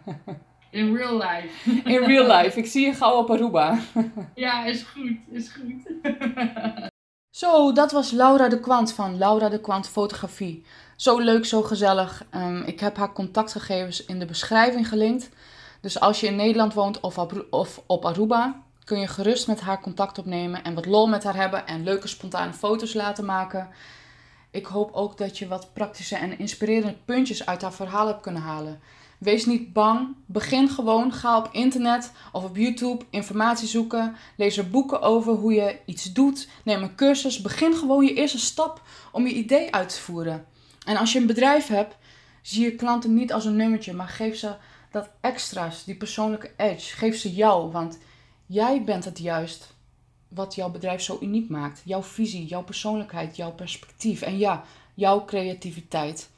In 0.71 0.95
real 0.95 1.17
life. 1.17 1.71
In 1.89 2.03
real 2.03 2.37
life. 2.37 2.59
Ik 2.59 2.65
zie 2.65 2.85
je 2.85 2.93
gauw 2.93 3.17
op 3.17 3.31
Aruba. 3.31 3.79
ja, 4.35 4.65
is 4.65 4.83
goed. 4.83 5.17
Is 5.31 5.49
goed. 5.49 6.13
zo, 7.41 7.71
dat 7.73 7.91
was 7.91 8.11
Laura 8.11 8.49
de 8.49 8.59
Kwant 8.59 8.93
van 8.93 9.17
Laura 9.17 9.49
de 9.49 9.61
Kwant 9.61 9.89
Fotografie. 9.89 10.65
Zo 11.01 11.19
leuk, 11.19 11.45
zo 11.45 11.61
gezellig. 11.61 12.23
Um, 12.35 12.61
ik 12.61 12.79
heb 12.79 12.97
haar 12.97 13.13
contactgegevens 13.13 14.05
in 14.05 14.19
de 14.19 14.25
beschrijving 14.25 14.87
gelinkt. 14.87 15.29
Dus 15.79 15.99
als 15.99 16.19
je 16.19 16.27
in 16.27 16.35
Nederland 16.35 16.73
woont 16.73 16.99
of 16.99 17.17
of 17.49 17.81
op 17.85 18.05
Aruba, 18.05 18.61
kun 18.83 18.99
je 18.99 19.07
gerust 19.07 19.47
met 19.47 19.59
haar 19.59 19.81
contact 19.81 20.17
opnemen 20.17 20.63
en 20.63 20.73
wat 20.73 20.85
lol 20.85 21.07
met 21.07 21.23
haar 21.23 21.35
hebben 21.35 21.67
en 21.67 21.83
leuke 21.83 22.07
spontane 22.07 22.53
foto's 22.53 22.93
laten 22.93 23.25
maken. 23.25 23.69
Ik 24.51 24.65
hoop 24.65 24.91
ook 24.93 25.17
dat 25.17 25.37
je 25.37 25.47
wat 25.47 25.73
praktische 25.73 26.15
en 26.15 26.39
inspirerende 26.39 26.97
puntjes 27.05 27.45
uit 27.45 27.61
haar 27.61 27.73
verhaal 27.73 28.07
hebt 28.07 28.21
kunnen 28.21 28.41
halen. 28.41 28.79
Wees 29.17 29.45
niet 29.45 29.73
bang. 29.73 30.15
Begin 30.25 30.69
gewoon. 30.69 31.13
Ga 31.13 31.37
op 31.37 31.49
internet 31.51 32.11
of 32.31 32.43
op 32.43 32.55
YouTube 32.55 33.05
informatie 33.09 33.67
zoeken. 33.67 34.15
Lees 34.35 34.57
er 34.57 34.69
boeken 34.69 35.01
over 35.01 35.33
hoe 35.33 35.53
je 35.53 35.79
iets 35.85 36.13
doet. 36.13 36.47
Neem 36.63 36.81
een 36.81 36.95
cursus. 36.95 37.41
Begin 37.41 37.73
gewoon 37.73 38.05
je 38.05 38.13
eerste 38.13 38.39
stap 38.39 38.81
om 39.11 39.27
je 39.27 39.33
idee 39.33 39.73
uit 39.73 39.89
te 39.89 40.01
voeren. 40.01 40.45
En 40.85 40.97
als 40.97 41.13
je 41.13 41.19
een 41.19 41.25
bedrijf 41.25 41.67
hebt, 41.67 41.95
zie 42.41 42.63
je 42.63 42.75
klanten 42.75 43.13
niet 43.13 43.33
als 43.33 43.45
een 43.45 43.55
nummertje, 43.55 43.93
maar 43.93 44.07
geef 44.07 44.37
ze 44.37 44.55
dat 44.91 45.09
extra's, 45.21 45.83
die 45.83 45.95
persoonlijke 45.95 46.51
edge. 46.57 46.95
Geef 46.95 47.17
ze 47.17 47.33
jou, 47.33 47.71
want 47.71 47.97
jij 48.45 48.83
bent 48.83 49.05
het 49.05 49.19
juist 49.19 49.73
wat 50.27 50.55
jouw 50.55 50.69
bedrijf 50.69 51.01
zo 51.01 51.17
uniek 51.21 51.49
maakt. 51.49 51.81
Jouw 51.85 52.03
visie, 52.03 52.45
jouw 52.45 52.63
persoonlijkheid, 52.63 53.35
jouw 53.35 53.51
perspectief 53.51 54.21
en 54.21 54.37
ja, 54.37 54.63
jouw 54.93 55.25
creativiteit. 55.25 56.29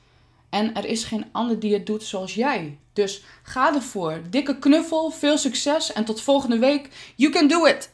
En 0.50 0.76
er 0.76 0.86
is 0.86 1.04
geen 1.04 1.26
ander 1.32 1.60
die 1.60 1.74
het 1.74 1.86
doet 1.86 2.04
zoals 2.04 2.34
jij. 2.34 2.78
Dus 2.94 3.24
ga 3.44 3.76
ervoor. 3.76 4.22
Dikke 4.30 4.60
knuffel, 4.60 5.10
veel 5.12 5.38
succes 5.38 5.94
en 5.94 6.06
tot 6.06 6.22
volgende 6.22 6.60
week. 6.60 7.14
You 7.16 7.32
can 7.32 7.48
do 7.48 7.66
it! 7.66 7.92